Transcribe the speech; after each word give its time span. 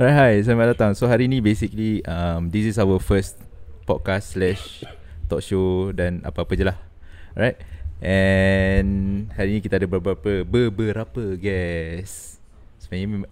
Alright, 0.00 0.16
hi, 0.16 0.32
selamat 0.40 0.72
datang. 0.74 0.92
So 0.96 1.04
hari 1.04 1.28
ni 1.28 1.44
basically 1.44 2.00
um, 2.08 2.48
this 2.48 2.64
is 2.64 2.80
our 2.80 2.96
first 2.96 3.36
podcast 3.84 4.34
slash 4.34 4.82
talk 5.28 5.44
show 5.44 5.92
dan 5.92 6.24
apa-apa 6.24 6.52
je 6.56 6.64
lah. 6.64 6.78
Alright. 7.36 7.60
And 8.02 8.88
hari 9.36 9.58
ni 9.58 9.60
kita 9.60 9.76
ada 9.78 9.86
beberapa 9.86 10.42
beberapa 10.42 11.36
guest. 11.36 12.40
Sebenarnya 12.80 13.28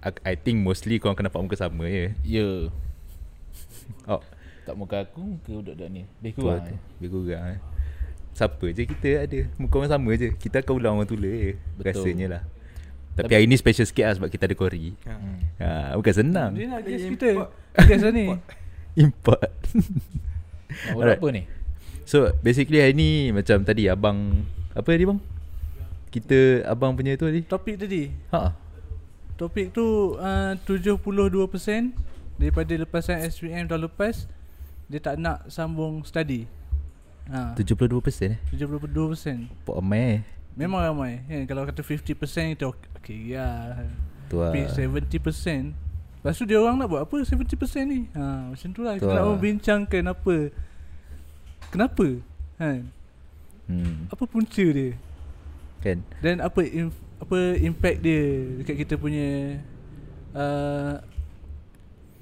I, 0.00 0.32
I 0.32 0.34
think 0.34 0.64
mostly 0.64 0.96
korang 0.96 1.14
kena 1.14 1.28
nampak 1.28 1.44
muka 1.44 1.56
sama 1.60 1.84
je. 1.86 2.16
Ya 2.24 2.72
Oh, 4.10 4.22
Tak 4.64 4.74
muka 4.76 5.00
aku 5.02 5.20
Muka 5.20 5.48
budak-budak 5.48 5.88
ni 5.88 6.02
Lebih 6.20 6.32
tu 6.32 6.40
kurang 6.44 6.60
lah 6.60 6.68
tu. 6.68 6.74
eh. 6.74 6.80
Lebih 7.00 7.08
kurang 7.12 7.44
eh. 7.52 7.60
Siapa 8.32 8.64
je 8.70 8.82
kita 8.86 9.08
ada. 9.28 9.38
Muka 9.60 9.74
orang 9.76 9.92
sama 9.92 10.10
je. 10.16 10.28
Kita 10.34 10.62
akan 10.64 10.72
ulang 10.72 10.94
orang 10.98 11.08
tula 11.10 11.28
je. 11.28 11.52
Betul. 11.76 11.84
Rasanya 11.84 12.26
lah. 12.32 12.42
Tapi 13.18 13.32
hari 13.32 13.44
ni 13.44 13.54
special 13.54 13.82
sikit 13.82 14.04
lah 14.04 14.14
sebab 14.14 14.28
kita 14.28 14.46
ada 14.46 14.54
Kori. 14.54 14.94
hmm. 14.94 15.36
Ha, 15.58 15.94
bukan 15.94 16.14
senang. 16.14 16.50
Dia 16.54 16.66
nak 16.68 16.80
guess 16.82 17.02
Eh, 17.02 17.10
kita. 17.12 17.28
Guess 17.76 18.02
lah 18.02 18.12
ni 18.12 18.26
Import. 18.96 19.42
Nak 20.68 20.92
buat 20.92 21.02
Alright. 21.02 21.18
apa 21.18 21.28
ni 21.32 21.42
So 22.04 22.30
basically 22.38 22.78
hari 22.78 22.92
ni 22.92 23.10
macam 23.30 23.62
tadi 23.62 23.86
abang 23.86 24.44
apa 24.70 24.86
tadi 24.86 25.04
bang? 25.04 25.20
Kita 26.08 26.38
abang 26.64 26.92
punya 26.92 27.14
tu 27.14 27.24
tadi. 27.24 27.40
Topik 27.42 27.76
tadi 27.76 28.08
Ha. 28.30 28.52
Topik 29.34 29.70
tu 29.70 30.14
uh, 30.14 30.52
72% 30.64 30.98
Daripada 32.36 32.72
lepasan 32.74 33.22
SPM 33.24 33.66
tahun 33.66 33.86
lepas 33.86 34.26
Dia 34.86 34.98
tak 34.98 35.14
nak 35.16 35.46
sambung 35.46 36.02
study 36.02 36.46
ha, 37.28 37.54
72% 37.54 37.86
eh. 38.24 38.36
72% 38.50 39.50
Pok 39.62 39.76
amai 39.78 40.18
eh. 40.18 40.20
Memang 40.58 40.82
ramai 40.82 41.22
kan? 41.24 41.42
Kalau 41.46 41.62
kata 41.62 41.80
50% 41.80 42.18
kita 42.52 42.64
ok- 42.66 42.90
okay 42.92 43.18
ya 43.30 43.78
Tu 44.26 44.36
lah. 44.36 44.50
Tapi 44.50 44.66
70% 44.66 45.72
Lepas 46.18 46.34
tu 46.34 46.44
dia 46.44 46.58
orang 46.58 46.74
nak 46.76 46.90
buat 46.90 47.06
apa 47.06 47.14
70% 47.22 47.46
ni 47.86 48.10
ha, 48.12 48.50
Macam 48.50 48.68
tu 48.68 48.82
lah 48.82 48.98
Kita 48.98 49.06
nak 49.06 49.22
lah. 49.22 49.30
membincangkan 49.32 50.02
apa 50.04 50.36
Kenapa 51.70 52.06
kan? 52.56 52.90
Hmm. 53.64 54.10
Apa 54.10 54.24
punca 54.24 54.66
dia 54.66 54.98
Kan. 55.78 56.02
Dan 56.18 56.42
apa 56.42 56.58
im- 56.60 56.90
apa 57.18 57.38
impact 57.56 57.98
dia 58.00 58.22
dekat 58.58 58.76
kita 58.78 58.94
punya 58.94 59.58
uh, 60.32 60.98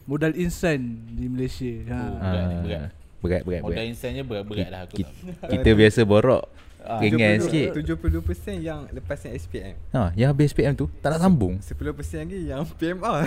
modal 0.05 0.33
insan 0.33 0.78
di 1.11 1.25
Malaysia. 1.27 1.73
Ha. 1.89 1.97
Oh. 1.97 2.17
Berat 2.23 2.45
ni, 2.45 2.56
berat. 2.61 2.81
Berat 3.17 3.43
berat 3.43 3.61
Modal 3.61 3.77
berat. 3.77 3.89
insannya 3.89 4.23
berat-berat 4.23 4.69
lah 4.69 4.81
aku 4.84 4.95
Kita, 4.98 5.11
kita 5.48 5.71
biasa 5.73 6.00
borok 6.05 6.45
Ah. 6.87 6.98
ringan 6.98 7.37
70 7.37 7.45
sikit. 7.45 7.69
72% 7.75 8.56
yang 8.59 8.87
lepasan 8.89 9.34
SPM 9.34 9.75
Ha, 9.91 10.15
yang 10.15 10.31
habis 10.31 10.51
SPM 10.51 10.73
tu 10.73 10.87
tak 10.97 11.11
nak 11.11 11.20
sambung. 11.20 11.59
10% 11.59 11.83
lagi 12.23 12.39
yang 12.47 12.62
PMR 12.65 13.27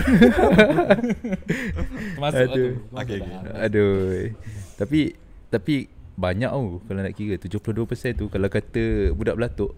Termasuk 2.10 2.40
lah 2.40 2.48
tu. 2.48 2.64
Termasuk 2.74 2.96
Okay, 2.96 3.18
lah. 3.18 3.40
okay. 3.40 3.60
Aduh. 3.62 4.00
Tapi 4.76 5.00
tapi 5.46 5.74
banyak 6.14 6.48
tau 6.48 6.80
kalau 6.82 7.00
nak 7.00 7.12
kira 7.12 7.34
72% 7.36 7.60
tu 8.12 8.26
kalau 8.26 8.46
kata 8.46 8.84
budak 9.10 9.36
belatuk 9.36 9.72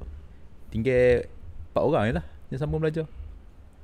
tinggal 0.69 1.23
4 1.71 1.79
orang 1.81 2.03
je 2.05 2.15
lah 2.15 2.25
yang 2.49 2.61
sambung 2.61 2.79
belajar. 2.79 3.07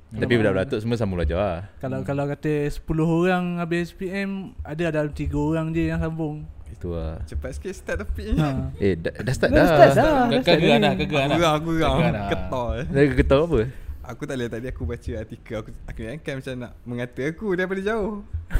Tapi 0.09 0.25
Memang- 0.25 0.39
budak 0.39 0.53
belatuk 0.55 0.79
semua 0.81 0.95
sambung 0.95 1.17
belajar 1.17 1.37
lah. 1.37 1.57
Kalau 1.77 2.01
kalau 2.01 2.23
kata 2.25 2.51
10 2.65 2.81
orang 3.05 3.43
habis 3.57 3.91
SPM 3.91 4.29
ada 4.61 4.89
dalam 4.89 5.11
3 5.11 5.27
orang 5.35 5.69
je 5.69 5.83
yang 5.85 5.99
sambung. 5.99 6.43
Itu 6.69 6.87
lah. 6.91 7.19
Cepat 7.23 7.49
sikit 7.51 7.71
start 7.71 7.97
topik 8.01 8.25
ni 8.27 8.37
Ha. 8.37 8.49
Eh 8.77 8.93
dah, 8.95 9.13
dah 9.15 9.33
start 9.33 9.49
Dah 9.49 9.57
dah. 9.57 9.67
start 9.67 9.91
dah. 9.93 10.13
Ke- 10.29 10.43
Kegeran 10.47 10.79
lah 10.79 10.93
Kegeran 10.93 11.27
Aku 11.27 11.37
geram, 11.37 11.53
aku 11.53 11.69
geram 11.73 11.91
Kegeran 11.91 12.13
lah. 12.13 12.29
Ketar 12.29 12.69
Dah 12.85 13.03
ketawa 13.13 13.43
apa? 13.45 13.59
Aku 14.07 14.21
tak 14.23 14.35
boleh 14.35 14.49
tadi 14.49 14.65
aku 14.65 14.81
baca 14.83 15.11
artikel 15.15 15.55
Aku 15.55 15.69
aku 15.83 15.99
ingatkan 16.01 16.33
macam 16.35 16.53
nak 16.57 16.71
mengata 16.81 17.21
aku 17.23 17.47
daripada 17.53 17.81
jauh 17.83 18.21
Ha, 18.49 18.57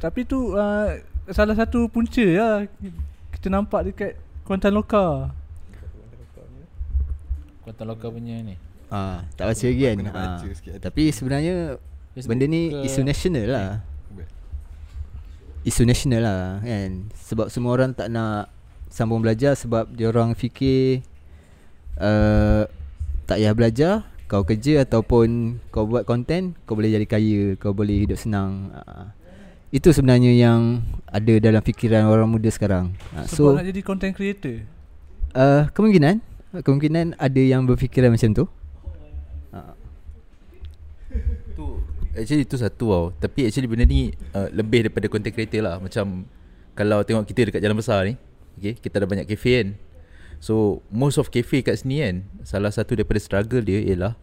Tapi 0.00 0.20
tu 0.24 0.52
uh, 0.52 0.88
salah 1.28 1.52
satu 1.54 1.86
punca 1.86 2.24
lah 2.24 2.64
kita 3.30 3.46
nampak 3.48 3.84
dekat 3.86 4.12
Kuantan 4.42 4.72
Loka. 4.72 5.28
Kuantan 7.60 7.86
lokal 7.86 8.10
punya 8.10 8.40
ni 8.40 8.56
Ah, 8.88 9.20
tak 9.36 9.44
baca 9.46 9.60
lagi 9.60 9.82
kan. 9.84 9.96
Ah, 10.08 10.40
tapi 10.80 11.12
sebenarnya 11.12 11.76
Facebook 12.10 12.32
benda 12.32 12.48
ni 12.48 12.72
isu 12.80 13.04
nasional 13.04 13.44
lah. 13.46 13.68
Isu 15.66 15.82
nasional 15.84 16.22
lah 16.22 16.42
kan. 16.62 17.10
Sebab 17.14 17.50
semua 17.50 17.74
orang 17.74 17.92
tak 17.92 18.08
nak 18.12 18.52
sambung 18.88 19.20
belajar 19.20 19.52
sebab 19.52 19.90
dia 19.92 20.08
orang 20.08 20.32
fikir 20.32 21.04
uh, 22.00 22.64
tak 23.28 23.36
payah 23.36 23.52
belajar, 23.52 23.92
kau 24.30 24.42
kerja 24.46 24.88
ataupun 24.88 25.60
kau 25.68 25.84
buat 25.84 26.08
konten, 26.08 26.56
kau 26.64 26.72
boleh 26.72 26.96
jadi 26.96 27.04
kaya, 27.04 27.42
kau 27.60 27.76
boleh 27.76 28.08
hidup 28.08 28.16
senang. 28.16 28.72
Uh, 28.72 29.12
itu 29.68 29.92
sebenarnya 29.92 30.32
yang 30.32 30.80
ada 31.04 31.36
dalam 31.36 31.60
fikiran 31.60 32.08
orang 32.08 32.30
muda 32.32 32.48
sekarang. 32.48 32.96
Uh, 33.12 33.28
Sebab 33.28 33.52
so 33.52 33.58
nak 33.60 33.68
jadi 33.68 33.80
content 33.84 34.12
creator. 34.16 34.64
uh, 35.36 35.68
kemungkinan 35.76 36.24
kemungkinan 36.64 37.20
ada 37.20 37.42
yang 37.44 37.68
berfikiran 37.68 38.08
macam 38.08 38.32
tu. 38.32 38.44
Uh, 39.52 39.76
Tu 41.52 41.68
actually 42.18 42.44
tu 42.44 42.58
satu 42.58 42.86
tau. 42.90 43.06
Tapi 43.22 43.46
actually 43.46 43.70
benda 43.70 43.86
ni 43.86 44.12
uh, 44.34 44.50
lebih 44.50 44.86
daripada 44.86 45.06
content 45.06 45.32
creator 45.32 45.62
lah. 45.62 45.76
Macam 45.78 46.26
kalau 46.74 47.02
tengok 47.06 47.24
kita 47.26 47.48
dekat 47.48 47.60
jalan 47.62 47.78
besar 47.78 48.04
ni, 48.06 48.14
okay, 48.58 48.74
kita 48.74 49.02
ada 49.02 49.06
banyak 49.06 49.26
cafe 49.30 49.62
kan. 49.62 49.68
So 50.38 50.84
most 50.90 51.18
of 51.18 51.30
cafe 51.30 51.62
kat 51.62 51.82
sini 51.82 52.02
kan, 52.02 52.16
salah 52.46 52.70
satu 52.70 52.98
daripada 52.98 53.18
struggle 53.18 53.62
dia 53.62 53.82
ialah 53.82 54.14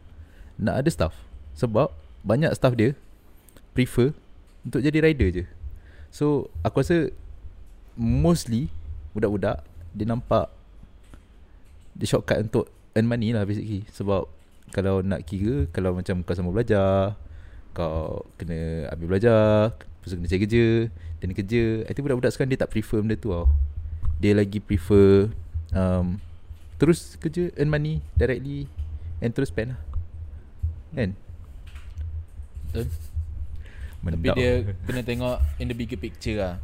nak 0.59 0.83
ada 0.83 0.89
staff. 0.91 1.15
Sebab 1.55 1.91
banyak 2.23 2.51
staff 2.55 2.75
dia 2.75 2.95
prefer 3.75 4.15
untuk 4.63 4.83
jadi 4.83 5.03
rider 5.03 5.29
je. 5.31 5.43
So 6.11 6.47
aku 6.63 6.83
rasa 6.83 7.11
mostly 7.95 8.71
budak-budak 9.15 9.63
dia 9.95 10.07
nampak 10.07 10.51
dia 11.95 12.07
shortcut 12.11 12.43
untuk 12.43 12.67
earn 12.95 13.07
money 13.07 13.31
lah 13.31 13.47
basically 13.47 13.87
sebab 13.91 14.27
kalau 14.75 14.99
nak 14.99 15.23
kira 15.23 15.71
kalau 15.71 15.95
macam 15.95 16.19
kau 16.23 16.35
sama 16.35 16.51
belajar 16.51 17.15
kau 17.75 18.23
kena 18.39 18.87
ambil 18.95 19.15
belajar 19.19 19.75
lepas 19.75 20.07
tu 20.07 20.15
kena 20.15 20.31
cari 20.31 20.41
kerja 20.47 20.65
dan 21.19 21.29
kerja. 21.35 21.63
I 21.83 21.91
think 21.91 22.07
budak-budak 22.07 22.31
sekarang 22.31 22.55
dia 22.55 22.59
tak 22.63 22.71
prefer 22.71 23.03
benda 23.03 23.19
tu 23.19 23.35
tau. 23.35 23.51
Dia 24.23 24.31
lagi 24.31 24.63
prefer 24.63 25.27
um, 25.75 26.15
terus 26.79 27.19
kerja 27.19 27.51
earn 27.59 27.67
money 27.67 27.99
directly 28.15 28.71
and 29.19 29.35
terus 29.35 29.51
spend 29.51 29.75
lah. 29.75 29.81
Kan? 30.95 31.11
Betul. 32.71 32.87
Tapi 34.05 34.27
dia 34.37 34.51
kena 34.85 35.01
tengok 35.01 35.37
in 35.59 35.67
the 35.67 35.75
bigger 35.75 35.99
picture 35.99 36.39
lah. 36.39 36.55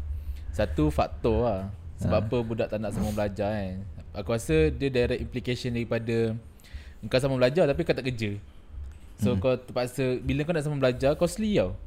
Satu 0.52 0.92
faktor 0.92 1.48
lah 1.48 1.62
Sebab 1.96 2.20
Ha. 2.20 2.28
apa 2.28 2.38
budak 2.44 2.68
tak 2.68 2.84
nak 2.84 2.92
sambung 2.92 3.16
belajar 3.16 3.56
kan 3.56 3.88
Aku 4.20 4.36
rasa 4.36 4.68
dia 4.68 4.92
direct 4.92 5.24
implication 5.24 5.72
daripada 5.72 6.36
Kau 7.08 7.20
sambung 7.24 7.40
belajar 7.40 7.64
tapi 7.72 7.88
kau 7.88 7.96
tak 7.96 8.04
kerja 8.12 8.36
So 9.22 9.38
Hmm. 9.38 9.40
kau 9.40 9.54
terpaksa 9.54 10.18
Bila 10.18 10.42
kau 10.42 10.54
nak 10.58 10.66
sambung 10.66 10.82
belajar 10.82 11.14
kau 11.14 11.30
costly 11.30 11.62
tau 11.62 11.78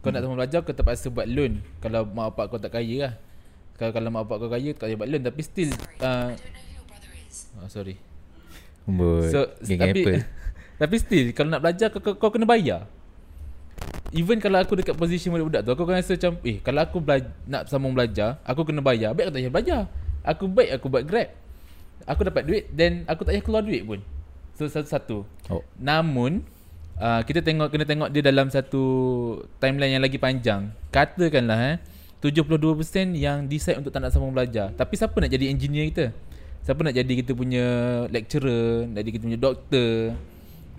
Kau 0.00 0.08
nak 0.08 0.24
sambung 0.24 0.40
belajar 0.40 0.64
kau 0.64 0.72
terpaksa 0.72 1.12
buat 1.12 1.28
loan 1.28 1.60
Kalau 1.84 2.08
mak 2.08 2.32
bapak 2.32 2.56
kau 2.56 2.58
tak 2.58 2.72
kaya 2.72 2.96
lah 3.04 3.12
Kalau, 3.76 3.92
kalau 3.92 4.08
mak 4.08 4.24
bapak 4.24 4.36
kau 4.40 4.50
kaya 4.50 4.72
tak 4.72 4.88
payah 4.88 4.96
buat 4.96 5.08
loan 5.12 5.22
Tapi 5.28 5.40
still 5.44 5.70
uh, 6.00 6.32
oh, 7.60 7.68
Sorry 7.68 8.00
Amboi, 8.84 9.28
So 9.32 9.48
tapi 9.60 10.04
Apple. 10.04 10.20
tapi 10.82 10.94
still 11.00 11.26
kalau 11.32 11.48
nak 11.52 11.60
belajar 11.64 11.88
kau, 11.88 12.00
kau, 12.04 12.14
kau 12.20 12.28
kena 12.28 12.44
bayar. 12.44 12.84
Even 14.14 14.38
kalau 14.38 14.60
aku 14.60 14.78
dekat 14.78 14.94
posisi 14.94 15.26
budak-budak 15.26 15.66
tu 15.66 15.70
aku 15.74 15.82
akan 15.88 15.96
rasa 15.98 16.14
macam 16.14 16.32
eh 16.46 16.60
kalau 16.62 16.80
aku 16.84 16.98
bela- 17.00 17.34
nak 17.48 17.66
sambung 17.66 17.96
belajar 17.96 18.38
aku 18.44 18.62
kena 18.68 18.84
bayar. 18.84 19.16
Baik 19.16 19.26
aku 19.26 19.32
tak 19.32 19.40
payah 19.40 19.52
belajar. 19.52 19.80
Aku 20.20 20.44
baik 20.46 20.70
aku 20.76 20.86
buat 20.92 21.04
Grab. 21.08 21.28
Aku 22.04 22.20
dapat 22.28 22.42
duit 22.44 22.64
then 22.70 23.08
aku 23.08 23.24
tak 23.24 23.32
payah 23.34 23.44
keluar 23.44 23.62
duit 23.64 23.82
pun. 23.82 24.00
So 24.54 24.68
satu-satu. 24.68 25.24
Oh. 25.50 25.64
Namun 25.80 26.44
uh, 26.98 27.20
kita 27.26 27.40
tengok 27.40 27.70
kena 27.70 27.84
tengok 27.86 28.08
dia 28.10 28.22
dalam 28.22 28.50
satu 28.50 28.82
timeline 29.58 29.98
yang 29.98 30.04
lagi 30.04 30.18
panjang. 30.18 30.70
Katakanlah 30.90 31.58
eh 31.74 31.76
72% 32.24 33.12
yang 33.20 33.44
decide 33.44 33.76
untuk 33.76 33.92
tak 33.92 34.00
nak 34.00 34.16
sambung 34.16 34.32
belajar. 34.32 34.72
Tapi 34.72 34.96
siapa 34.96 35.12
nak 35.12 35.28
jadi 35.28 35.52
engineer 35.52 35.92
kita? 35.92 36.06
Siapa 36.64 36.80
nak 36.80 36.96
jadi 36.96 37.12
kita 37.20 37.36
punya 37.36 37.66
lecturer, 38.08 38.88
nak 38.88 39.04
jadi 39.04 39.12
kita 39.12 39.24
punya 39.28 39.40
doktor? 39.40 40.16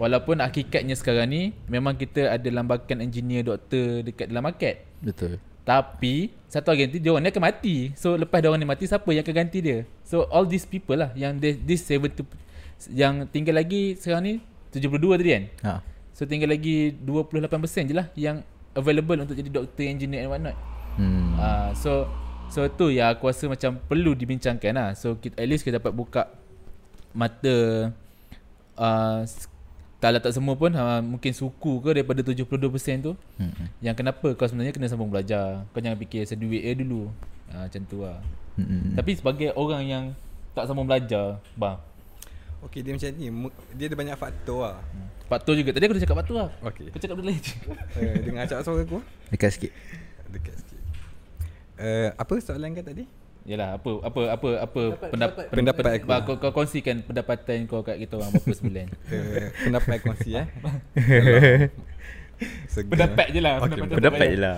Walaupun 0.01 0.41
hakikatnya 0.41 0.97
sekarang 0.97 1.29
ni 1.29 1.41
memang 1.69 1.95
kita 1.95 2.33
ada 2.33 2.49
lambakan 2.49 3.05
engineer 3.05 3.45
doktor 3.45 4.01
dekat 4.01 4.33
dalam 4.33 4.49
market. 4.49 4.89
Betul. 5.05 5.37
Tapi 5.61 6.33
satu 6.49 6.73
hari 6.73 6.89
nanti 6.89 6.97
dia 6.97 7.13
orang 7.13 7.25
ni 7.25 7.29
akan 7.29 7.45
mati. 7.45 7.75
So 7.93 8.17
lepas 8.17 8.41
dia 8.41 8.49
orang 8.49 8.65
ni 8.65 8.67
mati 8.67 8.89
siapa 8.89 9.07
yang 9.13 9.21
akan 9.21 9.35
ganti 9.45 9.59
dia? 9.61 9.85
So 10.01 10.25
all 10.33 10.49
these 10.49 10.65
people 10.65 10.97
lah 10.97 11.13
yang 11.13 11.37
this, 11.37 11.61
this 11.61 11.85
70 11.85 12.25
yang 12.89 13.29
tinggal 13.29 13.53
lagi 13.53 13.93
sekarang 14.01 14.23
ni 14.25 14.33
72 14.73 14.97
tadi 15.21 15.29
kan? 15.31 15.43
Ha. 15.61 15.71
So 16.15 16.23
tinggal 16.23 16.47
lagi 16.47 16.95
28% 16.95 17.91
je 17.91 17.95
lah 17.95 18.07
yang 18.15 18.39
available 18.71 19.19
untuk 19.19 19.35
jadi 19.35 19.51
doktor, 19.51 19.83
engineer 19.83 20.23
and 20.23 20.31
whatnot. 20.31 20.55
Hmm. 20.95 21.35
Uh, 21.35 21.69
so 21.75 22.07
so 22.47 22.63
tu 22.71 22.87
yang 22.87 23.11
aku 23.11 23.27
rasa 23.27 23.45
macam 23.45 23.75
perlu 23.83 24.15
dibincangkan 24.15 24.71
lah. 24.71 24.89
So 24.95 25.19
kita, 25.19 25.35
at 25.35 25.47
least 25.47 25.67
kita 25.67 25.77
dapat 25.77 25.91
buka 25.91 26.31
mata 27.11 27.55
uh, 28.75 29.19
s- 29.23 29.51
tak 29.99 30.11
lah 30.11 30.21
tak 30.21 30.35
semua 30.35 30.53
pun 30.53 30.69
ha, 30.71 30.99
mungkin 30.99 31.31
suku 31.31 31.81
ke 31.81 31.89
daripada 31.97 32.19
72% 32.21 32.45
tu 33.01 33.15
Mm-mm. 33.39 33.67
yang 33.79 33.95
kenapa 33.95 34.35
kau 34.35 34.45
sebenarnya 34.45 34.75
kena 34.75 34.87
sambung 34.87 35.09
belajar. 35.09 35.67
Kau 35.71 35.79
jangan 35.79 35.97
fikir 35.97 36.23
seduit 36.23 36.61
eh 36.61 36.75
dulu. 36.75 37.09
Ha, 37.49 37.65
macam 37.67 37.81
tu 37.87 38.03
lah. 38.03 38.19
Mm-mm. 38.55 38.93
Tapi 38.95 39.11
sebagai 39.15 39.49
orang 39.55 39.83
yang 39.83 40.03
tak 40.53 40.67
sambung 40.69 40.87
belajar, 40.87 41.43
bang. 41.55 41.75
Okey 42.61 42.79
dia 42.81 42.91
macam 42.91 43.09
ni 43.11 43.27
Dia 43.73 43.85
ada 43.87 43.95
banyak 43.95 44.15
faktor 44.15 44.59
lah 44.63 44.77
Faktor 45.25 45.57
juga. 45.57 45.73
Tadi 45.73 45.83
aku 45.83 45.93
dah 45.97 46.03
cakap 46.05 46.17
faktor 46.17 46.35
lah. 46.37 46.49
Okey 46.63 46.85
Kau 46.89 46.99
cakap 46.99 47.15
benda 47.17 47.29
lain 47.29 47.41
je. 47.41 47.53
uh, 47.65 48.15
Dengar 48.25 48.41
acak 48.45 48.59
suara 48.61 48.81
aku 48.81 48.97
Dekat 49.29 49.49
sikit 49.51 49.71
Dekat 50.29 50.55
sikit 50.55 50.79
uh, 51.77 52.09
Apa 52.15 52.33
soalan 52.39 52.71
kau 52.71 52.83
tadi? 52.83 53.05
Yalah, 53.45 53.77
apa 53.77 53.89
apa 54.01 54.21
apa 54.33 54.49
apa 54.57 54.81
pendapat 55.13 55.43
Pendapat 55.53 55.83
aku. 55.93 56.05
Bah, 56.05 56.19
kau, 56.25 56.35
kau 56.35 56.49
kongsikan 56.51 57.05
pendapatan 57.05 57.69
kau 57.69 57.85
kat 57.85 58.01
kita 58.01 58.17
orang 58.17 58.33
berapa 58.33 58.49
sebulan. 58.51 58.87
Uh, 59.05 59.49
pendapat 59.69 59.97
kongsi 60.01 60.31
eh 60.33 60.45
Segar. 62.67 62.89
pendapat 62.89 63.27
je 63.29 63.39
lah. 63.39 63.53
Okey, 63.61 63.79
Pendapat 63.85 64.27
je 64.27 64.39
lah 64.41 64.57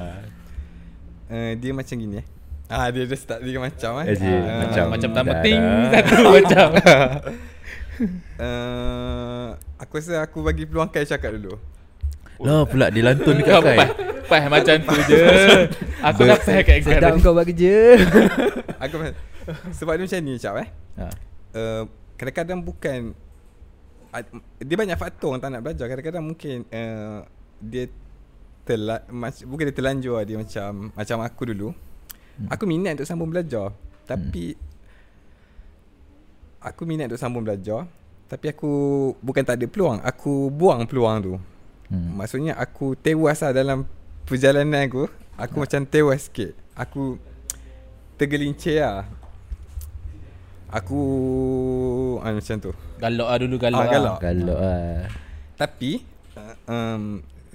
uh, 1.27 1.51
Dia 1.59 1.71
macam 1.75 1.95
gini 1.95 2.23
eh 2.23 2.25
Ah 2.67 2.87
dia 2.87 3.03
dah 3.03 3.15
start 3.15 3.39
dia 3.43 3.59
macam 3.59 3.91
eh. 4.03 4.11
Ah, 4.11 4.67
macam. 4.67 4.85
Macam 4.91 5.07
pertama 5.11 5.33
ting 5.39 5.59
satu 5.87 6.15
macam. 6.35 6.67
Uh, 8.41 9.47
aku 9.81 9.97
rasa 9.97 10.23
aku 10.23 10.45
bagi 10.45 10.63
peluang 10.69 10.89
Kai 10.89 11.07
cakap 11.07 11.35
dulu. 11.35 11.57
Lah 12.37 12.69
pula 12.69 12.93
dia 12.93 13.01
lantun 13.01 13.33
dekat 13.33 13.53
Kau 13.57 13.65
Kai 13.65 13.77
pas, 13.77 13.89
pas 14.29 14.43
macam 14.51 14.75
tu 14.77 14.97
je. 15.09 15.23
Aku 16.11 16.21
dah 16.27 16.37
pas 16.37 16.53
kat 16.61 16.63
Kai. 16.67 16.79
Sedap 16.85 17.17
kau 17.23 17.33
buat 17.33 17.47
kerja 17.49 17.97
Aku 18.83 18.95
sebab 19.73 19.95
dia 19.95 20.03
macam 20.03 20.19
ni 20.27 20.33
cap 20.37 20.55
eh. 20.59 20.69
ha. 20.99 21.07
Uh, 21.55 21.83
kadang-kadang 22.19 22.59
bukan 22.59 23.15
dia 24.59 24.75
banyak 24.75 24.97
faktor 24.99 25.33
orang 25.33 25.41
tak 25.41 25.49
nak 25.55 25.61
belajar. 25.63 25.85
Kadang-kadang 25.87 26.23
mungkin 26.25 26.67
uh, 26.67 27.23
dia 27.63 27.87
tela, 28.67 29.07
mac, 29.07 29.39
bukan 29.47 29.71
dia 29.71 29.75
terlanjur 29.75 30.19
dia 30.27 30.35
macam 30.35 30.91
macam 30.91 31.17
aku 31.23 31.41
dulu. 31.55 31.69
Hmm. 32.37 32.47
Aku 32.51 32.63
minat 32.67 32.99
untuk 32.99 33.07
sambung 33.07 33.31
belajar. 33.31 33.71
Tapi 34.03 34.55
aku 36.61 36.85
minat 36.87 37.11
untuk 37.11 37.21
sambung 37.21 37.43
belajar. 37.45 37.85
Tapi 38.27 38.51
aku 38.51 38.71
bukan 39.23 39.43
tak 39.43 39.55
ada 39.59 39.67
peluang. 39.71 40.03
Aku 40.03 40.51
buang 40.51 40.83
peluang 40.83 41.17
tu. 41.23 41.33
Hmm. 41.87 42.19
Maksudnya 42.19 42.59
aku 42.59 42.99
tewas 42.99 43.39
lah 43.39 43.55
dalam 43.55 43.87
perjalanan 44.27 44.83
aku 44.83 45.07
Aku 45.39 45.63
macam 45.63 45.87
tewas 45.87 46.27
sikit 46.27 46.51
Aku 46.75 47.15
tergelincir 48.19 48.83
lah 48.83 49.07
Aku 50.67 50.99
ah, 52.19 52.35
Macam 52.35 52.55
tu 52.59 52.75
Galak 52.99 53.27
lah 53.31 53.37
dulu 53.39 53.55
galak. 53.55 53.79
Ah, 53.79 53.83
lah. 53.87 53.91
galak. 53.95 54.17
Kalau 54.19 54.57
ah. 54.59 55.07
Tapi 55.55 56.03
uh, 56.35 56.55
um, 56.67 57.03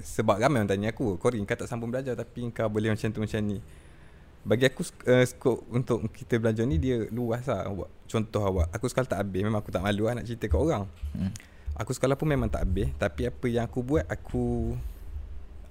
Sebab 0.01 0.41
ramai 0.41 0.65
orang 0.65 0.71
tanya 0.73 0.97
aku 0.97 1.21
Corin 1.21 1.45
kau 1.45 1.53
tak 1.53 1.69
sambung 1.69 1.93
belajar 1.93 2.17
Tapi 2.17 2.49
kau 2.57 2.73
boleh 2.73 2.89
macam 2.89 3.09
tu 3.13 3.21
macam 3.21 3.41
ni 3.45 3.61
Bagi 4.43 4.67
aku 4.67 4.83
uh, 5.07 5.23
skop 5.23 5.63
untuk 5.71 6.03
kita 6.11 6.35
belajar 6.37 6.67
ni 6.67 6.75
Dia 6.75 7.07
luas 7.09 7.47
lah 7.47 7.63
awak. 7.65 7.87
Contoh 8.05 8.43
awak 8.43 8.75
Aku 8.75 8.91
sekolah 8.91 9.07
tak 9.07 9.23
habis 9.23 9.41
Memang 9.41 9.63
aku 9.63 9.71
tak 9.71 9.81
malu 9.81 10.05
lah 10.05 10.19
nak 10.19 10.27
cerita 10.27 10.47
kat 10.47 10.59
orang 10.59 10.85
Hmm. 11.15 11.31
Aku 11.75 11.95
sekolah 11.95 12.17
pun 12.17 12.27
memang 12.27 12.51
tak 12.51 12.67
habis 12.67 12.91
Tapi 12.97 13.31
apa 13.31 13.47
yang 13.47 13.65
aku 13.65 13.81
buat 13.81 14.03
Aku 14.05 14.75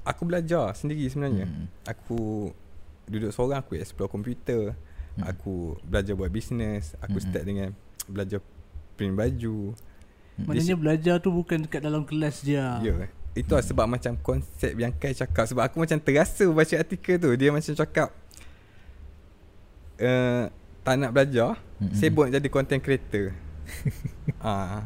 Aku 0.01 0.21
belajar 0.23 0.71
sendiri 0.71 1.03
sebenarnya 1.05 1.45
Hmm. 1.45 1.67
Aku 1.83 2.49
Duduk 3.05 3.29
seorang 3.29 3.59
Aku 3.59 3.75
explore 3.75 4.07
komputer 4.07 4.71
Hmm. 5.11 5.27
Aku 5.27 5.75
belajar 5.83 6.15
buat 6.15 6.31
bisnes 6.31 6.95
Aku 7.03 7.19
Hmm. 7.19 7.25
start 7.27 7.43
dengan 7.43 7.75
Belajar 8.07 8.39
print 8.95 9.11
baju 9.11 9.75
Maknanya 10.39 10.79
belajar 10.79 11.15
tu 11.19 11.27
bukan 11.29 11.67
dekat 11.67 11.83
dalam 11.83 12.01
kelas 12.01 12.41
je. 12.41 12.55
Ya 12.55 12.79
yeah. 12.79 13.11
Itu 13.31 13.51
lah 13.51 13.61
sebab 13.61 13.83
macam 13.85 14.15
konsep 14.17 14.71
yang 14.73 14.91
Kai 14.91 15.11
cakap 15.11 15.43
Sebab 15.43 15.67
aku 15.67 15.79
macam 15.79 15.99
terasa 15.99 16.47
baca 16.47 16.75
artikel 16.75 17.15
tu 17.15 17.27
Dia 17.35 17.51
macam 17.51 17.75
cakap 17.75 18.15
uh, 20.01 20.49
Tak 20.81 20.95
nak 20.97 21.11
belajar 21.13 21.57
Mm-mm. 21.77 21.95
Sibuk 21.95 22.27
jadi 22.29 22.47
content 22.49 22.81
creator 22.81 23.31
ah, 24.43 24.83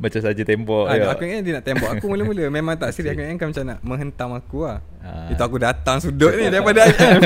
Baca 0.00 0.18
saja 0.18 0.42
tembok 0.46 0.88
ah, 0.88 0.96
ya. 0.96 1.12
Aku 1.12 1.28
ingat 1.28 1.44
dia 1.44 1.52
nak 1.60 1.64
tembak 1.68 1.90
aku 1.98 2.08
mula-mula 2.08 2.48
Memang 2.48 2.78
tak 2.80 2.96
serius 2.96 3.12
Aku 3.12 3.20
ingat 3.20 3.36
kan 3.36 3.48
macam 3.52 3.64
nak 3.68 3.78
menghentam 3.84 4.30
aku 4.32 4.64
lah 4.64 4.80
Ah. 5.00 5.32
Itu 5.32 5.40
aku 5.40 5.56
datang 5.56 5.96
sudut 5.96 6.36
ni 6.36 6.52
daripada 6.52 6.84
IM 6.84 7.24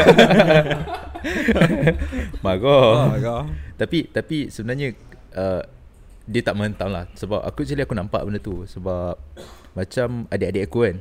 Marah 2.45 3.11
oh, 3.11 3.19
kau. 3.19 3.43
Tapi 3.75 4.07
tapi 4.15 4.47
sebenarnya 4.53 4.95
uh, 5.35 5.63
dia 6.25 6.41
tak 6.41 6.55
menghentam 6.57 6.89
lah 6.95 7.11
sebab 7.19 7.43
aku 7.43 7.67
actually 7.67 7.83
aku 7.85 7.97
nampak 7.99 8.23
benda 8.23 8.41
tu 8.41 8.65
sebab 8.65 9.19
macam 9.75 10.31
adik-adik 10.31 10.71
aku 10.71 10.79
kan. 10.87 10.97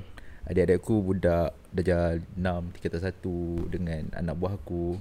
Adik-adik 0.49 0.81
aku 0.81 0.95
budak 0.99 1.55
darjah 1.71 2.19
6 2.35 2.73
tingkatan 2.75 3.01
1 3.05 3.71
dengan 3.71 4.01
anak 4.17 4.35
buah 4.35 4.53
aku. 4.57 4.97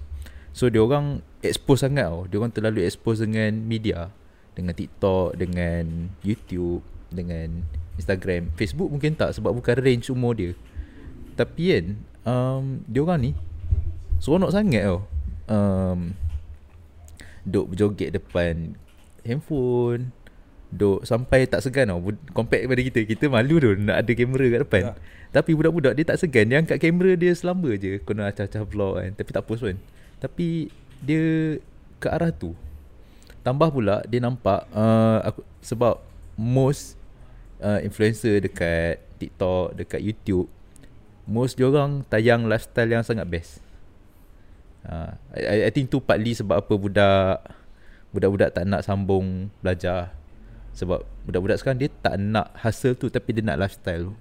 So 0.52 0.69
dia 0.69 0.84
orang 0.84 1.25
expose 1.40 1.84
sangat 1.84 2.08
tau. 2.08 2.28
Dia 2.28 2.37
orang 2.40 2.52
terlalu 2.52 2.84
expose 2.84 3.25
dengan 3.25 3.56
media, 3.64 4.12
dengan 4.52 4.76
TikTok, 4.76 5.37
dengan 5.37 6.12
YouTube, 6.20 6.84
dengan 7.08 7.64
Instagram. 7.96 8.52
Facebook 8.56 8.88
mungkin 8.93 9.16
tak 9.16 9.37
sebab 9.37 9.52
bukan 9.56 9.76
range 9.81 10.12
umur 10.12 10.37
dia. 10.37 10.52
Tapi 11.37 11.62
kan 11.72 11.87
um, 12.28 12.64
dia 12.84 13.00
orang 13.00 13.20
ni 13.20 13.31
seronok 14.20 14.52
sangat 14.52 14.84
tau. 14.84 15.00
Um, 15.49 16.14
Duk 17.43 17.75
berjoget 17.75 18.14
depan 18.14 18.78
handphone 19.26 20.14
Duk 20.70 21.02
sampai 21.02 21.44
tak 21.50 21.60
segan 21.60 21.90
tau 21.90 22.00
Compare 22.31 22.64
kepada 22.64 22.81
kita 22.81 23.00
Kita 23.04 23.25
malu 23.28 23.58
tu 23.58 23.75
Nak 23.75 24.06
ada 24.06 24.12
kamera 24.14 24.46
kat 24.46 24.60
depan 24.62 24.82
Ya. 24.82 24.93
Tapi 25.34 25.50
budak-budak 25.58 25.93
dia 25.99 26.04
tak 26.06 26.22
segan 26.22 26.49
Dia 26.49 26.62
angkat 26.62 26.78
kamera 26.78 27.12
dia 27.19 27.34
selamba 27.34 27.75
je 27.76 27.99
Kena 28.00 28.31
acah-acah 28.31 28.62
vlog 28.64 28.94
kan 29.02 29.10
Tapi 29.19 29.31
tak 29.34 29.44
post 29.44 29.66
pun 29.66 29.76
Tapi 30.23 30.71
Dia 31.03 31.59
Ke 31.99 32.15
arah 32.15 32.31
tu 32.31 32.55
Tambah 33.43 33.75
pula 33.75 34.07
Dia 34.07 34.23
nampak 34.23 34.71
uh, 34.71 35.19
aku, 35.27 35.43
Sebab 35.59 35.99
Most 36.39 36.95
uh, 37.59 37.83
Influencer 37.83 38.39
dekat 38.39 39.03
TikTok 39.19 39.75
Dekat 39.75 39.99
YouTube 39.99 40.47
Most 41.27 41.59
diorang 41.59 42.07
Tayang 42.07 42.47
lifestyle 42.47 42.95
yang 42.95 43.03
sangat 43.03 43.27
best 43.27 43.59
Uh, 44.83 45.15
I, 45.31 45.71
I 45.71 45.71
think 45.71 45.95
tu 45.95 46.03
partly 46.03 46.35
sebab 46.35 46.59
apa 46.59 46.75
budak 46.75 47.39
budak-budak 48.11 48.51
tak 48.51 48.67
nak 48.67 48.83
sambung 48.83 49.49
belajar. 49.63 50.11
Sebab 50.75 51.05
budak-budak 51.29 51.61
sekarang 51.61 51.79
dia 51.79 51.91
tak 52.03 52.19
nak 52.19 52.51
hustle 52.59 52.97
tu 52.97 53.07
tapi 53.07 53.31
dia 53.37 53.45
nak 53.47 53.63
lifestyle 53.63 54.11
tu. 54.11 54.15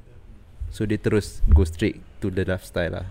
So 0.71 0.87
dia 0.87 1.01
terus 1.01 1.43
go 1.51 1.67
straight 1.67 1.99
to 2.23 2.31
the 2.31 2.47
lifestyle 2.47 3.03
lah. 3.03 3.07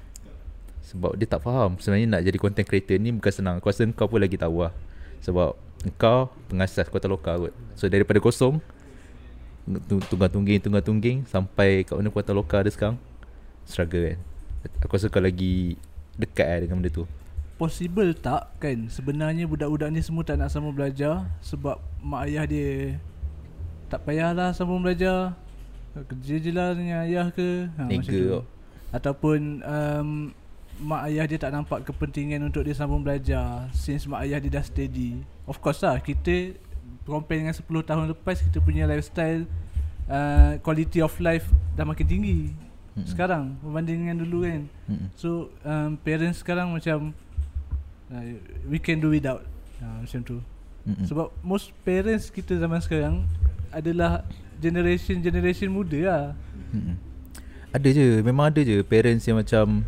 Sebab 0.91 1.15
dia 1.15 1.27
tak 1.31 1.47
faham 1.47 1.79
sebenarnya 1.79 2.19
nak 2.19 2.23
jadi 2.27 2.39
content 2.43 2.67
creator 2.67 2.99
ni 2.99 3.15
bukan 3.15 3.31
senang. 3.31 3.55
Aku 3.63 3.70
rasa 3.70 3.87
kau 3.94 4.11
pun 4.11 4.19
lagi 4.19 4.35
tahu 4.35 4.67
lah. 4.67 4.75
Sebab 5.23 5.55
kau 5.94 6.29
pengasas 6.51 6.91
kota 6.91 7.06
lokal 7.06 7.49
kot. 7.49 7.55
So 7.79 7.87
daripada 7.87 8.19
kosong 8.19 8.59
tu- 9.87 10.03
tunggang-tungging 10.11 10.59
tunggang-tungging 10.67 11.19
sampai 11.31 11.87
kat 11.87 11.94
mana 11.94 12.11
kota 12.11 12.35
lokal 12.35 12.67
dia 12.67 12.75
sekarang 12.75 12.99
struggle 13.63 14.03
kan. 14.03 14.19
Aku 14.82 14.99
rasa 14.99 15.06
kau 15.06 15.23
lagi 15.23 15.79
dekat 16.19 16.44
lah 16.44 16.59
dengan 16.67 16.82
benda 16.82 16.91
tu. 16.91 17.06
Possible 17.61 18.17
tak 18.17 18.56
kan 18.56 18.89
Sebenarnya 18.89 19.44
budak-budak 19.44 19.93
ni 19.93 20.01
semua 20.01 20.25
tak 20.25 20.41
nak 20.41 20.49
sambung 20.49 20.73
belajar 20.73 21.29
Sebab 21.44 21.77
mak 22.01 22.25
ayah 22.25 22.49
dia 22.49 22.97
Tak 23.93 24.09
payahlah 24.09 24.56
sambung 24.56 24.81
belajar 24.81 25.37
Kerja 25.93 26.41
je 26.41 26.56
lah 26.56 26.73
dengan 26.73 27.05
ayah 27.05 27.29
ke 27.29 27.69
ha, 27.77 27.85
Nega. 27.85 28.49
Ataupun 28.97 29.61
um, 29.61 30.32
Mak 30.81 31.13
ayah 31.13 31.25
dia 31.29 31.37
tak 31.37 31.53
nampak 31.53 31.84
kepentingan 31.84 32.41
untuk 32.41 32.65
dia 32.65 32.72
sambung 32.72 33.05
belajar 33.05 33.69
Since 33.77 34.08
mak 34.08 34.25
ayah 34.25 34.41
dia 34.41 34.49
dah 34.49 34.65
steady 34.65 35.20
Of 35.44 35.60
course 35.60 35.84
lah 35.84 36.01
kita 36.01 36.56
Compare 37.05 37.44
dengan 37.44 37.53
10 37.53 37.69
tahun 37.69 38.05
lepas 38.17 38.41
Kita 38.41 38.65
punya 38.65 38.89
lifestyle 38.89 39.44
uh, 40.08 40.56
Quality 40.65 41.05
of 41.05 41.13
life 41.20 41.44
dah 41.77 41.84
makin 41.84 42.06
tinggi 42.08 42.41
Mm-mm. 42.96 43.05
Sekarang 43.05 43.60
Berbanding 43.60 44.08
dengan 44.08 44.25
dulu 44.25 44.49
kan 44.49 44.63
Mm-mm. 44.89 45.08
So 45.20 45.53
um, 45.69 46.01
parents 46.01 46.41
sekarang 46.41 46.72
macam 46.72 47.13
uh, 48.08 48.25
We 48.65 48.81
can 48.81 49.05
do 49.05 49.13
without 49.13 49.44
uh, 49.84 50.01
Macam 50.01 50.20
tu 50.25 50.41
Mm-mm. 50.89 51.05
Sebab 51.05 51.29
most 51.44 51.77
parents 51.84 52.32
kita 52.32 52.56
zaman 52.56 52.81
sekarang 52.81 53.29
Adalah 53.69 54.25
generation-generation 54.65 55.69
muda 55.69 55.99
lah 56.08 56.25
Mm-mm. 56.72 56.96
Ada 57.69 57.89
je 57.93 58.25
Memang 58.25 58.49
ada 58.49 58.65
je 58.65 58.81
Parents 58.81 59.20
yang 59.29 59.37
macam 59.37 59.84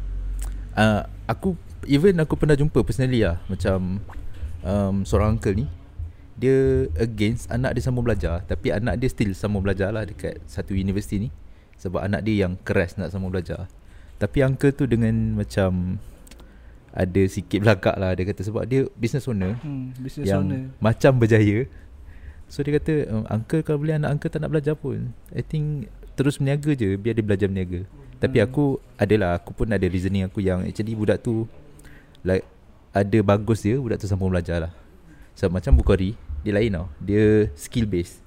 uh, 0.76 1.02
Aku 1.28 1.56
Even 1.90 2.14
aku 2.22 2.38
pernah 2.38 2.54
jumpa 2.54 2.78
personally 2.86 3.26
lah 3.26 3.42
Macam 3.50 3.98
um, 4.62 4.96
Seorang 5.02 5.38
uncle 5.38 5.54
ni 5.54 5.66
Dia 6.38 6.86
against 6.98 7.50
Anak 7.50 7.74
dia 7.74 7.82
sambung 7.82 8.06
belajar 8.06 8.46
Tapi 8.46 8.70
anak 8.70 9.02
dia 9.02 9.10
still 9.10 9.34
sambung 9.34 9.66
belajar 9.66 9.90
lah 9.90 10.06
Dekat 10.06 10.38
satu 10.46 10.74
universiti 10.78 11.28
ni 11.28 11.28
Sebab 11.82 12.02
anak 12.02 12.22
dia 12.22 12.46
yang 12.46 12.54
keras 12.62 12.94
Nak 12.94 13.10
sambung 13.10 13.34
belajar. 13.34 13.66
Tapi 14.22 14.46
uncle 14.46 14.70
tu 14.70 14.86
dengan 14.86 15.34
Macam 15.34 15.98
Ada 16.94 17.22
sikit 17.26 17.66
belagak 17.66 17.96
lah 17.98 18.14
Dia 18.14 18.24
kata 18.30 18.42
sebab 18.46 18.62
dia 18.70 18.86
Business 18.94 19.26
owner 19.26 19.58
hmm, 19.58 19.98
Business 19.98 20.30
yang 20.30 20.46
owner. 20.46 20.70
macam 20.78 21.18
berjaya. 21.18 21.66
So 22.46 22.60
dia 22.62 22.78
kata 22.78 23.08
um, 23.10 23.24
Uncle 23.32 23.64
kalau 23.64 23.80
boleh 23.80 23.96
anak 23.96 24.12
uncle 24.20 24.30
tak 24.30 24.44
nak 24.44 24.52
belajar 24.52 24.76
pun 24.76 25.16
I 25.32 25.42
think 25.42 25.88
Terus 26.12 26.36
berniaga 26.36 26.76
je 26.76 27.00
Biar 27.00 27.16
dia 27.16 27.24
belajar 27.24 27.48
berniaga 27.48 27.88
Tapi 28.22 28.38
Hmm. 28.38 28.46
aku 28.46 28.64
Adalah 28.94 29.34
aku 29.34 29.50
pun 29.50 29.66
ada 29.66 29.82
reasoning 29.82 30.22
aku 30.22 30.38
Yang 30.38 30.70
actually 30.70 30.94
budak 30.94 31.18
tu 31.18 31.50
Like 32.22 32.46
Ada 32.94 33.18
bagus 33.18 33.66
dia 33.66 33.82
Budak 33.82 33.98
tu 33.98 34.06
sambung 34.06 34.30
belajar 34.30 34.62
lah. 34.62 34.72
So 35.34 35.50
macam 35.50 35.74
Bukhari 35.74 36.14
Dia 36.40 36.54
lain 36.54 36.70
tau. 36.70 36.86
Dia 36.98 37.50
skill 37.58 37.90
based. 37.90 38.22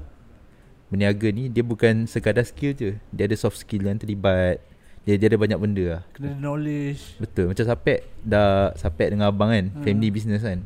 Berniaga 0.92 1.32
ni 1.32 1.48
Dia 1.48 1.64
bukan 1.64 2.04
sekadar 2.06 2.44
skill 2.44 2.76
je. 2.76 3.00
Dia 3.10 3.24
ada 3.24 3.36
soft 3.36 3.56
skill 3.58 3.88
yang 3.88 3.96
terlibat. 3.96 4.60
Dia, 5.06 5.16
dia 5.16 5.30
ada 5.30 5.38
banyak 5.38 5.60
benda 5.60 5.86
lah. 5.86 6.02
Kena 6.12 6.34
ada 6.34 6.40
knowledge. 6.40 7.16
Betul. 7.16 7.56
Macam 7.56 7.64
Sapek 7.64 8.00
Dah 8.20 8.74
Sapek 8.76 9.16
dengan 9.16 9.32
abang 9.32 9.48
kan 9.48 9.72
Hmm. 9.72 9.84
Family 9.84 10.10
business 10.12 10.44
kan. 10.44 10.60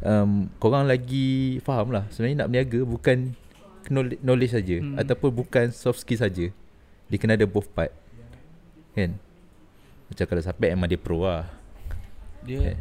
Um, 0.00 0.48
Korang 0.56 0.88
lagi 0.88 1.60
Faham 1.60 1.92
lah. 1.92 2.08
Sebenarnya 2.08 2.42
nak 2.42 2.48
berniaga 2.48 2.80
Bukan 2.82 3.18
knowledge, 3.92 4.20
knowledge 4.24 4.52
saja 4.54 4.76
Hmm. 4.80 4.96
Ataupun 4.96 5.30
bukan 5.30 5.68
soft 5.70 6.00
skill 6.00 6.18
saja. 6.18 6.46
Dia 7.10 7.16
kena 7.20 7.36
ada 7.36 7.44
both 7.44 7.68
part 7.70 7.92
Kan? 8.92 9.16
Macam 10.12 10.24
kalau 10.28 10.42
Sapek 10.44 10.70
Memang 10.76 10.88
dia 10.88 11.00
pro 11.00 11.24
lah. 11.24 11.48
Dia 12.44 12.76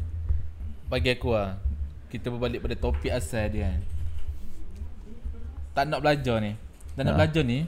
Bagi 0.91 1.15
aku 1.15 1.31
lah 1.31 1.55
Kita 2.11 2.27
berbalik 2.27 2.59
pada 2.59 2.75
topik 2.75 3.11
asal 3.11 3.47
dia 3.47 3.71
kan. 3.71 3.79
Tak 5.71 5.83
nak 5.87 6.03
belajar 6.03 6.37
ni. 6.43 6.51
Tak 6.99 7.03
nak 7.07 7.13
Ha. 7.15 7.19
belajar 7.23 7.43
ni 7.47 7.59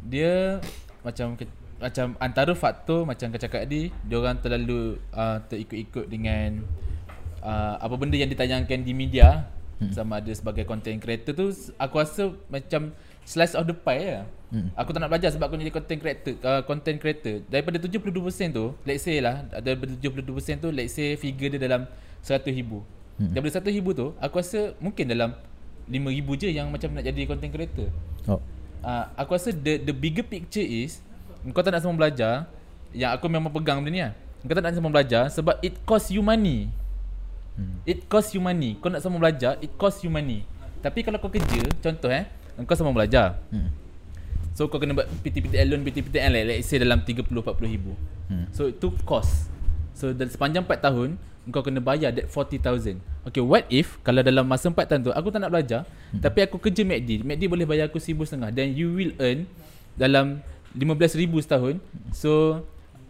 Dia 0.00 0.64
Macam 1.04 1.36
Macam 1.76 2.06
antara 2.16 2.52
faktor 2.56 3.04
Macam 3.04 3.28
kau 3.28 3.40
cakap 3.40 3.68
tadi 3.68 3.92
Dia 4.08 4.16
orang 4.16 4.40
terlalu 4.40 4.96
uh, 5.12 5.36
Terikut-ikut 5.44 6.08
dengan 6.08 6.64
uh, 7.44 7.76
Apa 7.84 7.94
benda 8.00 8.16
yang 8.16 8.32
ditayangkan 8.32 8.80
di 8.80 8.96
media 8.96 9.44
hmm. 9.84 9.92
Sama 9.92 10.24
ada 10.24 10.32
sebagai 10.32 10.64
content 10.64 10.96
creator 10.96 11.36
tu 11.36 11.52
Aku 11.76 12.00
rasa 12.00 12.32
macam 12.48 12.96
Slice 13.28 13.52
of 13.52 13.68
the 13.68 13.76
pie 13.76 14.08
lah 14.08 14.26
Hmm. 14.48 14.72
Aku 14.80 14.96
tak 14.96 15.04
nak 15.04 15.12
belajar 15.12 15.28
sebab 15.28 15.52
aku 15.52 15.60
jadi 15.60 15.68
content 15.68 16.00
creator 16.00 16.34
uh, 16.40 16.64
Content 16.64 16.96
creator 16.96 17.44
Daripada 17.52 17.76
72% 17.76 18.00
tu 18.48 18.72
Let's 18.88 19.04
say 19.04 19.20
lah 19.20 19.44
Daripada 19.60 19.92
72% 19.92 20.24
tu 20.64 20.72
Let's 20.72 20.96
say 20.96 21.20
figure 21.20 21.52
dia 21.52 21.60
dalam 21.60 21.84
100 22.24 22.48
ribu 22.56 22.80
hmm. 23.20 23.36
Daripada 23.36 23.60
100 23.60 23.76
ribu 23.76 23.92
tu 23.92 24.16
Aku 24.16 24.40
rasa 24.40 24.72
mungkin 24.80 25.04
dalam 25.04 25.36
5 25.84 25.92
ribu 25.92 26.32
je 26.40 26.48
yang 26.48 26.72
macam 26.72 26.96
nak 26.96 27.04
jadi 27.04 27.28
content 27.28 27.52
creator 27.52 27.92
oh. 28.24 28.40
uh, 28.80 29.04
Aku 29.20 29.36
rasa 29.36 29.52
the 29.52 29.84
the 29.84 29.92
bigger 29.92 30.24
picture 30.24 30.64
is 30.64 31.04
Kau 31.52 31.60
tak 31.60 31.76
nak 31.76 31.84
sambung 31.84 32.00
belajar 32.00 32.48
Yang 32.96 33.20
aku 33.20 33.28
memang 33.28 33.52
pegang 33.52 33.84
benda 33.84 33.92
ni 33.92 34.00
lah 34.00 34.16
Kau 34.48 34.56
tak 34.56 34.64
nak 34.64 34.72
sambung 34.72 34.96
belajar 34.96 35.28
Sebab 35.28 35.60
it 35.60 35.76
cost 35.84 36.08
you 36.08 36.24
money 36.24 36.72
Hmm. 37.58 37.82
It 37.82 38.06
cost 38.06 38.38
you 38.38 38.40
money 38.40 38.78
Kau 38.78 38.86
nak 38.86 39.02
sambung 39.02 39.18
belajar 39.18 39.58
It 39.58 39.74
cost 39.74 40.06
you 40.06 40.14
money 40.14 40.46
Tapi 40.78 41.02
kalau 41.02 41.18
kau 41.18 41.26
kerja 41.26 41.58
Contoh 41.82 42.06
eh 42.06 42.37
Kau 42.66 42.74
sambung 42.74 42.96
belajar 42.96 43.38
Hmm. 43.54 43.70
So 44.58 44.66
kau 44.66 44.82
kena 44.82 44.90
buat 44.90 45.06
PT-PTN 45.22 45.70
loan 45.70 45.86
PT-PTN 45.86 46.30
like, 46.34 46.46
let's 46.50 46.66
say 46.66 46.82
dalam 46.82 47.06
30-40 47.06 47.30
ribu 47.70 47.94
Hmm. 48.28 48.44
So 48.52 48.68
itu 48.68 48.92
cost 49.08 49.48
So 49.96 50.12
dalam 50.12 50.28
sepanjang 50.28 50.66
4 50.68 50.84
tahun 50.84 51.16
Kau 51.48 51.64
kena 51.64 51.80
bayar 51.80 52.12
that 52.12 52.28
40,000 52.28 53.00
Okay 53.24 53.40
what 53.40 53.64
if 53.72 53.96
Kalau 54.04 54.20
dalam 54.20 54.44
masa 54.44 54.68
4 54.68 54.84
tahun 54.84 55.00
tu 55.08 55.12
Aku 55.16 55.32
tak 55.32 55.40
nak 55.40 55.48
belajar 55.48 55.88
hmm. 56.12 56.20
Tapi 56.20 56.44
aku 56.44 56.60
kerja 56.60 56.84
MACD 56.84 57.24
MACD 57.24 57.48
boleh 57.48 57.64
bayar 57.64 57.88
aku 57.88 57.96
RM1,500 57.96 58.52
Then 58.52 58.76
you 58.76 58.92
will 58.92 59.16
earn 59.16 59.48
Dalam 59.96 60.44
RM15,000 60.76 61.32
setahun 61.40 61.74
So 62.12 62.62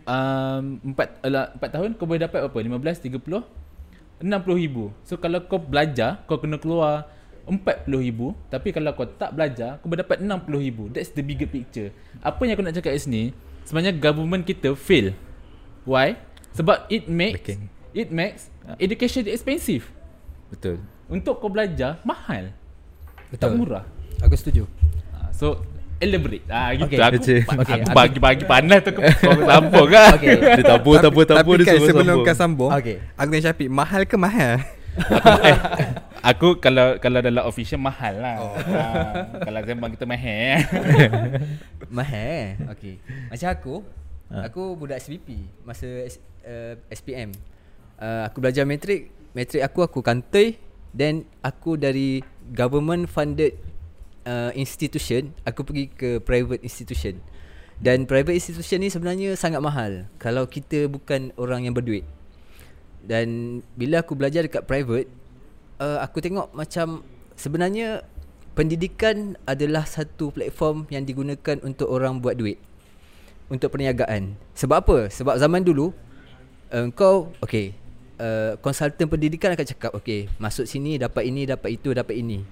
um, 0.07 0.79
4, 0.95 1.27
alah, 1.27 1.51
4 1.59 1.75
tahun 1.75 1.89
kau 1.99 2.07
boleh 2.07 2.23
dapat 2.23 2.47
berapa? 2.47 2.79
15, 2.79 3.11
30 3.11 4.23
60,000 4.23 5.09
So 5.09 5.19
kalau 5.19 5.43
kau 5.51 5.59
belajar 5.59 6.23
Kau 6.31 6.39
kena 6.39 6.63
keluar 6.63 7.11
40,000 7.49 7.89
Tapi 8.47 8.69
kalau 8.71 8.93
kau 8.93 9.07
tak 9.07 9.33
belajar 9.33 9.79
Kau 9.79 9.89
boleh 9.89 10.01
dapat 10.01 10.21
60,000 10.21 10.93
That's 10.93 11.11
the 11.11 11.21
bigger 11.21 11.47
picture 11.47 11.89
Apa 12.19 12.41
yang 12.43 12.55
aku 12.55 12.63
nak 12.63 12.75
cakap 12.75 12.93
kat 12.93 13.01
sini 13.01 13.33
Sebenarnya 13.63 13.93
government 13.93 14.43
kita 14.43 14.73
fail 14.73 15.17
Why? 15.83 16.21
Sebab 16.51 16.85
it 16.87 17.07
makes 17.07 17.41
Backing. 17.41 17.63
It 17.91 18.09
makes 18.09 18.53
Education 18.77 19.25
expensive 19.27 19.89
Betul 20.47 20.81
Untuk 21.07 21.37
kau 21.37 21.49
belajar 21.49 22.01
Mahal 22.03 22.53
Tak 23.31 23.49
Betul. 23.49 23.51
murah 23.57 23.85
Aku 24.19 24.35
setuju. 24.35 24.69
Ah, 25.11 25.29
So 25.31 25.63
Elaborate 25.99 26.47
ah, 26.47 26.71
gitu. 26.73 26.87
Okay. 26.87 26.99
Aku, 27.01 27.19
aku 27.19 27.59
Okay, 27.59 27.81
aku- 27.81 27.91
bagi-bagi 27.91 28.45
panas 28.45 28.81
tu 28.81 28.91
Kau 28.93 29.03
kau 29.25 29.43
sambung 29.43 29.89
kan 29.89 30.15
Okay. 30.15 30.37
Dia 30.55 30.65
tabur 30.65 30.95
tabur 30.97 31.25
tabur 31.25 31.55
Tapi 31.55 31.59
dia 31.59 31.67
kan 31.67 31.75
sebelum 31.83 32.07
sambung. 32.07 32.23
kau 32.25 32.37
sambung 32.37 32.71
Okay. 32.71 32.97
Aku 33.15 33.27
dengan 33.27 33.43
Syafiq 33.45 33.69
Mahal 33.69 34.03
ke 34.05 34.15
mahal? 34.15 34.63
eh, 35.41 35.57
Aku 36.19 36.59
kalau 36.59 36.99
kalau 36.99 37.23
dalam 37.23 37.47
official 37.47 37.79
mahal 37.79 38.15
lah 38.19 38.35
oh. 38.43 38.55
ah, 38.75 39.39
Kalau 39.47 39.59
sembang 39.63 39.93
kita 39.95 40.05
mahal 40.05 40.59
Mahal. 41.99 42.59
Okey. 42.75 42.99
Macam 43.31 43.49
aku, 43.55 43.75
Ha. 44.29 44.45
aku 44.45 44.77
budak 44.77 45.01
SBP 45.01 45.41
masa 45.65 45.89
S, 46.05 46.21
uh, 46.45 46.77
SPM. 46.93 47.33
Uh, 47.97 48.29
aku 48.29 48.45
belajar 48.45 48.69
matrik, 48.69 49.09
matrik 49.33 49.65
aku 49.65 49.81
aku 49.81 50.05
kantoi 50.05 50.61
then 50.93 51.25
aku 51.41 51.81
dari 51.81 52.21
government 52.53 53.09
funded 53.09 53.57
uh, 54.29 54.53
institution, 54.53 55.33
aku 55.49 55.65
pergi 55.65 55.85
ke 55.89 56.11
private 56.21 56.61
institution. 56.61 57.21
Dan 57.79 58.05
private 58.05 58.35
institution 58.35 58.83
ni 58.83 58.91
sebenarnya 58.91 59.33
sangat 59.39 59.63
mahal 59.63 60.11
kalau 60.19 60.45
kita 60.45 60.91
bukan 60.91 61.33
orang 61.41 61.65
yang 61.65 61.73
berduit. 61.73 62.05
Dan 63.01 63.61
bila 63.79 64.03
aku 64.05 64.19
belajar 64.19 64.45
dekat 64.45 64.67
private, 64.67 65.09
uh, 65.79 65.99
aku 66.03 66.23
tengok 66.23 66.53
macam 66.55 67.03
sebenarnya 67.39 68.03
pendidikan 68.59 69.39
adalah 69.47 69.87
satu 69.87 70.35
platform 70.35 70.91
yang 70.91 71.07
digunakan 71.07 71.57
untuk 71.63 71.89
orang 71.89 72.19
buat 72.19 72.35
duit. 72.35 72.59
Untuk 73.49 73.73
perniagaan. 73.73 74.37
Sebab 74.53 74.77
apa? 74.85 74.99
Sebab 75.09 75.41
zaman 75.41 75.65
dulu 75.65 75.95
uh, 76.75 76.87
kau 76.93 77.33
okey, 77.41 77.73
uh, 78.21 78.61
konsultan 78.61 79.09
pendidikan 79.09 79.55
akan 79.57 79.67
cakap 79.67 79.91
okey, 79.97 80.29
masuk 80.37 80.69
sini 80.69 81.01
dapat 81.01 81.25
ini, 81.25 81.49
dapat 81.49 81.81
itu, 81.81 81.95
dapat 81.97 82.19
ini. 82.19 82.45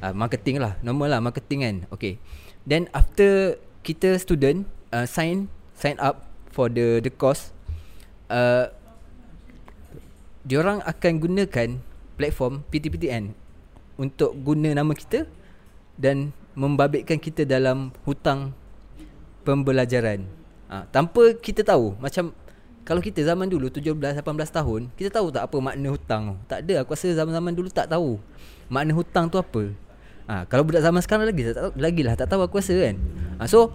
Uh, 0.00 0.16
marketing 0.16 0.58
lah, 0.58 0.74
normal 0.82 1.12
lah 1.12 1.20
marketing 1.22 1.60
kan. 1.62 1.76
Okey. 1.94 2.18
Then 2.66 2.90
after 2.90 3.60
kita 3.80 4.20
student 4.20 4.68
uh, 4.92 5.06
sign 5.08 5.48
sign 5.76 5.96
up 5.96 6.28
for 6.52 6.68
the 6.68 7.00
the 7.00 7.08
course 7.08 7.54
uh, 8.28 8.68
diorang 10.44 10.84
akan 10.84 11.12
gunakan 11.20 11.68
platform 12.20 12.60
PTPTN 12.68 13.32
untuk 13.96 14.36
guna 14.44 14.76
nama 14.76 14.92
kita 14.92 15.24
dan 15.96 16.36
membabitkan 16.52 17.16
kita 17.16 17.48
dalam 17.48 17.96
hutang 18.04 18.52
pembelajaran. 19.48 20.28
Ha, 20.68 20.84
tanpa 20.92 21.32
kita 21.40 21.64
tahu 21.64 21.96
macam 21.96 22.36
kalau 22.84 23.00
kita 23.00 23.24
zaman 23.24 23.48
dulu 23.48 23.72
17 23.72 23.96
18 23.96 24.20
tahun, 24.52 24.92
kita 25.00 25.08
tahu 25.08 25.32
tak 25.32 25.48
apa 25.48 25.56
makna 25.56 25.88
hutang 25.88 26.22
tu? 26.32 26.36
Tak 26.52 26.58
ada. 26.68 26.84
Aku 26.84 26.92
rasa 26.92 27.08
zaman-zaman 27.16 27.52
dulu 27.56 27.68
tak 27.72 27.88
tahu 27.88 28.20
makna 28.68 28.92
hutang 28.92 29.32
tu 29.32 29.40
apa. 29.40 29.72
Ha, 30.28 30.44
kalau 30.44 30.62
budak 30.68 30.84
zaman 30.84 31.00
sekarang 31.00 31.24
lagi 31.24 31.42
tak 31.50 31.56
tahu, 31.56 31.70
lagi 31.80 32.02
lah 32.04 32.14
tak 32.20 32.28
tahu 32.28 32.44
aku 32.44 32.60
rasa 32.60 32.76
kan. 32.76 32.96
Ha, 33.40 33.48
so 33.48 33.72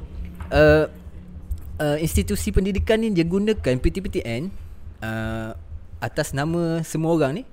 uh, 0.53 0.85
uh, 1.81 1.97
institusi 1.97 2.53
pendidikan 2.53 3.01
ni 3.01 3.09
dia 3.09 3.25
gunakan 3.25 3.75
PTPTN 3.81 4.53
uh, 5.01 5.57
atas 5.99 6.35
nama 6.35 6.83
semua 6.85 7.15
orang 7.15 7.41
ni 7.41 7.43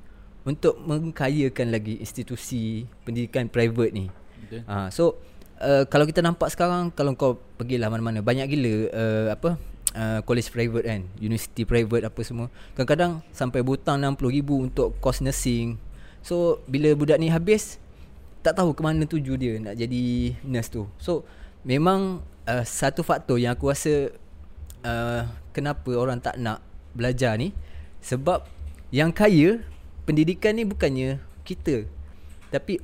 untuk 0.42 0.78
mengkayakan 0.82 1.70
lagi 1.70 1.98
institusi 2.02 2.86
pendidikan 3.06 3.46
private 3.46 3.92
ni. 3.94 4.06
Betul. 4.42 4.60
Ha, 4.66 4.90
so 4.90 5.16
uh, 5.62 5.86
kalau 5.86 6.04
kita 6.04 6.20
nampak 6.20 6.50
sekarang 6.50 6.90
kalau 6.90 7.14
kau 7.14 7.38
pergilah 7.56 7.86
mana-mana 7.88 8.20
banyak 8.20 8.50
gila 8.50 8.74
uh, 8.90 9.26
apa 9.34 9.50
uh, 9.94 10.20
college 10.26 10.50
private 10.50 10.84
kan, 10.84 11.00
university 11.22 11.62
private 11.62 12.10
apa 12.10 12.20
semua. 12.26 12.46
Kadang-kadang 12.74 13.22
sampai 13.30 13.62
berhutang 13.62 14.02
60,000 14.02 14.66
untuk 14.66 14.88
course 14.98 15.22
nursing. 15.22 15.78
So 16.22 16.62
bila 16.66 16.90
budak 16.98 17.22
ni 17.22 17.30
habis 17.30 17.78
tak 18.42 18.58
tahu 18.58 18.74
ke 18.74 18.82
mana 18.82 19.06
tuju 19.06 19.38
dia 19.38 19.58
nak 19.62 19.78
jadi 19.78 20.34
nurse 20.42 20.70
tu. 20.70 20.90
So 20.98 21.22
memang 21.62 22.22
uh, 22.50 22.64
satu 22.66 23.06
faktor 23.06 23.38
yang 23.38 23.54
aku 23.54 23.70
rasa 23.70 24.10
uh, 24.82 25.30
kenapa 25.54 25.90
orang 25.94 26.18
tak 26.18 26.38
nak 26.38 26.58
belajar 26.92 27.38
ni 27.38 27.54
sebab 28.02 28.44
yang 28.92 29.14
kaya 29.14 29.62
pendidikan 30.02 30.56
ni 30.58 30.66
bukannya 30.66 31.22
kita 31.46 31.86
tapi 32.52 32.82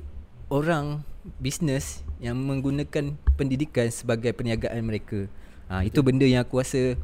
orang 0.49 1.05
bisnes 1.37 2.01
yang 2.19 2.35
menggunakan 2.35 3.15
pendidikan 3.39 3.87
sebagai 3.87 4.35
perniagaan 4.35 4.81
mereka. 4.83 5.29
Ha, 5.69 5.85
itu 5.85 6.01
benda 6.01 6.25
yang 6.25 6.41
aku 6.41 6.59
rasa 6.59 6.97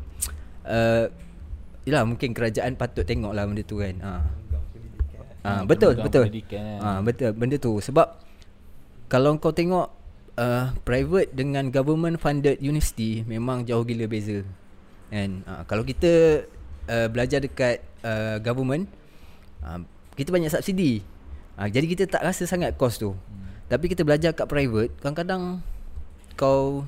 uh, 0.65 1.05
Yalah 1.85 2.01
mungkin 2.01 2.33
kerajaan 2.33 2.73
patut 2.73 3.05
tengok 3.05 3.29
lah 3.29 3.45
benda 3.45 3.61
tu 3.61 3.77
kan 3.77 3.95
ha. 4.01 4.13
Ha, 5.45 5.61
betul 5.69 5.93
betul. 6.01 6.25
pendidikan. 6.25 6.81
Ha, 6.81 6.89
betul 7.05 7.29
benda 7.37 7.61
tu 7.61 7.77
sebab 7.77 8.17
kalau 9.05 9.37
kau 9.37 9.53
tengok 9.53 9.93
uh, 10.41 10.73
private 10.81 11.29
dengan 11.37 11.69
government 11.69 12.17
funded 12.17 12.57
university 12.57 13.21
memang 13.29 13.69
jauh 13.69 13.85
gila 13.85 14.09
beza. 14.09 14.41
Kan? 15.13 15.45
Ha, 15.45 15.61
kalau 15.69 15.85
kita 15.85 16.43
uh, 16.89 17.07
belajar 17.13 17.45
dekat 17.45 17.85
uh, 18.01 18.41
government 18.41 18.89
uh, 19.61 19.85
kita 20.15 20.31
banyak 20.31 20.51
subsidi. 20.51 21.03
Ha, 21.55 21.71
jadi 21.71 21.87
kita 21.87 22.03
tak 22.07 22.23
rasa 22.23 22.43
sangat 22.43 22.75
kos 22.75 22.99
tu. 22.99 23.15
Tapi 23.65 23.89
kita 23.89 24.05
belajar 24.05 24.29
kat 24.33 24.45
private 24.45 24.93
Kadang-kadang 25.01 25.65
Kau 26.37 26.85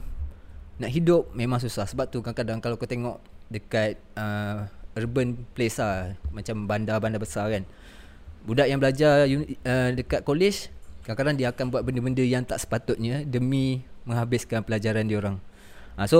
Nak 0.78 0.92
hidup 0.94 1.34
Memang 1.34 1.58
susah. 1.58 1.90
Sebab 1.90 2.10
tu 2.10 2.22
kadang-kadang 2.22 2.62
Kalau 2.62 2.78
kau 2.78 2.86
tengok 2.86 3.18
Dekat 3.50 3.98
uh, 4.14 4.70
Urban 4.98 5.38
place 5.58 5.82
lah 5.82 6.18
Macam 6.30 6.70
bandar-bandar 6.70 7.22
besar 7.22 7.50
kan. 7.50 7.64
Budak 8.46 8.70
yang 8.70 8.78
belajar 8.78 9.26
uh, 9.26 9.90
Dekat 9.94 10.22
college 10.22 10.70
Kadang-kadang 11.02 11.36
dia 11.40 11.48
akan 11.50 11.66
buat 11.74 11.82
benda-benda 11.82 12.22
Yang 12.22 12.54
tak 12.54 12.62
sepatutnya 12.62 13.26
Demi 13.26 13.82
Menghabiskan 14.06 14.62
pelajaran 14.62 15.10
dia 15.10 15.18
orang. 15.18 15.42
Uh, 15.98 16.06
So 16.06 16.18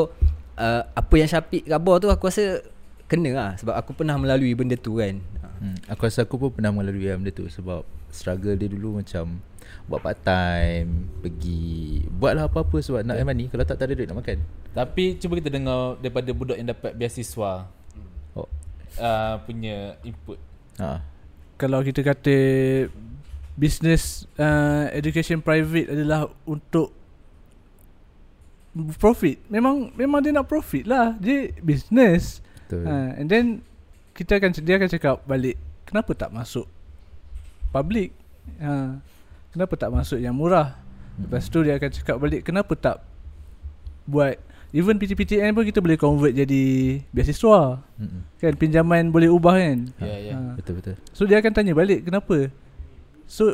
uh, 0.58 0.90
Apa 0.98 1.14
yang 1.22 1.30
Syafiq 1.30 1.70
khabar 1.70 2.02
tu 2.02 2.10
Aku 2.10 2.34
rasa 2.34 2.66
Kena 3.06 3.32
lah. 3.32 3.52
Sebab 3.62 3.78
aku 3.78 3.94
pernah 3.94 4.18
melalui 4.18 4.58
benda 4.58 4.76
tu 4.76 4.98
kan 4.98 5.22
Hmm, 5.58 5.78
aku 5.90 6.02
rasa 6.06 6.24
aku 6.24 6.38
pun 6.38 6.50
pernah 6.54 6.70
melalui 6.70 7.10
benda 7.10 7.34
tu 7.34 7.50
sebab 7.50 7.82
struggle 8.14 8.56
dia 8.56 8.70
dulu 8.70 9.02
macam 9.02 9.42
buat 9.88 10.00
part 10.00 10.20
time, 10.24 11.12
pergi 11.20 12.04
buatlah 12.08 12.48
apa-apa 12.48 12.78
sebab 12.80 13.04
nak 13.04 13.20
earn 13.20 13.28
money 13.28 13.46
kalau 13.52 13.64
tak 13.68 13.76
tak 13.80 13.92
ada 13.92 13.94
duit 14.00 14.08
nak 14.08 14.20
makan. 14.24 14.38
Tapi 14.72 15.18
cuba 15.20 15.40
kita 15.42 15.50
dengar 15.52 16.00
daripada 16.00 16.30
budak 16.32 16.58
yang 16.60 16.70
dapat 16.72 16.94
beasiswa 16.96 17.68
Oh. 18.38 18.46
uh, 19.02 19.42
punya 19.42 19.98
input. 20.06 20.38
Ha. 20.78 21.02
Kalau 21.58 21.82
kita 21.82 22.06
kata 22.06 22.38
business 23.58 24.30
uh, 24.38 24.94
education 24.94 25.42
private 25.42 25.90
adalah 25.90 26.30
untuk 26.46 26.94
profit. 29.02 29.42
Memang 29.50 29.90
memang 29.98 30.22
dia 30.22 30.30
nak 30.30 30.46
profit 30.46 30.86
lah. 30.86 31.18
Dia 31.18 31.50
business. 31.66 32.46
Betul. 32.68 32.86
Ha, 32.86 33.18
and 33.18 33.26
then 33.26 33.46
kita 34.18 34.32
akan 34.36 34.50
dia 34.58 34.76
akan 34.76 34.90
cakap 34.90 35.16
balik 35.24 35.56
kenapa 35.86 36.12
tak 36.12 36.30
masuk 36.30 36.66
public 37.70 38.10
ha, 38.58 38.98
kenapa 39.50 39.74
tak 39.76 39.90
masuk 39.90 40.18
yang 40.18 40.34
murah 40.34 40.74
lepas 41.18 41.46
tu 41.46 41.62
dia 41.62 41.76
akan 41.76 41.90
cakap 41.92 42.18
balik 42.18 42.42
kenapa 42.42 42.74
tak 42.74 42.98
buat 44.04 44.38
even 44.70 44.96
PTPTN 44.96 45.52
pun 45.52 45.64
kita 45.64 45.80
boleh 45.80 45.96
convert 45.96 46.32
jadi 46.32 46.64
beasiswa 47.10 47.82
Mm-mm. 47.96 48.22
kan 48.38 48.54
pinjaman 48.54 49.10
boleh 49.10 49.28
ubah 49.28 49.56
kan 49.56 49.78
Ya, 50.00 50.16
ya. 50.18 50.34
Ha. 50.34 50.54
Betul 50.56 50.74
betul. 50.78 50.96
so 51.10 51.24
dia 51.24 51.38
akan 51.38 51.52
tanya 51.52 51.74
balik 51.74 52.04
kenapa 52.04 52.50
so 53.26 53.54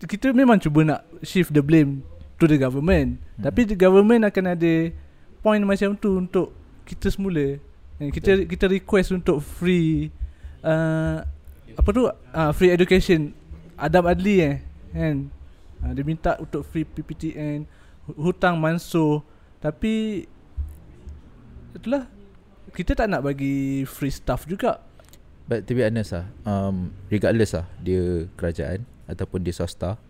kita 0.00 0.30
memang 0.30 0.58
cuba 0.58 0.84
nak 0.84 1.00
shift 1.22 1.50
the 1.50 1.60
blame 1.60 2.04
to 2.36 2.44
the 2.44 2.56
government 2.56 3.16
Hmm. 3.34 3.44
tapi 3.44 3.64
the 3.64 3.74
government 3.74 4.22
akan 4.22 4.54
ada 4.54 4.94
point 5.40 5.58
macam 5.60 5.90
tu 5.92 6.18
untuk 6.18 6.54
kita 6.84 7.08
semula 7.08 7.58
kita 8.10 8.44
kita 8.44 8.66
request 8.68 9.14
untuk 9.14 9.38
free 9.40 10.10
uh, 10.64 11.22
apa 11.74 11.88
tu? 11.94 12.08
Uh, 12.08 12.52
free 12.52 12.72
education. 12.72 13.32
Adab 13.78 14.10
adli 14.10 14.42
eh 14.42 14.56
kan? 14.90 15.30
Uh, 15.84 15.92
dia 15.92 16.04
minta 16.06 16.36
untuk 16.40 16.64
free 16.66 16.86
PPTN 16.86 17.68
hu- 18.08 18.18
hutang 18.30 18.58
mansuh 18.58 19.22
tapi 19.62 20.26
itulah. 21.72 22.10
Kita 22.74 22.98
tak 22.98 23.06
nak 23.06 23.22
bagi 23.22 23.86
free 23.86 24.10
stuff 24.10 24.50
juga. 24.50 24.82
But 25.46 25.68
to 25.68 25.76
be 25.76 25.84
honest 25.84 26.16
lah 26.16 26.26
um, 26.48 26.96
Regardless 27.12 27.52
lah 27.52 27.68
Dia 27.84 28.24
kerajaan 28.32 28.88
Ataupun 29.04 29.44
dia 29.44 29.52
swasta 29.52 30.00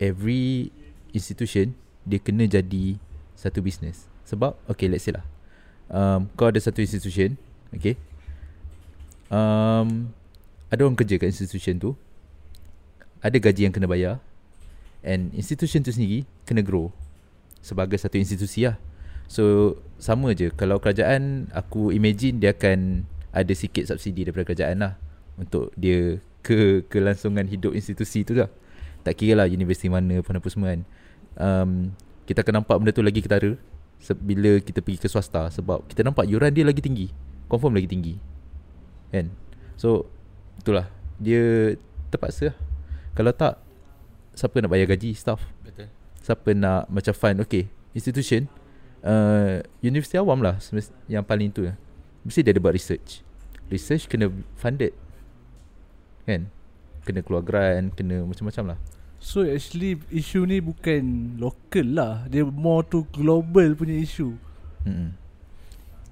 Every 0.00 0.72
institution 1.12 1.76
Dia 2.08 2.16
kena 2.16 2.48
jadi 2.48 2.96
Satu 3.36 3.60
business. 3.60 4.08
Sebab 4.24 4.56
Okay 4.64 4.88
let's 4.88 5.04
say 5.04 5.12
lah 5.12 5.24
um, 5.90 6.30
Kau 6.38 6.48
ada 6.48 6.58
satu 6.62 6.80
institution 6.80 7.36
Okay? 7.70 7.94
Um, 9.30 10.10
Ada 10.70 10.86
orang 10.86 10.98
kerja 10.98 11.18
kat 11.18 11.30
institution 11.30 11.78
tu. 11.78 11.90
Ada 13.22 13.36
gaji 13.38 13.68
yang 13.68 13.74
kena 13.74 13.90
bayar. 13.90 14.18
And 15.04 15.32
institution 15.32 15.80
tu 15.80 15.96
sendiri 15.96 16.28
Kena 16.44 16.60
grow 16.60 16.92
Sebagai 17.64 17.96
satu 17.96 18.20
institusi 18.20 18.68
lah. 18.68 18.76
So 19.30 19.76
Sama 20.00 20.32
je. 20.36 20.52
Kalau 20.54 20.76
kerajaan 20.80 21.48
Aku 21.56 21.88
imagine 21.92 22.36
dia 22.40 22.52
akan 22.52 23.08
Ada 23.32 23.52
sikit 23.56 23.88
subsidi 23.88 24.28
daripada 24.28 24.52
kerajaan 24.52 24.76
lah 24.80 24.92
Untuk 25.40 25.72
dia 25.76 26.20
Ke 26.44 26.84
Kelangsungan 26.88 27.48
hidup 27.48 27.72
institusi 27.72 28.24
tu 28.28 28.36
lah. 28.36 28.52
Tak 29.00 29.16
kira 29.16 29.40
lah 29.40 29.46
Universiti 29.48 29.88
mana 29.88 30.20
Pun 30.20 30.36
apa 30.36 30.48
semua 30.52 30.76
kan. 30.76 30.82
Um, 31.40 31.70
Kita 32.28 32.44
akan 32.44 32.60
nampak 32.60 32.76
benda 32.76 32.92
tu 32.92 33.00
lagi 33.00 33.24
ketara 33.24 33.56
Bila 34.00 34.56
kita 34.64 34.80
pergi 34.80 34.98
ke 35.04 35.08
swasta 35.12 35.52
Sebab 35.52 35.84
kita 35.86 36.00
nampak 36.00 36.24
yuran 36.24 36.50
dia 36.50 36.64
lagi 36.64 36.80
tinggi. 36.80 37.12
Confirm 37.46 37.76
lagi 37.76 37.88
tinggi. 37.90 38.14
Kan? 39.12 39.32
So 39.76 40.08
Itulah. 40.60 40.88
Dia 41.20 41.74
Terpaksa 42.08 42.52
lah. 42.52 42.56
Kalau 43.12 43.32
tak 43.36 43.60
Siapa 44.34 44.56
nak 44.62 44.70
bayar 44.72 44.88
gaji? 44.88 45.12
Staff. 45.12 45.42
Betul. 45.60 45.92
Siapa 46.20 46.50
nak 46.56 46.88
macam 46.88 47.12
fund? 47.12 47.44
Okay 47.44 47.68
Institution. 47.92 48.48
Uh, 49.00 49.64
Universiti 49.80 50.20
awam 50.20 50.40
lah 50.40 50.56
Yang 51.08 51.24
paling 51.28 51.48
tu. 51.52 51.68
Lah. 51.68 51.76
Mesti 52.24 52.44
dia 52.44 52.52
ada 52.52 52.60
buat 52.60 52.76
research. 52.76 53.24
Research 53.68 54.08
kena 54.08 54.32
funded. 54.56 54.96
Kan? 56.24 56.48
Kena 57.04 57.24
keluar 57.24 57.40
grant 57.40 57.96
Kena 57.96 58.22
macam-macam 58.28 58.76
lah 58.76 58.78
So 59.20 59.44
actually 59.44 60.00
isu 60.08 60.48
ni 60.48 60.64
bukan 60.64 61.36
local 61.36 61.86
lah 61.92 62.24
Dia 62.32 62.40
more 62.48 62.80
to 62.88 63.04
global 63.12 63.76
punya 63.76 64.00
isu 64.00 64.32
Mm-mm. 64.88 65.12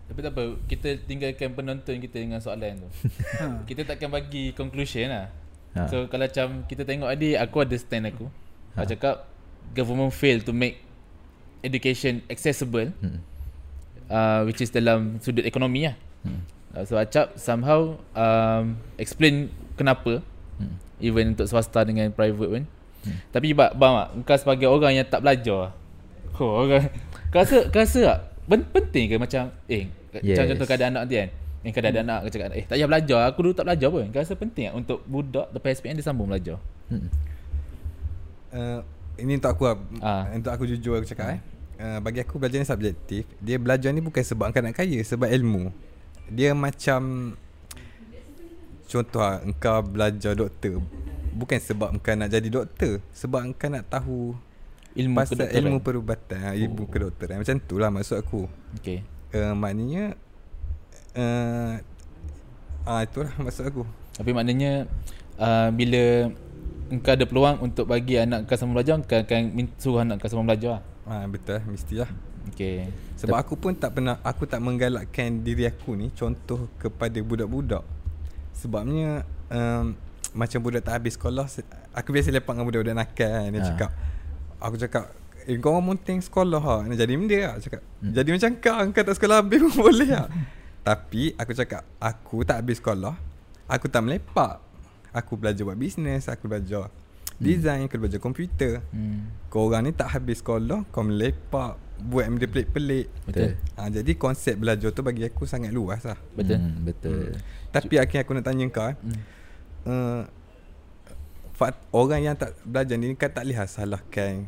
Tapi 0.08 0.24
tak 0.24 0.32
apa, 0.32 0.44
kita 0.64 0.88
tinggalkan 1.04 1.52
penonton 1.52 2.00
kita 2.00 2.16
dengan 2.16 2.40
soalan 2.40 2.80
tu. 2.80 2.88
ha. 3.44 3.60
kita 3.68 3.84
takkan 3.84 4.08
bagi 4.08 4.56
conclusion 4.56 5.12
lah. 5.12 5.28
Ha. 5.76 5.84
So 5.88 6.08
kalau 6.08 6.24
macam 6.24 6.64
kita 6.64 6.88
tengok 6.88 7.12
tadi, 7.12 7.36
aku 7.36 7.56
ada 7.60 7.76
stand 7.76 8.08
aku. 8.08 8.24
Ha. 8.72 8.84
Aku 8.84 8.96
cakap 8.96 9.28
government 9.76 10.16
fail 10.16 10.40
to 10.40 10.56
make 10.56 10.80
education 11.60 12.24
accessible 12.32 12.88
Mm-mm. 13.04 13.20
uh, 14.08 14.48
which 14.48 14.64
is 14.64 14.72
dalam 14.72 15.20
sudut 15.20 15.44
ekonomi 15.44 15.92
lah. 15.92 15.96
Mm. 16.24 16.40
Uh, 16.72 16.84
so 16.88 16.96
Acap 16.96 17.36
somehow 17.36 18.00
um, 18.16 18.80
explain 18.96 19.52
kenapa 19.76 20.24
Mm. 20.58 20.74
even 20.98 21.24
untuk 21.38 21.46
swasta 21.46 21.86
dengan 21.86 22.10
private 22.10 22.50
pun. 22.50 22.64
Hmm. 23.04 23.18
Tapi 23.30 23.54
bang, 23.54 23.70
bang 23.76 23.92
mak, 23.94 24.08
kau 24.26 24.36
sebagai 24.38 24.66
orang 24.66 24.92
yang 24.98 25.06
tak 25.06 25.22
belajar. 25.22 25.74
Oh, 26.38 26.66
orang. 26.66 26.90
Kau 27.28 27.44
rasa 27.44 27.68
kau 27.68 27.82
rasa 27.82 27.98
tak 28.00 28.18
ben, 28.48 28.64
penting 28.64 29.04
ke 29.12 29.14
macam 29.20 29.52
eh 29.68 29.92
yes. 30.24 30.40
macam 30.40 30.44
contoh 30.54 30.66
keadaan 30.66 30.90
anak 30.96 31.02
nanti 31.04 31.16
kan. 31.20 31.30
Eh 31.66 31.72
keadaan 31.74 32.04
anak 32.06 32.18
aku 32.24 32.28
cakap 32.32 32.48
eh 32.56 32.64
tak 32.64 32.76
payah 32.78 32.88
belajar, 32.88 33.20
aku 33.28 33.38
dulu 33.44 33.54
tak 33.54 33.66
belajar 33.68 33.88
pun. 33.92 34.04
Kau 34.08 34.20
rasa 34.22 34.34
penting 34.38 34.64
tak 34.70 34.74
untuk 34.74 34.98
budak 35.04 35.46
lepas 35.52 35.70
SPM 35.76 35.94
dia 35.98 36.04
sambung 36.06 36.28
belajar? 36.30 36.56
Mm-mm. 36.88 37.10
uh, 38.56 38.80
ini 39.18 39.36
untuk 39.36 39.50
aku 39.52 39.62
lah. 39.68 39.76
Ah. 40.00 40.24
Untuk 40.32 40.50
aku 40.54 40.64
jujur 40.64 40.96
aku 40.96 41.06
cakap 41.10 41.36
eh. 41.36 41.40
Uh, 41.78 41.98
bagi 42.02 42.18
aku 42.22 42.40
belajar 42.40 42.58
ni 42.58 42.66
subjektif. 42.66 43.22
Dia 43.38 43.58
belajar 43.60 43.90
ni 43.92 44.00
bukan 44.02 44.22
sebab 44.22 44.50
kau 44.50 44.62
nak 44.62 44.74
kaya, 44.74 44.98
sebab 45.02 45.30
ilmu. 45.30 45.70
Dia 46.30 46.56
macam 46.56 47.34
contoh 48.88 49.20
lah, 49.20 49.44
engkau 49.44 49.84
belajar 49.84 50.32
doktor 50.32 50.80
bukan 51.38 51.58
sebab 51.62 51.94
engkau 51.94 52.18
nak 52.18 52.34
jadi 52.34 52.48
doktor, 52.50 52.98
sebab 53.14 53.46
engkau 53.46 53.70
nak 53.70 53.86
tahu 53.86 54.34
Ilmu 54.98 55.14
pasal 55.14 55.46
kedokteran. 55.46 55.62
ilmu 55.62 55.78
perubatan, 55.78 56.38
ha, 56.42 56.50
ilmu 56.58 56.82
Oh. 56.82 56.88
kedokteran. 56.90 57.38
Macam 57.38 57.56
tu 57.62 57.78
lah 57.78 57.90
maksud 57.94 58.18
aku. 58.18 58.50
Okay. 58.82 59.06
Uh, 59.30 59.54
maknanya 59.54 60.18
uh, 61.14 61.78
ah 62.82 63.00
itulah 63.06 63.30
maksud 63.38 63.70
aku. 63.70 63.86
Tapi 64.18 64.30
maknanya 64.34 64.90
uh, 65.38 65.70
bila 65.70 66.34
engkau 66.90 67.14
ada 67.14 67.24
peluang 67.28 67.62
untuk 67.62 67.86
bagi 67.86 68.18
anak 68.18 68.50
kau 68.50 68.58
sambung 68.58 68.74
belajar, 68.80 68.98
kau 69.06 69.22
akan 69.22 69.70
suruh 69.78 70.02
anak 70.02 70.18
kau 70.18 70.26
sambung 70.26 70.50
belajar. 70.50 70.80
lah. 70.80 70.82
Ah 71.06 71.24
betul 71.30 71.62
mestilah. 71.70 72.10
Okay. 72.48 72.88
Sebab 73.20 73.36
aku 73.36 73.60
pun 73.60 73.76
tak 73.76 73.92
pernah 73.92 74.16
Aku 74.24 74.48
tak 74.48 74.64
menggalakkan 74.64 75.44
diri 75.44 75.68
aku 75.68 75.92
ni 75.92 76.08
Contoh 76.16 76.72
kepada 76.80 77.20
budak-budak 77.20 77.84
Sebabnya 78.56 79.28
um, 79.52 79.92
Macam 80.38 80.58
budak 80.60 80.80
tak 80.80 80.94
habis 80.94 81.12
sekolah 81.12 81.44
se- 81.44 81.66
Aku 81.90 82.08
biasa 82.08 82.30
lepak 82.30 82.54
dengan 82.54 82.64
budak-budak 82.64 82.94
nakal 82.96 83.26
kan 83.28 83.50
Dia 83.50 83.58
Ha. 83.58 83.66
cakap 83.66 83.90
Aku 84.56 84.76
cakap 84.78 85.04
Eh 85.42 85.56
kau 85.56 85.72
orang 85.72 85.86
monting 85.88 86.20
sekolah 86.20 86.60
ha. 86.60 86.74
Nak 86.82 86.94
jadi 86.94 87.12
benda 87.12 87.38
lah 87.42 87.54
cakap 87.58 87.82
hmm. 87.98 88.12
Jadi 88.12 88.28
macam 88.30 88.50
kau 88.56 88.78
Kau 88.92 89.02
tak 89.02 89.14
sekolah 89.14 89.36
habis 89.40 89.58
pun 89.60 89.72
boleh 89.82 90.08
lah 90.08 90.28
Tapi 90.80 91.34
aku 91.34 91.52
cakap 91.52 91.82
Aku 91.98 92.36
tak 92.42 92.62
habis 92.62 92.78
sekolah 92.78 93.18
Aku 93.66 93.86
tak 93.86 94.00
melepak 94.00 94.62
Aku 95.10 95.34
belajar 95.34 95.64
buat 95.64 95.74
bisnes 95.74 96.26
Aku 96.26 96.46
belajar 96.46 96.86
Design 97.36 97.84
Aku 97.84 97.96
belajar 97.96 98.18
komputer 98.18 98.78
Hmm. 98.88 99.30
Kau 99.48 99.66
orang 99.66 99.84
ni 99.84 99.92
tak 99.92 100.12
habis 100.12 100.38
sekolah 100.38 100.86
Kau 100.86 101.02
melepak 101.02 101.74
Buat 101.98 102.28
benda 102.28 102.46
pelik-pelik 102.46 103.06
Betul. 103.24 103.58
Ha, 103.74 103.88
jadi 103.88 104.12
konsep 104.14 104.54
belajar 104.54 104.88
tu 104.88 105.02
bagi 105.02 105.24
aku 105.24 105.42
sangat 105.44 105.70
luas 105.70 105.98
lah. 106.00 106.14
Betul. 106.30 106.56
Mm, 106.56 106.74
betul. 106.84 107.34
Tapi 107.68 107.94
akhirnya 107.96 108.22
aku 108.22 108.32
nak 108.32 108.44
tanya 108.44 108.64
kau 108.68 108.86
eh. 108.86 108.94
Hmm. 108.94 109.18
Uh, 109.88 110.28
fakt, 111.56 111.80
orang 111.90 112.20
yang 112.22 112.36
tak 112.36 112.52
belajar 112.62 112.94
ni 112.94 113.16
kan 113.16 113.32
tak 113.32 113.48
lihat 113.48 113.66
salahkan 113.66 114.44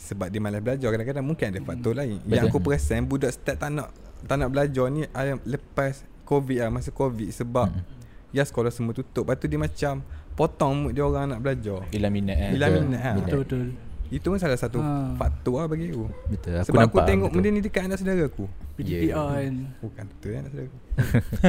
sebab 0.00 0.30
dia 0.30 0.40
malas 0.40 0.62
belajar 0.62 0.88
kadang-kadang 0.88 1.26
mungkin 1.26 1.46
ada 1.50 1.60
faktor 1.60 1.92
lain. 1.92 2.22
Yang 2.24 2.48
Betul. 2.48 2.50
aku 2.54 2.58
perasan 2.62 3.04
budak 3.04 3.34
start 3.34 3.58
tak 3.58 3.68
nak 3.68 3.90
tak 4.24 4.36
nak 4.38 4.48
belajar 4.48 4.86
ni 4.88 5.04
ah, 5.10 5.36
lepas 5.44 6.06
covid 6.24 6.62
lah 6.62 6.70
masa 6.70 6.94
covid 6.94 7.28
sebab 7.34 7.68
Hmm. 7.68 7.82
ya 8.30 8.46
sekolah 8.46 8.70
semua 8.70 8.94
tutup. 8.94 9.26
Lepas 9.26 9.42
tu 9.42 9.50
dia 9.50 9.58
macam 9.58 10.06
potong 10.38 10.86
mood 10.86 10.92
dia 10.94 11.02
orang 11.02 11.34
nak 11.34 11.42
belajar. 11.42 11.82
Hilang 11.90 12.14
minat 12.14 12.38
eh. 12.38 12.50
Hilang 12.54 12.70
minat 12.86 13.00
ha. 13.02 13.12
Minat. 13.18 13.26
Betul 13.26 13.40
betul 13.44 13.89
Itu 14.10 14.26
pun 14.26 14.36
salah 14.36 14.54
satu 14.54 14.76
Ha. 14.76 15.14
faktor 15.14 15.56
lah 15.56 15.66
bagi 15.66 15.88
aku. 15.88 16.10
Betul. 16.28 16.52
Aku 16.56 16.66
Sebab 16.66 16.82
aku 16.84 16.98
tengok 17.00 17.28
betul. 17.28 17.38
benda 17.40 17.48
ni 17.48 17.60
dekat 17.60 17.82
anak 17.84 17.96
saudara 17.96 18.22
aku. 18.24 18.44
PDPR 18.74 19.06
Yeah. 19.06 19.26
kan 19.38 19.54
Bukan 19.80 20.04
betul 20.04 20.30
anak 20.34 20.50
saudara 20.50 20.66
aku. 20.66 20.78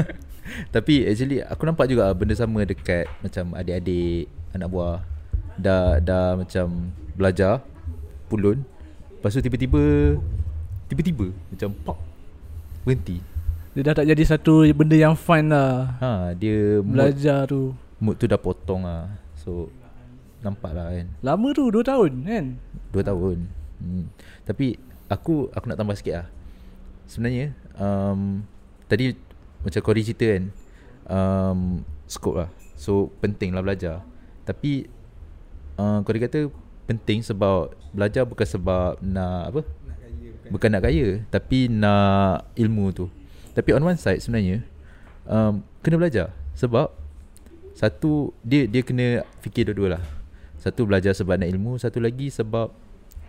Tapi 0.76 0.93
actually 1.04 1.38
aku 1.39 1.62
nampak 1.63 1.86
juga 1.88 2.06
benda 2.12 2.34
sama 2.34 2.62
dekat 2.62 3.06
macam 3.19 3.54
adik-adik, 3.54 4.26
anak 4.52 4.67
buah 4.67 4.97
dah 5.56 5.97
dah 5.97 6.36
macam 6.36 6.67
belajar 7.13 7.62
pulun. 8.28 8.62
Lepas 9.12 9.34
tu 9.34 9.41
tiba-tiba 9.41 9.82
tiba-tiba 10.88 11.30
macam 11.47 11.69
pop 11.80 11.97
berhenti. 12.82 13.21
Dia 13.71 13.82
dah 13.84 13.95
tak 13.95 14.06
jadi 14.06 14.24
satu 14.28 14.67
benda 14.69 14.93
yang 14.93 15.15
fun 15.15 15.47
lah 15.47 15.95
Ha, 15.97 16.10
dia 16.36 16.78
mood, 16.78 16.91
Belajar 16.91 17.47
tu 17.47 17.71
mood 17.97 18.17
tu 18.17 18.26
dah 18.26 18.36
potong 18.36 18.84
lah. 18.84 19.08
So 19.36 19.71
nampak 20.41 20.73
lah 20.73 20.89
kan. 20.91 21.08
Lama 21.21 21.47
tu 21.54 21.69
2 21.69 21.82
tahun 21.86 22.12
kan 22.25 22.45
2 22.91 23.10
tahun. 23.10 23.38
Hmm. 23.82 24.06
Tapi 24.45 24.77
aku 25.08 25.49
aku 25.54 25.65
nak 25.69 25.77
tambah 25.77 25.95
sikit 25.97 26.15
lah. 26.21 26.27
Sebenarnya 27.06 27.54
um, 27.77 28.41
tadi 28.89 29.13
macam 29.62 29.82
Cory 29.82 30.01
cerita 30.01 30.25
kan 30.27 30.43
um, 31.08 31.60
scope 32.10 32.38
lah. 32.41 32.49
So 32.75 33.13
penting 33.21 33.54
lah 33.54 33.62
belajar. 33.62 34.01
Tapi 34.43 34.89
uh, 35.77 36.01
Cory 36.01 36.19
kata 36.21 36.49
penting 36.89 37.23
sebab 37.23 37.71
belajar 37.95 38.25
bukan 38.25 38.47
sebab 38.47 38.99
nak 38.99 39.54
apa? 39.54 39.62
Bukan 40.51 40.69
nak 40.73 40.84
kaya 40.84 41.23
tapi 41.32 41.71
nak 41.71 42.49
ilmu 42.58 42.91
tu. 42.91 43.06
Tapi 43.51 43.75
on 43.75 43.84
one 43.84 43.99
side 43.99 44.19
sebenarnya 44.19 44.63
um, 45.27 45.63
kena 45.84 45.99
belajar 45.99 46.34
sebab 46.56 46.91
satu 47.75 48.36
dia 48.43 48.67
dia 48.67 48.84
kena 48.84 49.23
fikir 49.39 49.71
dua-dua 49.71 49.99
lah. 49.99 50.04
Satu 50.62 50.86
belajar 50.86 51.12
sebab 51.12 51.36
nak 51.36 51.50
ilmu, 51.50 51.76
satu 51.76 51.97
lagi 51.97 52.30
sebab 52.30 52.69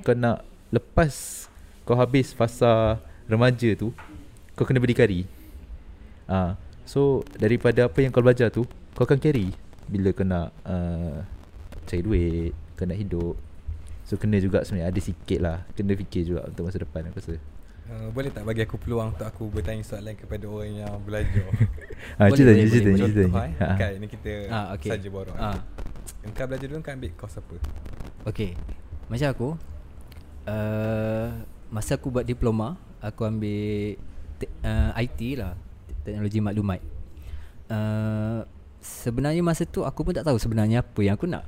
kau 0.02 0.12
nak 0.12 0.44
lepas 0.68 1.46
kau 1.82 1.96
habis 1.96 2.30
fasa 2.30 3.00
remaja 3.24 3.72
tu, 3.72 3.90
kau 4.52 4.62
kena 4.62 4.78
berdikari. 4.78 5.24
Ah, 6.24 6.54
so 6.84 7.00
daripada 7.34 7.88
apa 7.88 7.98
yang 7.98 8.12
kau 8.12 8.20
belajar 8.20 8.48
tu, 8.48 8.62
kau 8.92 9.02
akan 9.02 9.16
carry 9.16 9.50
bila 9.84 10.12
kau 10.12 10.22
nak 10.22 10.52
uh, 10.62 11.24
cari 11.84 12.00
duit, 12.00 12.50
kau 12.74 12.84
nak 12.84 12.96
hidup. 12.96 13.34
So 14.02 14.14
kena 14.14 14.36
juga 14.36 14.60
sebenarnya 14.60 14.90
ada 14.90 15.00
sikit 15.00 15.38
lah 15.40 15.56
Kena 15.72 15.94
fikir 15.94 16.26
juga 16.26 16.44
untuk 16.44 16.66
masa 16.66 16.78
depan 16.78 17.08
aku 17.08 17.18
rasa 17.18 17.36
Uh, 17.82 18.08
boleh 18.08 18.30
tak 18.30 18.46
bagi 18.46 18.62
aku 18.62 18.78
peluang 18.78 19.12
untuk 19.12 19.26
aku 19.26 19.50
bertanya 19.50 19.82
soalan 19.82 20.14
kepada 20.14 20.46
orang 20.46 20.80
yang 20.80 20.96
belajar? 21.02 21.44
ha, 22.16 22.24
Boleh, 22.24 22.32
cerita 22.32 22.50
boleh, 22.54 22.62
cerita 22.62 22.88
boleh. 22.88 22.94
je, 22.94 23.02
cerita 23.02 23.20
Contoh 23.20 23.42
je. 23.42 23.50
eh. 23.50 23.52
Ha. 23.58 23.68
Kan 23.74 23.90
ni 23.92 24.06
kita 24.06 24.30
Ah, 24.48 24.66
okay. 24.72 24.88
saja 24.88 25.08
borong. 25.10 25.36
Ah. 25.36 25.58
Engkau 26.22 26.46
belajar 26.46 26.66
dulu 26.70 26.80
kau 26.86 26.94
ambil 26.94 27.10
kos 27.18 27.34
apa? 27.38 27.56
Okay 28.30 28.54
Macam 29.10 29.28
aku 29.34 29.48
uh, 30.46 31.28
Masa 31.74 31.98
aku 31.98 32.14
buat 32.14 32.22
diploma 32.22 32.78
Aku 33.02 33.26
ambil 33.26 33.98
te- 34.38 34.54
uh, 34.62 34.94
IT 34.94 35.20
lah 35.42 35.58
Teknologi 36.06 36.38
maklumat. 36.38 36.80
Uh, 37.66 38.46
Sebenarnya 38.82 39.42
masa 39.42 39.66
tu 39.66 39.82
Aku 39.82 40.06
pun 40.06 40.14
tak 40.14 40.26
tahu 40.26 40.38
sebenarnya 40.38 40.86
Apa 40.86 41.02
yang 41.02 41.18
aku 41.18 41.26
nak. 41.26 41.42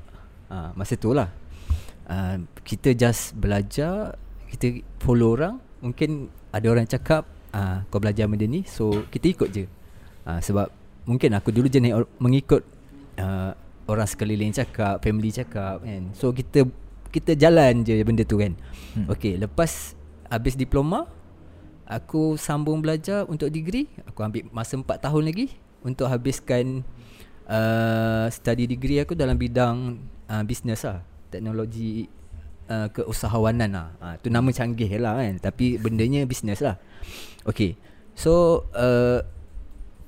Uh, 0.50 0.74
Masa 0.74 0.98
tu 0.98 1.14
lah. 1.14 1.30
Uh, 2.10 2.42
Kita 2.66 2.90
just 2.98 3.38
belajar 3.38 4.18
Kita 4.50 4.82
follow 4.98 5.38
orang 5.38 5.62
Mungkin 5.86 6.26
ada 6.50 6.66
orang 6.66 6.90
cakap 6.90 7.30
uh, 7.54 7.86
Kau 7.94 8.02
belajar 8.02 8.26
benda 8.26 8.46
ni 8.50 8.66
So 8.66 9.06
kita 9.06 9.30
ikut 9.30 9.48
je. 9.54 9.70
Uh, 10.26 10.42
Sebab 10.42 10.66
Mungkin 11.06 11.30
aku 11.36 11.52
dulu 11.54 11.70
jenis 11.70 11.94
mengikut 12.18 12.64
uh, 13.22 13.54
Orang 13.84 14.08
sekeliling 14.08 14.52
cakap 14.52 15.00
Family 15.04 15.28
cakap 15.28 15.84
kan. 15.84 16.02
So 16.16 16.32
kita 16.32 16.64
Kita 17.12 17.36
jalan 17.36 17.84
je 17.84 18.00
benda 18.02 18.24
tu 18.24 18.40
kan. 18.40 18.56
Hmm. 18.96 19.06
Okay 19.12 19.36
lepas 19.36 19.92
Habis 20.32 20.56
diploma 20.56 21.06
Aku 21.84 22.40
sambung 22.40 22.80
belajar 22.80 23.28
untuk 23.28 23.52
degree. 23.52 23.92
Aku 24.08 24.24
ambil 24.24 24.48
masa 24.48 24.80
4 24.80 24.88
tahun 25.04 25.22
lagi 25.28 25.52
Untuk 25.84 26.08
habiskan 26.08 26.80
uh, 27.44 28.26
Study 28.32 28.64
degree 28.64 29.04
aku 29.04 29.12
dalam 29.12 29.36
bidang 29.36 30.00
uh, 30.32 30.42
Business 30.48 30.88
lah. 30.88 31.04
Teknologi 31.28 32.08
uh, 32.72 32.88
Keusahawanan 32.88 33.68
lah. 33.68 33.88
Uh, 34.00 34.14
Tu 34.24 34.32
nama 34.32 34.48
canggih 34.48 34.96
lah 34.96 35.20
kan. 35.20 35.36
Tapi 35.44 35.76
bendanya 35.76 36.24
business 36.24 36.64
lah. 36.64 36.80
Okay 37.44 37.76
So 38.16 38.64
uh, 38.72 39.20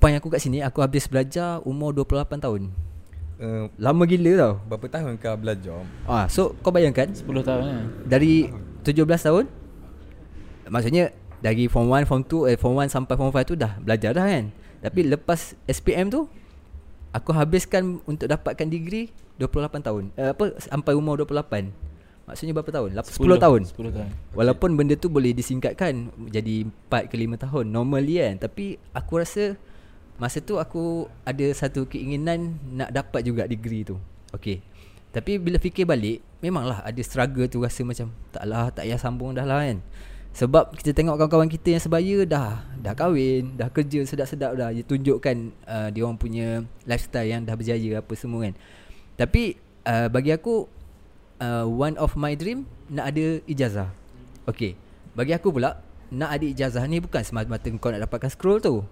Point 0.01 0.17
aku 0.17 0.33
kat 0.33 0.41
sini 0.41 0.65
Aku 0.65 0.81
habis 0.81 1.05
belajar 1.05 1.61
Umur 1.69 1.93
28 1.93 2.41
tahun 2.41 2.73
Uh, 3.37 3.69
Lama 3.77 4.09
gila 4.09 4.33
tau. 4.35 4.53
berapa 4.65 4.87
tahun 4.89 5.21
kau 5.21 5.37
belajar? 5.37 5.85
ah, 6.09 6.25
So 6.27 6.57
kau 6.65 6.73
bayangkan? 6.73 7.13
10 7.13 7.21
tahun 7.45 7.63
lah 7.63 7.85
dari 8.09 8.49
17 8.81 8.97
tahun? 9.05 9.45
Maksudnya 10.67 11.13
Dari 11.37 11.69
form 11.69 11.93
1, 11.93 12.09
form 12.09 12.23
2 12.25 12.49
eh, 12.49 12.57
Form 12.57 12.81
1 12.81 12.89
sampai 12.89 13.15
form 13.15 13.29
5 13.31 13.45
tu 13.45 13.55
dah 13.55 13.77
Belajar 13.79 14.17
dah 14.17 14.25
kan? 14.25 14.45
Tapi 14.81 15.05
lepas 15.05 15.53
SPM 15.65 16.09
tu 16.09 16.25
Aku 17.13 17.31
habiskan 17.31 18.01
Untuk 18.03 18.27
dapatkan 18.27 18.67
degree 18.67 19.13
28 19.37 19.85
tahun. 19.85 20.05
Eh, 20.17 20.33
Apa 20.33 20.57
Sampai 20.57 20.97
umur 20.97 21.21
28 21.21 21.71
Maksudnya 22.27 22.57
berapa 22.57 22.73
tahun? 22.73 22.91
Lap- 22.97 23.07
10, 23.07 23.39
tahun. 23.39 23.61
10 23.71 23.95
tahun. 23.95 24.09
Walaupun 24.35 24.75
benda 24.75 24.97
tu 24.97 25.07
boleh 25.07 25.31
disingkatkan 25.31 26.09
Jadi 26.27 26.67
4 26.89 27.07
ke 27.07 27.15
5 27.15 27.37
tahun 27.39 27.65
Normally 27.69 28.17
kan? 28.19 28.49
Tapi 28.49 28.81
aku 28.91 29.21
rasa 29.21 29.55
Masa 30.17 30.41
tu 30.41 30.57
aku 30.57 31.09
Ada 31.29 31.53
satu 31.53 31.85
keinginan 31.85 32.57
Nak 32.73 32.93
dapat 32.93 33.21
juga 33.25 33.45
degree 33.45 33.85
tu. 33.85 34.01
Okay 34.33 34.65
Tapi 35.13 35.37
bila 35.37 35.61
fikir 35.61 35.85
balik 35.85 36.25
Memanglah 36.41 36.81
ada 36.81 37.01
struggle 37.05 37.49
tu 37.49 37.61
Rasa 37.61 37.85
macam 37.85 38.13
Taklah 38.33 38.73
tak 38.73 38.89
payah 38.89 39.01
sambung 39.01 39.37
dah 39.37 39.45
lah 39.45 39.61
kan. 39.65 39.81
Sebab 40.37 40.77
kita 40.77 40.93
tengok 40.93 41.17
kawan-kawan 41.17 41.49
kita 41.49 41.77
yang 41.77 41.83
sebaya 41.85 42.17
Dah 42.25 42.65
Dah 42.81 42.93
kahwin 42.97 43.57
Dah 43.57 43.69
kerja 43.69 44.05
sedap-sedap 44.05 44.57
dah 44.57 44.73
Dia 44.73 44.85
tunjukkan 44.85 45.37
uh, 45.69 45.89
Dia 45.93 46.01
orang 46.05 46.21
punya 46.21 46.65
Lifestyle 46.89 47.29
yang 47.29 47.45
dah 47.45 47.57
berjaya 47.57 48.01
Apa 48.01 48.13
semua 48.17 48.49
kan. 48.49 48.55
Tapi 49.21 49.57
uh, 49.85 50.09
Bagi 50.09 50.33
aku 50.33 50.69
uh, 51.41 51.65
One 51.69 51.97
of 52.01 52.17
my 52.17 52.33
dream 52.37 52.69
Nak 52.89 53.13
ada 53.13 53.41
ijazah. 53.49 53.89
Okay 54.49 54.77
Bagi 55.13 55.33
aku 55.33 55.53
pula 55.53 55.81
Nak 56.13 56.31
ada 56.41 56.45
ijazah 56.45 56.85
ni 56.85 57.01
Bukan 57.01 57.21
semata-mata 57.25 57.69
kau 57.81 57.93
nak 57.93 58.05
dapatkan 58.05 58.29
scroll 58.33 58.61
tu. 58.61 58.85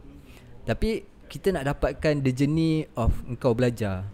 Tapi 0.64 1.04
Kita 1.34 1.50
nak 1.50 1.66
dapatkan 1.66 2.22
The 2.22 2.30
journey 2.30 2.86
of 2.94 3.10
Engkau 3.26 3.58
belajar. 3.58 4.06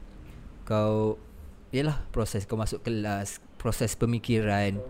Kau 0.64 1.20
Yalah 1.68 2.00
Proses 2.16 2.48
kau 2.48 2.56
masuk 2.56 2.80
kelas 2.80 3.44
Proses 3.60 3.92
pemikiran 3.92 4.80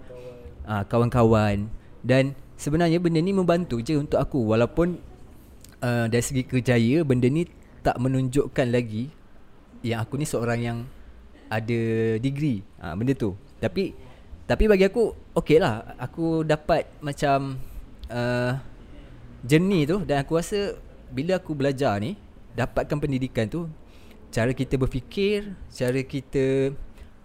uh, 0.63 0.87
Kawan-kawan. 0.87 1.67
Dan 2.07 2.39
Sebenarnya 2.55 3.03
benda 3.03 3.19
ni 3.19 3.35
membantu 3.35 3.83
je 3.83 3.99
untuk 3.99 4.23
aku. 4.23 4.47
Walaupun 4.47 5.03
uh, 5.83 6.07
Dari 6.07 6.23
segi 6.23 6.47
kerjaya 6.47 7.03
Benda 7.03 7.27
ni 7.27 7.51
Tak 7.83 7.99
menunjukkan 7.99 8.71
lagi 8.71 9.11
Yang 9.83 9.99
aku 9.99 10.15
ni 10.15 10.27
seorang 10.31 10.61
yang 10.63 10.79
Ada 11.51 12.15
degree. 12.23 12.63
Uh, 12.79 12.95
Benda 12.95 13.19
tu. 13.19 13.35
Tapi 13.59 13.91
Tapi 14.47 14.65
bagi 14.71 14.87
aku 14.87 15.35
Okay 15.35 15.59
lah. 15.59 15.99
Aku 15.99 16.47
dapat 16.47 16.87
Macam 17.03 17.59
uh, 18.07 18.55
Journey 19.43 19.83
tu. 19.83 20.07
Dan 20.07 20.23
aku 20.23 20.39
rasa 20.39 20.79
Bila 21.11 21.43
aku 21.43 21.53
belajar 21.53 21.99
ni 21.99 22.15
Dapatkan 22.55 22.99
pendidikan 22.99 23.47
tu 23.47 23.67
Cara 24.31 24.55
kita 24.55 24.79
berfikir 24.79 25.55
Cara 25.71 26.01
kita 26.07 26.75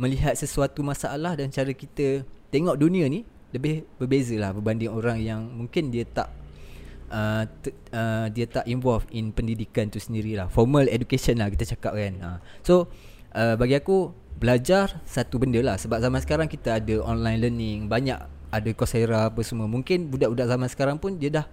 Melihat 0.02 0.34
sesuatu 0.36 0.82
masalah 0.82 1.38
Dan 1.38 1.54
cara 1.54 1.70
kita 1.72 2.26
Tengok 2.50 2.76
dunia 2.78 3.06
ni 3.06 3.24
Lebih 3.54 3.86
berbeza 4.02 4.36
lah 4.38 4.52
Berbanding 4.54 4.90
orang 4.90 5.18
yang 5.22 5.42
Mungkin 5.46 5.94
dia 5.94 6.04
tak 6.06 6.30
uh, 7.14 7.46
t- 7.62 7.78
uh, 7.94 8.28
Dia 8.34 8.46
tak 8.50 8.66
involve 8.66 9.06
In 9.14 9.30
pendidikan 9.32 9.90
tu 9.90 10.02
sendiri 10.02 10.34
lah. 10.34 10.50
Formal 10.50 10.90
education 10.90 11.38
lah 11.42 11.50
Kita 11.54 11.78
cakap 11.78 11.94
kan. 11.94 12.14
Uh. 12.22 12.40
So 12.66 12.90
uh, 13.38 13.56
Bagi 13.58 13.78
aku 13.78 14.14
Belajar 14.36 15.00
Satu 15.08 15.40
benda 15.40 15.62
lah. 15.64 15.80
Sebab 15.80 16.02
zaman 16.02 16.20
sekarang 16.20 16.50
Kita 16.50 16.82
ada 16.82 16.96
online 17.06 17.40
learning 17.40 17.80
Banyak 17.88 18.20
Ada 18.50 18.70
Coursera 18.76 19.30
apa 19.32 19.42
semua. 19.46 19.70
Mungkin 19.70 20.10
budak-budak 20.12 20.48
zaman 20.50 20.68
sekarang 20.68 20.98
pun 21.00 21.18
Dia 21.22 21.42
dah 21.42 21.48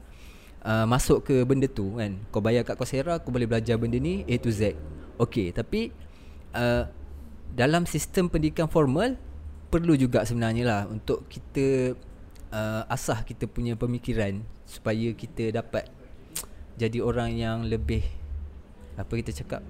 uh, 0.63 0.87
Masuk 0.87 1.27
ke 1.27 1.43
benda 1.43 1.67
tu 1.69 1.99
kan. 1.99 2.17
Kau 2.31 2.43
bayar 2.43 2.63
kat 2.63 2.79
Coursera 2.79 3.19
Kau 3.21 3.35
boleh 3.35 3.47
belajar 3.47 3.77
benda 3.77 3.99
ni 3.99 4.23
A 4.27 4.35
to 4.39 4.49
Z. 4.49 4.75
Okay 5.21 5.53
Tapi 5.53 5.93
uh, 6.57 6.89
Dalam 7.53 7.85
sistem 7.85 8.31
pendidikan 8.33 8.71
formal 8.71 9.19
Perlu 9.69 9.97
juga 9.97 10.25
sebenarnya 10.25 10.65
lah 10.65 10.81
Untuk 10.89 11.29
kita 11.29 11.97
uh, 12.53 12.83
Asah 12.89 13.25
kita 13.27 13.49
punya 13.51 13.77
pemikiran 13.77 14.41
Supaya 14.65 15.13
kita 15.13 15.53
dapat 15.53 15.89
Jadi 16.81 16.99
orang 17.03 17.35
yang 17.37 17.67
lebih 17.67 18.05
Apa 18.97 19.13
kita 19.19 19.33
cakap 19.35 19.61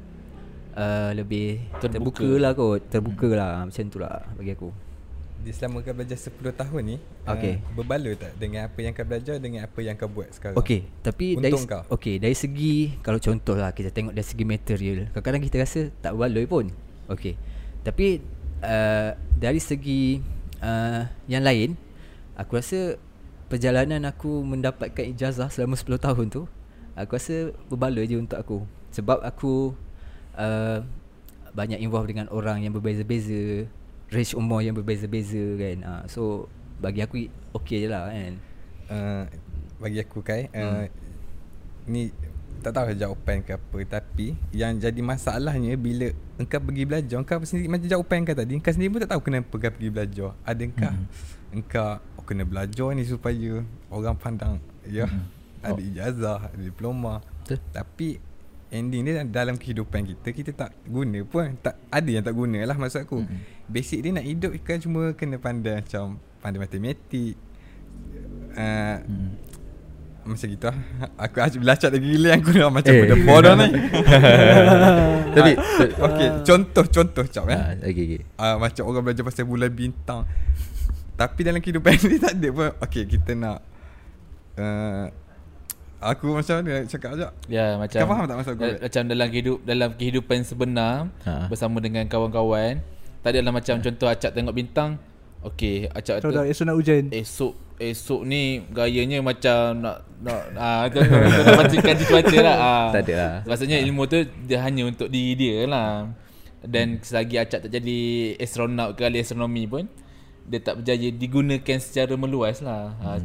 uh, 0.78 1.10
Lebih 1.16 1.72
Terbuka. 1.82 1.98
Terbuka 1.98 2.30
lah 2.38 2.52
kot. 2.54 2.80
Terbuka 2.88 3.28
lah. 3.34 3.52
Macam 3.66 3.84
tu 3.90 3.98
lah 3.98 4.22
Bagi 4.38 4.54
aku 4.54 4.91
selama 5.50 5.82
kau 5.82 5.90
belajar 5.90 6.14
10 6.14 6.38
tahun 6.54 6.82
ni 6.86 6.96
Okey. 7.26 7.58
uh, 7.58 7.74
Berbaloi 7.74 8.14
tak 8.14 8.38
dengan 8.38 8.70
apa 8.70 8.78
yang 8.78 8.94
kau 8.94 9.02
belajar 9.02 9.34
Dengan 9.42 9.66
apa 9.66 9.78
yang 9.82 9.98
kau 9.98 10.06
buat 10.06 10.30
sekarang 10.30 10.54
Okey, 10.62 10.86
tapi 11.02 11.34
dari 11.34 11.50
Untung 11.50 11.66
kau. 11.66 11.82
okey, 11.98 12.22
dari 12.22 12.36
segi 12.38 12.94
kalau 13.02 13.18
contoh 13.18 13.58
lah 13.58 13.74
kita 13.74 13.90
tengok 13.90 14.14
dari 14.14 14.26
segi 14.26 14.44
material. 14.46 15.10
Kadang-kadang 15.10 15.42
kita 15.42 15.56
rasa 15.58 15.80
tak 15.98 16.14
berbaloi 16.14 16.46
pun. 16.46 16.66
Okey. 17.10 17.34
Tapi 17.82 18.22
uh, 18.62 19.10
dari 19.34 19.58
segi 19.58 20.22
uh, 20.62 21.02
yang 21.26 21.42
lain 21.42 21.74
aku 22.38 22.62
rasa 22.62 22.96
perjalanan 23.50 24.06
aku 24.08 24.40
mendapatkan 24.46 25.04
ijazah 25.12 25.50
selama 25.50 25.76
10 25.76 25.98
tahun 25.98 26.26
tu 26.30 26.42
aku 26.96 27.10
rasa 27.18 27.52
berbaloi 27.68 28.08
je 28.08 28.16
untuk 28.16 28.38
aku 28.38 28.58
sebab 28.92 29.20
aku 29.20 29.76
uh, 30.36 30.80
banyak 31.52 31.80
involve 31.84 32.08
dengan 32.08 32.32
orang 32.32 32.64
yang 32.64 32.72
berbeza-beza 32.72 33.68
range 34.12 34.32
umur 34.32 34.60
yang 34.60 34.72
berbeza-beza 34.72 35.40
kan 35.56 35.78
uh, 35.82 36.02
so 36.06 36.46
bagi 36.78 37.00
aku 37.00 37.16
okey 37.54 37.82
je 37.82 37.88
lah 37.88 38.06
kan 38.06 38.34
uh, 38.88 39.22
bagi 39.78 39.98
aku 39.98 40.20
kai 40.20 40.46
uh, 40.50 40.84
Hmm. 40.84 40.86
ni 41.84 42.02
tak 42.62 42.78
tahu 42.78 42.94
jawapan 42.94 43.42
ke 43.42 43.52
apa 43.52 43.78
tapi 43.90 44.38
yang 44.52 44.78
jadi 44.78 45.00
masalahnya 45.00 45.74
bila 45.74 46.06
engkau 46.36 46.62
pergi 46.62 46.84
belajar 46.84 47.18
engkau 47.18 47.42
sendiri 47.42 47.66
macam 47.66 47.88
jawapan 47.88 48.16
engkau 48.22 48.36
tadi 48.36 48.52
engkau 48.54 48.70
sendiri 48.70 48.90
pun 48.92 49.00
tak 49.02 49.10
tahu 49.10 49.22
kenapa 49.24 49.50
kau 49.52 49.72
pergi 49.72 49.90
belajar 49.90 50.30
ada 50.42 50.62
engkau 50.62 50.92
Hmm. 50.92 51.06
engkau 51.52 51.90
oh, 52.14 52.22
kena 52.22 52.44
belajar 52.44 52.88
ni 52.92 53.02
supaya 53.02 53.52
orang 53.88 54.14
pandang 54.14 54.54
ya 54.84 55.10
Hmm. 55.10 55.26
ada 55.60 55.74
Oh. 55.74 55.82
ijazah 55.82 56.38
ada 56.48 56.60
diploma 56.60 57.18
Betul. 57.40 57.58
tapi 57.72 58.08
ending 58.70 59.04
dia 59.04 59.22
dalam 59.22 59.54
kehidupan 59.54 60.06
kita 60.06 60.28
kita 60.30 60.50
tak 60.56 60.70
guna 60.86 61.18
pun 61.22 61.58
tak 61.58 61.76
ada 61.86 62.08
yang 62.08 62.22
tak 62.22 62.32
guna 62.32 62.62
lah 62.62 62.72
maksud 62.72 63.02
aku 63.02 63.20
Mm-mm. 63.20 63.61
Basic 63.72 63.98
dia 64.00 64.12
nak 64.12 64.22
hidup 64.22 64.52
kan 64.60 64.76
cuma 64.76 65.10
kena 65.12 65.36
pandai 65.36 65.80
macam 65.80 66.04
pandai 66.38 66.60
matematik 66.60 67.34
uh, 68.52 68.96
Hmm. 69.02 69.32
macam 70.22 70.46
gitu 70.46 70.64
lah 70.64 70.78
Aku 71.18 71.36
asyik 71.36 71.60
belacak 71.60 71.90
lagi 71.90 72.06
gila 72.06 72.30
Aku 72.36 72.50
dah 72.52 72.70
macam 72.70 72.92
Eh. 72.92 73.00
benda 73.00 73.16
bodoh 73.20 73.54
ni 73.56 73.66
Tapi 75.34 75.52
Okay 75.98 76.28
contoh 76.42 76.84
Contoh 76.86 77.24
cap 77.26 77.44
eh 77.48 77.58
ah, 77.58 77.74
okay, 77.76 78.04
okay. 78.06 78.22
uh, 78.36 78.54
Macam 78.56 78.82
orang 78.86 79.02
belajar 79.02 79.24
pasal 79.24 79.44
bulan 79.44 79.66
bintang 79.68 80.22
Tapi 81.12 81.40
dalam 81.42 81.58
kehidupan 81.58 81.98
ni 82.06 82.16
tak 82.16 82.38
ada 82.38 82.48
pun 82.50 82.70
Okay 82.80 83.02
kita 83.04 83.34
nak 83.34 83.58
uh, 84.56 85.10
Aku 86.00 86.30
macam 86.32 86.54
mana 86.56 86.70
nak 86.72 86.86
cakap 86.86 87.10
sekejap 87.14 87.32
Ya 87.46 87.66
macam 87.76 87.98
Kau 87.98 88.08
faham 88.08 88.24
tak 88.24 88.36
maksud 88.36 88.52
aku? 88.52 88.64
Macam 88.78 89.02
dalam 89.04 89.26
kehidup 89.28 89.58
dalam 89.62 89.88
kehidupan 89.92 90.38
sebenar 90.42 91.10
Ha. 91.22 91.46
bersama 91.46 91.78
dengan 91.78 92.06
kawan-kawan. 92.06 92.78
Tak 93.22 93.30
adalah 93.30 93.54
macam 93.54 93.78
contoh 93.78 94.06
acak 94.06 94.30
tengok 94.32 94.50
bintang. 94.52 94.98
Okey, 95.42 95.86
acak 95.88 96.22
Tahu 96.22 96.30
dah 96.30 96.42
tu 96.42 96.50
esok 96.50 96.64
nak 96.64 96.76
hujan 96.76 97.04
esok 97.10 97.54
esok 97.76 98.22
ni 98.22 98.62
gayanya 98.70 99.18
macam 99.18 99.74
nak 99.74 100.06
nak 100.22 100.42
ah 100.54 100.86
tu 100.86 101.02
tu 101.02 101.10
nak 101.10 101.54
pastikan 101.58 101.94
di 101.94 102.04
cuaca 102.04 102.38
lah. 102.38 102.56
Ah. 102.56 102.88
Tak 102.94 103.02
ada 103.02 103.14
lah. 103.14 103.34
Maksudnya 103.44 103.82
ilmu 103.82 104.06
tu 104.06 104.18
dia 104.42 104.62
hanya 104.62 104.86
untuk 104.86 105.06
diri 105.06 105.34
dia 105.34 105.66
lah. 105.66 106.10
Dan 106.62 107.02
selagi 107.02 107.42
acak 107.42 107.66
tak 107.66 107.70
jadi 107.72 107.98
astronaut 108.38 108.94
ke 108.94 109.02
ahli 109.02 109.18
astronomi 109.18 109.66
pun 109.66 109.90
dia 110.42 110.58
tak 110.58 110.78
berjaya 110.78 111.10
digunakan 111.10 111.78
secara 111.78 112.14
meluas 112.14 112.62
lah. 112.62 112.94
Ha, 112.98 113.18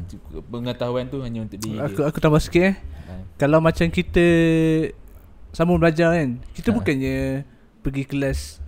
pengetahuan 0.43 1.05
tu 1.05 1.21
hanya 1.21 1.41
untuk 1.41 1.57
diri 1.57 1.77
Aku 1.77 2.01
dia. 2.01 2.09
aku 2.09 2.17
tambah 2.17 2.41
sikit 2.41 2.63
eh 2.65 2.77
Ha. 3.07 3.13
Kalau 3.39 3.63
macam 3.63 3.87
kita 3.87 4.19
Sambung 5.49 5.79
belajar 5.79 6.11
kan 6.11 6.43
Kita 6.51 6.69
Ha. 6.69 6.75
bukannya 6.75 7.47
Pergi 7.79 8.03
kelas 8.03 8.59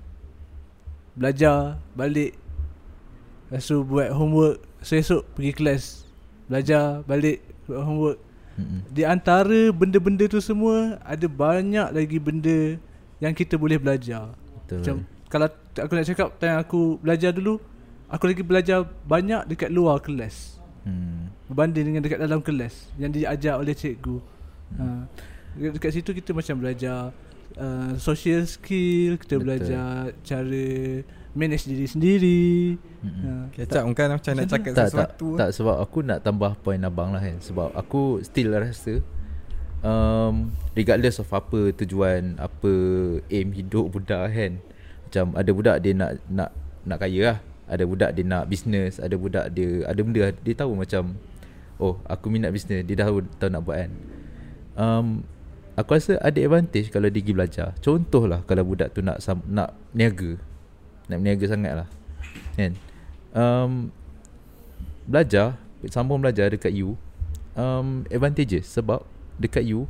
Belajar 1.16 1.82
Balik 1.94 2.38
Lepas 3.50 3.66
tu 3.66 3.82
buat 3.82 4.10
homework 4.14 4.62
So 4.82 4.94
esok 4.98 5.26
pergi 5.34 5.52
kelas 5.56 5.84
Belajar 6.46 7.02
Balik 7.06 7.42
Buat 7.66 7.82
homework 7.86 8.18
Mm-mm. 8.60 8.82
Di 8.92 9.08
antara 9.08 9.72
benda-benda 9.72 10.28
tu 10.28 10.44
semua 10.44 11.00
Ada 11.08 11.26
banyak 11.26 11.96
lagi 11.96 12.18
benda 12.20 12.76
Yang 13.24 13.34
kita 13.46 13.56
boleh 13.56 13.80
belajar 13.80 14.36
Betul. 14.64 14.78
Macam 14.84 14.96
Kalau 15.32 15.48
aku 15.80 15.94
nak 15.96 16.08
cakap 16.08 16.30
Time 16.38 16.58
aku 16.60 16.82
belajar 17.00 17.32
dulu 17.32 17.58
Aku 18.10 18.26
lagi 18.26 18.42
belajar 18.42 18.84
banyak 19.06 19.48
dekat 19.48 19.70
luar 19.72 20.02
kelas 20.04 20.60
Hmm. 20.80 21.28
Berbanding 21.52 21.92
dengan 21.92 22.02
dekat 22.02 22.24
dalam 22.24 22.40
kelas 22.40 22.88
Yang 22.96 23.22
diajar 23.22 23.60
oleh 23.60 23.76
cikgu 23.76 24.18
ha. 24.80 25.04
Dekat, 25.60 25.72
dekat 25.76 25.92
situ 25.92 26.10
kita 26.16 26.32
macam 26.32 26.56
belajar 26.56 27.12
uh, 27.58 27.94
Social 27.98 28.46
skill 28.46 29.18
Kita 29.18 29.40
Betul. 29.40 29.44
belajar 29.46 30.14
Cara 30.22 30.68
Manage 31.38 31.70
diri 31.70 31.86
sendiri. 31.86 32.42
Ha. 33.06 33.54
Kecap 33.54 33.86
kan 33.94 34.18
macam 34.18 34.34
nak 34.34 34.50
cakap 34.50 34.74
tak, 34.74 34.82
tak, 34.82 34.88
sesuatu 34.90 35.28
tak 35.38 35.50
sebab 35.54 35.78
aku 35.78 36.02
nak 36.02 36.26
tambah 36.26 36.58
point 36.66 36.82
abang 36.82 37.14
lah 37.14 37.22
kan. 37.22 37.38
Sebab 37.38 37.70
aku 37.78 38.18
still 38.26 38.58
rasa 38.58 38.98
um, 39.86 40.50
Regardless 40.74 41.22
of 41.22 41.30
apa 41.30 41.70
tujuan 41.78 42.34
Apa 42.42 42.72
aim 43.30 43.54
hidup 43.54 43.94
budak 43.94 44.26
kan. 44.34 44.58
Macam 45.06 45.26
ada 45.38 45.52
budak 45.54 45.78
dia 45.86 45.94
nak 45.94 46.18
nak 46.26 46.50
nak 46.82 46.98
kaya 46.98 47.22
lah. 47.22 47.38
Ada 47.70 47.84
budak 47.86 48.10
dia 48.18 48.26
nak 48.26 48.44
business. 48.50 48.98
Ada 48.98 49.14
budak 49.14 49.46
dia 49.54 49.86
Ada 49.86 50.00
benda 50.02 50.34
dia 50.34 50.54
tahu 50.58 50.82
macam 50.82 51.14
Oh 51.78 52.02
aku 52.10 52.34
minat 52.34 52.50
business. 52.50 52.82
Dia 52.90 53.06
dah 53.06 53.08
tahu, 53.08 53.22
tahu 53.38 53.50
nak 53.54 53.62
buat 53.62 53.78
kan. 53.86 53.92
Um, 54.74 55.06
Aku 55.80 55.96
rasa 55.96 56.20
ada 56.20 56.36
advantage 56.36 56.92
kalau 56.92 57.08
dia 57.08 57.24
pergi 57.24 57.32
belajar. 57.32 57.68
Contoh 57.80 58.28
lah 58.28 58.44
kalau 58.44 58.68
budak 58.68 58.92
tu 58.92 59.00
nak 59.00 59.24
nak 59.48 59.72
niaga. 59.96 60.36
Nak 61.10 61.20
niaga 61.26 61.46
sangat 61.50 61.74
lah 61.74 61.88
Kan? 62.54 62.78
Um, 63.34 63.90
Belajar 65.10 65.58
Sambung 65.90 66.22
belajar 66.22 66.54
dekat 66.54 66.70
U 66.86 66.94
um, 67.58 68.06
Advantages 68.14 68.70
Sebab 68.70 69.02
Dekat 69.42 69.66
U 69.74 69.90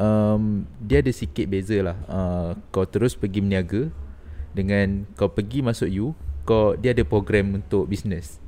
um, 0.00 0.64
Dia 0.80 1.04
ada 1.04 1.12
sikit 1.12 1.44
beza 1.46 1.76
lah 1.84 1.96
uh, 2.08 2.50
Kau 2.72 2.88
terus 2.88 3.12
pergi 3.12 3.44
berniaga 3.44 3.92
Dengan 4.56 5.04
Kau 5.14 5.28
pergi 5.28 5.60
masuk 5.60 5.92
U 5.92 6.06
Kau 6.48 6.72
Dia 6.80 6.96
ada 6.96 7.04
program 7.04 7.60
untuk 7.60 7.84
business. 7.84 8.40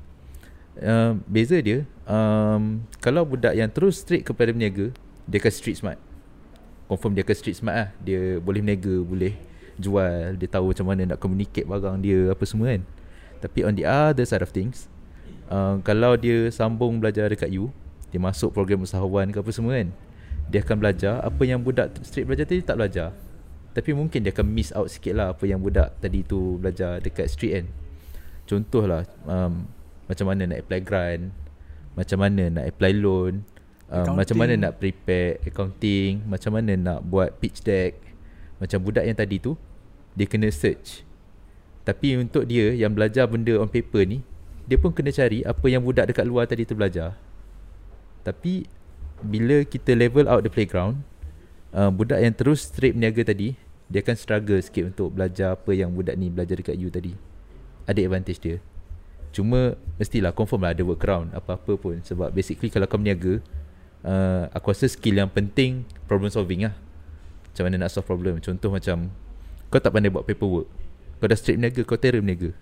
Um, 0.81 1.21
Beza 1.29 1.61
dia 1.61 1.85
um, 2.09 2.81
Kalau 3.05 3.29
budak 3.29 3.53
yang 3.53 3.69
terus 3.69 4.01
straight 4.01 4.25
kepada 4.25 4.49
berniaga 4.49 4.97
Dia 5.29 5.39
akan 5.45 5.53
street 5.53 5.77
smart 5.85 6.01
Confirm 6.89 7.13
dia 7.13 7.23
akan 7.23 7.37
street 7.37 7.57
smart 7.61 7.77
lah. 7.77 7.89
Dia 8.01 8.41
boleh 8.41 8.65
berniaga 8.65 8.95
Boleh 9.05 9.35
jual. 9.77 10.35
Dia 10.41 10.49
tahu 10.49 10.73
macam 10.73 10.87
mana 10.89 11.15
nak 11.15 11.19
communicate 11.21 11.69
barang 11.69 12.01
dia 12.01 12.33
Apa 12.33 12.45
semua 12.49 12.73
kan. 12.73 12.83
Tapi 13.39 13.63
on 13.63 13.77
the 13.79 13.87
other 13.87 14.27
side 14.27 14.43
of 14.43 14.51
things 14.51 14.91
uh, 15.53 15.79
Kalau 15.87 16.19
dia 16.19 16.51
sambung 16.51 16.99
belajar 16.99 17.31
dekat 17.31 17.53
U 17.55 17.71
Dia 18.11 18.19
masuk 18.19 18.51
program 18.51 18.83
usahawan 18.83 19.31
ke 19.31 19.39
apa 19.39 19.51
semua 19.55 19.79
kan 19.79 19.89
Dia 20.51 20.65
akan 20.67 20.77
belajar 20.83 21.23
Apa 21.23 21.43
yang 21.47 21.63
budak 21.63 21.95
straight 22.03 22.27
belajar 22.27 22.49
tadi 22.49 22.65
tak 22.65 22.77
belajar. 22.81 23.15
Tapi 23.77 23.95
mungkin 23.95 24.27
dia 24.27 24.35
akan 24.35 24.47
miss 24.51 24.75
out 24.75 24.91
sikit 24.91 25.15
lah 25.15 25.37
Apa 25.37 25.47
yang 25.47 25.63
budak 25.63 25.95
tadi 26.03 26.27
tu 26.27 26.59
belajar 26.59 26.99
dekat 26.99 27.31
street 27.31 27.53
kan. 27.63 27.67
Contoh 28.49 28.89
lah 28.89 29.07
um, 29.29 29.71
Macam 30.11 30.27
mana 30.27 30.51
nak 30.51 30.59
apply 30.67 30.81
grant 30.83 31.31
Macam 31.95 32.19
mana 32.19 32.51
nak 32.51 32.65
apply 32.67 32.93
loan 32.97 33.47
uh, 33.93 34.13
Macam 34.13 34.37
mana 34.37 34.55
nak 34.57 34.77
prepare 34.77 35.41
accounting 35.45 36.25
Macam 36.29 36.55
mana 36.57 36.73
nak 36.77 37.01
buat 37.05 37.35
pitch 37.41 37.65
deck 37.65 37.99
Macam 38.61 38.79
budak 38.85 39.05
yang 39.05 39.17
tadi 39.17 39.41
tu 39.41 39.57
Dia 40.15 40.29
kena 40.29 40.49
search. 40.53 41.05
Tapi 41.89 42.21
untuk 42.21 42.45
dia 42.45 42.77
yang 42.77 42.93
belajar 42.93 43.25
benda 43.29 43.57
on 43.57 43.69
paper 43.69 44.05
ni 44.05 44.21
Dia 44.69 44.77
pun 44.77 44.93
kena 44.93 45.09
cari 45.13 45.41
apa 45.45 45.67
yang 45.67 45.81
budak 45.81 46.13
dekat 46.13 46.25
luar 46.29 46.45
tadi 46.45 46.69
tu 46.69 46.77
belajar. 46.77 47.17
Tapi 48.25 48.69
Bila 49.25 49.65
kita 49.65 49.97
level 49.97 50.29
out 50.29 50.45
the 50.45 50.53
playground 50.53 51.01
uh, 51.73 51.89
Budak 51.89 52.21
yang 52.21 52.37
terus 52.37 52.69
straight 52.69 52.93
berniaga 52.93 53.33
tadi 53.33 53.57
Dia 53.89 54.05
akan 54.05 54.17
struggle 54.21 54.61
sikit 54.61 54.93
untuk 54.93 55.17
belajar 55.17 55.57
apa 55.57 55.73
yang 55.73 55.97
budak 55.97 56.13
ni 56.21 56.29
belajar 56.29 56.61
dekat 56.61 56.77
you 56.77 56.93
tadi. 56.93 57.17
Ada 57.89 58.05
advantage 58.05 58.37
dia. 58.45 58.61
Cuma 59.33 59.81
mestilah 59.97 60.29
confirm 60.33 60.69
lah 60.69 60.77
ada 60.77 60.85
workaround 60.85 61.33
apa-apa 61.33 61.73
pun. 61.81 61.97
Sebab 62.05 62.29
basically 62.37 62.69
kalau 62.69 62.85
kau 62.85 63.01
berniaga 63.01 63.41
uh, 64.05 64.51
Aku 64.55 64.71
rasa 64.71 64.87
skill 64.87 65.19
yang 65.19 65.31
penting 65.31 65.87
problem 66.07 66.31
solving 66.31 66.67
lah. 66.69 66.75
Macam 67.51 67.63
mana 67.67 67.87
nak 67.87 67.91
solve 67.91 68.07
problem. 68.07 68.39
Contoh 68.39 68.71
macam 68.71 69.11
Kau 69.73 69.81
tak 69.83 69.91
pandai 69.95 70.13
buat 70.13 70.23
paperwork. 70.27 70.69
Kau 71.19 71.27
dah 71.27 71.35
straight 71.35 71.59
berniaga 71.59 71.83
Kau 71.83 71.99
terror 71.99 72.23
berniaga 72.23 72.55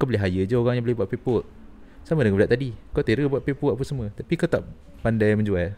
Kau 0.00 0.04
boleh 0.10 0.18
hire 0.18 0.48
je 0.48 0.56
orang 0.58 0.80
yang 0.80 0.84
boleh 0.86 0.98
buat 0.98 1.08
paperwork. 1.10 1.46
Sama 2.02 2.24
dengan 2.24 2.40
budak 2.40 2.50
tadi. 2.56 2.74
Kau 2.96 3.04
terror 3.04 3.28
buat 3.28 3.42
paperwork 3.44 3.76
apa 3.78 3.84
semua. 3.86 4.06
Tapi 4.10 4.32
kau 4.34 4.48
tak 4.48 4.66
pandai 5.04 5.36
menjual. 5.36 5.76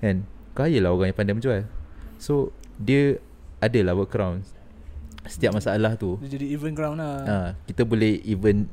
Kan? 0.00 0.26
Kau 0.56 0.66
hire 0.66 0.82
lah 0.82 0.90
orang 0.90 1.12
yang 1.12 1.18
pandai 1.18 1.34
menjual. 1.36 1.62
So 2.18 2.50
Dia 2.80 3.18
Adalah 3.62 3.94
workaround 3.94 4.44
Setiap 5.24 5.56
masalah 5.56 5.96
tu 5.96 6.20
Dia 6.20 6.36
jadi 6.36 6.46
even 6.52 6.74
ground 6.76 7.00
lah. 7.00 7.16
Ha, 7.24 7.36
Kita 7.64 7.86
boleh 7.86 8.20
even 8.26 8.66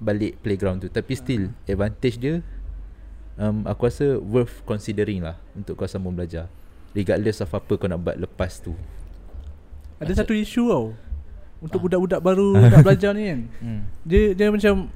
Balik 0.00 0.40
playground 0.42 0.84
tu. 0.84 0.88
Tapi 0.90 1.12
still 1.14 1.52
Advantage 1.68 2.16
dia 2.18 2.40
um, 3.36 3.64
Aku 3.64 3.84
rasa 3.84 4.16
Worth 4.16 4.62
considering 4.62 5.20
lah 5.20 5.36
Untuk 5.52 5.74
kau 5.74 5.86
sambung 5.86 6.12
belajar. 6.12 6.46
Regardless 6.92 7.40
of 7.40 7.50
apa 7.50 7.74
kau 7.74 7.86
nak 7.86 7.98
buat 7.98 8.16
lepas 8.16 8.58
tu. 8.58 8.70
Ada 9.98 10.22
satu 10.22 10.30
isu 10.30 10.68
tau. 10.68 10.86
Untuk 11.58 11.80
Ah. 11.80 11.84
budak-budak 11.86 12.20
baru 12.20 12.54
nak 12.72 12.80
belajar 12.82 13.10
ni 13.12 13.24
kan. 13.26 13.40
Hmm. 13.58 13.80
Dia 14.02 14.30
dia 14.32 14.46
macam 14.48 14.86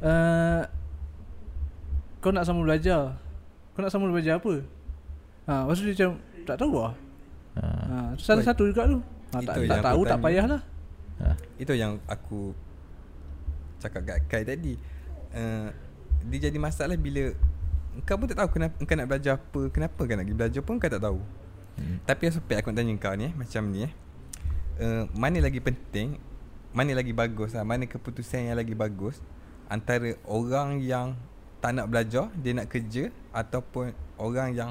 uh, 0.00 0.62
Kau 2.18 2.30
nak 2.30 2.44
sambung 2.44 2.68
belajar? 2.68 3.16
Kau 3.72 3.80
nak 3.80 3.90
sambung 3.90 4.12
belajar 4.12 4.36
apa? 4.36 4.60
Ha, 5.48 5.64
Maksud 5.64 5.84
dia 5.88 5.94
macam 5.96 6.12
Tak 6.44 6.56
tahu 6.56 6.72
lah 6.76 6.92
ha, 7.56 7.64
ha, 7.64 7.96
Salah 8.14 8.44
satu 8.44 8.68
juga 8.68 8.86
tu. 8.86 9.00
Ha, 9.32 9.40
tak, 9.40 9.54
tak 9.64 9.80
tahu 9.80 10.00
tak 10.04 10.10
tanya. 10.12 10.22
payah 10.22 10.46
lah 10.46 10.62
ha. 11.18 11.28
Itu 11.56 11.72
yang 11.72 11.98
aku 12.06 12.52
cakap 13.78 14.02
kat 14.04 14.18
Kai 14.28 14.44
tadi. 14.44 14.76
Uh, 15.32 15.70
dia 16.28 16.50
jadi 16.50 16.58
masalah 16.60 16.96
bila 17.00 17.32
kau 18.06 18.16
pun 18.16 18.26
tak 18.30 18.38
tahu 18.38 18.48
kenapa 18.54 18.76
kau 18.78 18.96
nak 18.96 19.08
belajar 19.08 19.32
apa 19.36 19.60
kenapa 19.72 20.00
kau 20.06 20.14
nak 20.14 20.24
pergi 20.24 20.36
belajar 20.38 20.60
pun 20.62 20.74
kau 20.78 20.90
tak 20.90 21.02
tahu 21.02 21.20
hmm. 21.80 21.96
tapi 22.06 22.20
yang 22.28 22.34
sampai 22.38 22.54
aku 22.60 22.68
nak 22.70 22.76
tanya 22.78 22.92
kau 23.00 23.14
ni 23.16 23.26
eh, 23.28 23.32
macam 23.34 23.62
ni 23.68 23.80
eh 23.88 23.92
uh, 24.80 25.02
mana 25.16 25.38
lagi 25.42 25.60
penting 25.60 26.20
mana 26.70 26.94
lagi 26.94 27.10
bagus 27.10 27.56
lah 27.56 27.66
mana 27.66 27.84
keputusan 27.88 28.52
yang 28.52 28.56
lagi 28.56 28.78
bagus 28.78 29.18
antara 29.66 30.14
orang 30.26 30.78
yang 30.78 31.18
tak 31.58 31.76
nak 31.76 31.90
belajar 31.90 32.30
dia 32.38 32.52
nak 32.54 32.70
kerja 32.70 33.10
ataupun 33.34 33.92
orang 34.16 34.54
yang 34.54 34.70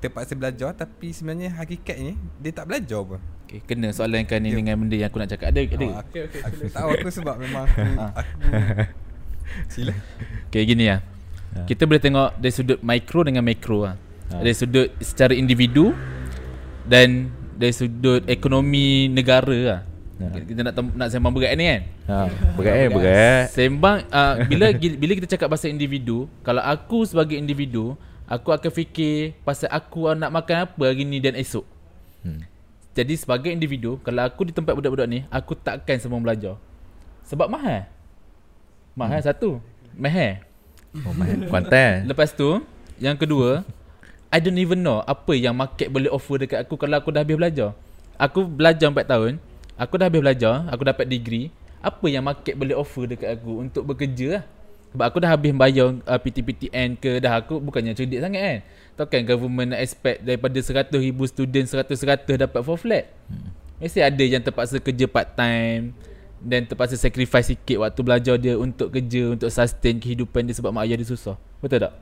terpaksa 0.00 0.32
belajar 0.38 0.72
tapi 0.72 1.12
sebenarnya 1.12 1.52
hakikatnya 1.52 2.16
dia 2.40 2.52
tak 2.54 2.70
belajar 2.70 3.02
pun 3.04 3.20
Okay, 3.50 3.66
kena 3.66 3.90
soalan 3.90 4.22
kau 4.30 4.38
ni 4.38 4.54
Ya. 4.54 4.62
dengan 4.62 4.78
benda 4.78 4.94
yang 4.94 5.10
aku 5.10 5.18
nak 5.18 5.26
cakap. 5.26 5.50
Ada, 5.50 5.66
ada. 5.66 5.86
Oh, 5.90 5.98
aku, 5.98 6.22
aku 6.22 6.62
tahu 6.70 6.88
aku 6.94 7.08
sebab 7.10 7.34
memang 7.34 7.66
aku, 7.66 7.82
aku 8.22 8.46
Sila 9.66 9.94
Okay, 10.50 10.66
gini 10.66 10.90
lah. 10.90 10.98
Ha. 11.54 11.62
Kita 11.62 11.86
boleh 11.86 12.02
tengok 12.02 12.42
dari 12.42 12.50
sudut 12.50 12.78
mikro 12.82 13.22
dengan 13.22 13.46
makro 13.46 13.86
lah. 13.86 13.94
Ha. 14.34 14.42
Dari 14.42 14.54
sudut 14.54 14.90
secara 14.98 15.30
individu 15.30 15.94
dan 16.90 17.30
dari 17.54 17.70
sudut 17.70 18.26
ekonomi 18.26 19.06
negara 19.06 19.58
lah. 19.62 19.80
Ha. 20.18 20.42
Kita 20.42 20.60
nak 20.66 20.74
tem- 20.74 20.94
nak 20.98 21.06
sembang 21.06 21.30
berat 21.30 21.54
ni 21.54 21.64
kan. 21.70 21.82
Ha, 22.10 22.16
berat 22.58 22.74
eh, 22.74 22.88
berat. 22.90 23.44
Sembang 23.54 24.02
uh, 24.10 24.34
bila 24.50 24.74
bila 24.74 25.12
kita 25.22 25.38
cakap 25.38 25.54
pasal 25.54 25.70
individu, 25.70 26.26
kalau 26.42 26.66
aku 26.66 27.06
sebagai 27.06 27.38
individu, 27.38 27.94
aku 28.26 28.50
akan 28.50 28.70
fikir 28.74 29.38
pasal 29.46 29.70
aku 29.70 30.10
nak 30.18 30.34
makan 30.34 30.66
apa 30.66 30.82
hari 30.82 31.06
ni 31.06 31.22
dan 31.22 31.38
esok. 31.38 31.62
Hmm. 32.26 32.42
Jadi 32.90 33.14
sebagai 33.14 33.54
individu, 33.54 34.02
kalau 34.02 34.26
aku 34.26 34.50
di 34.50 34.52
tempat 34.52 34.74
budak-budak 34.74 35.06
ni, 35.06 35.22
aku 35.30 35.54
takkan 35.54 35.94
sembang 36.02 36.26
belajar. 36.26 36.58
Sebab 37.22 37.46
mahal. 37.46 37.86
Mahal 38.98 39.22
hmm. 39.22 39.28
satu. 39.30 39.62
Mahal. 39.96 40.42
Oh, 41.06 41.14
man. 41.14 41.46
Konten. 41.52 42.10
Lepas 42.10 42.34
tu, 42.34 42.62
yang 42.98 43.14
kedua, 43.14 43.62
I 44.30 44.38
don't 44.38 44.58
even 44.58 44.82
know 44.82 45.02
apa 45.02 45.34
yang 45.34 45.54
market 45.58 45.90
boleh 45.90 46.06
offer 46.06 46.38
dekat 46.46 46.62
aku 46.62 46.78
kalau 46.78 46.98
aku 46.98 47.10
dah 47.10 47.26
habis 47.26 47.34
belajar. 47.34 47.74
Aku 48.20 48.44
belajar 48.46 48.92
4 48.92 49.02
tahun, 49.02 49.32
aku 49.74 49.94
dah 49.96 50.06
habis 50.06 50.20
belajar, 50.22 50.54
aku 50.68 50.82
dapat 50.84 51.08
degree, 51.08 51.48
apa 51.80 52.06
yang 52.06 52.22
market 52.22 52.54
boleh 52.54 52.76
offer 52.76 53.08
dekat 53.08 53.40
aku 53.40 53.64
untuk 53.64 53.82
bekerja 53.88 54.38
lah. 54.38 54.44
Sebab 54.90 55.04
aku 55.06 55.18
dah 55.22 55.30
habis 55.30 55.54
bayar 55.54 55.94
uh, 56.02 56.18
PTPTN 56.18 56.98
ke 56.98 57.22
dah 57.22 57.38
aku 57.38 57.62
bukannya 57.62 57.94
cerdik 57.94 58.18
sangat 58.18 58.42
kan. 58.42 58.58
Tahu 58.98 59.06
kan 59.06 59.22
government 59.22 59.70
expect 59.78 60.26
daripada 60.26 60.58
100,000 60.58 60.90
student 61.30 61.66
100-100 61.66 62.42
dapat 62.46 62.60
for 62.66 62.74
flat. 62.74 63.06
Hmm. 63.30 63.54
Mesti 63.80 64.02
ada 64.02 64.24
yang 64.26 64.42
terpaksa 64.44 64.76
kerja 64.82 65.06
part 65.08 65.32
time 65.38 65.96
dan 66.40 66.64
terpaksa 66.64 66.96
sacrifice 66.96 67.52
sikit 67.52 67.84
waktu 67.84 68.00
belajar 68.00 68.34
dia 68.40 68.56
untuk 68.56 68.88
kerja 68.88 69.36
untuk 69.36 69.52
sustain 69.52 70.00
kehidupan 70.00 70.48
dia 70.48 70.56
sebab 70.56 70.72
mak 70.72 70.88
ayah 70.88 70.96
dia 70.96 71.08
susah. 71.08 71.36
Betul 71.60 71.84
tak? 71.84 71.92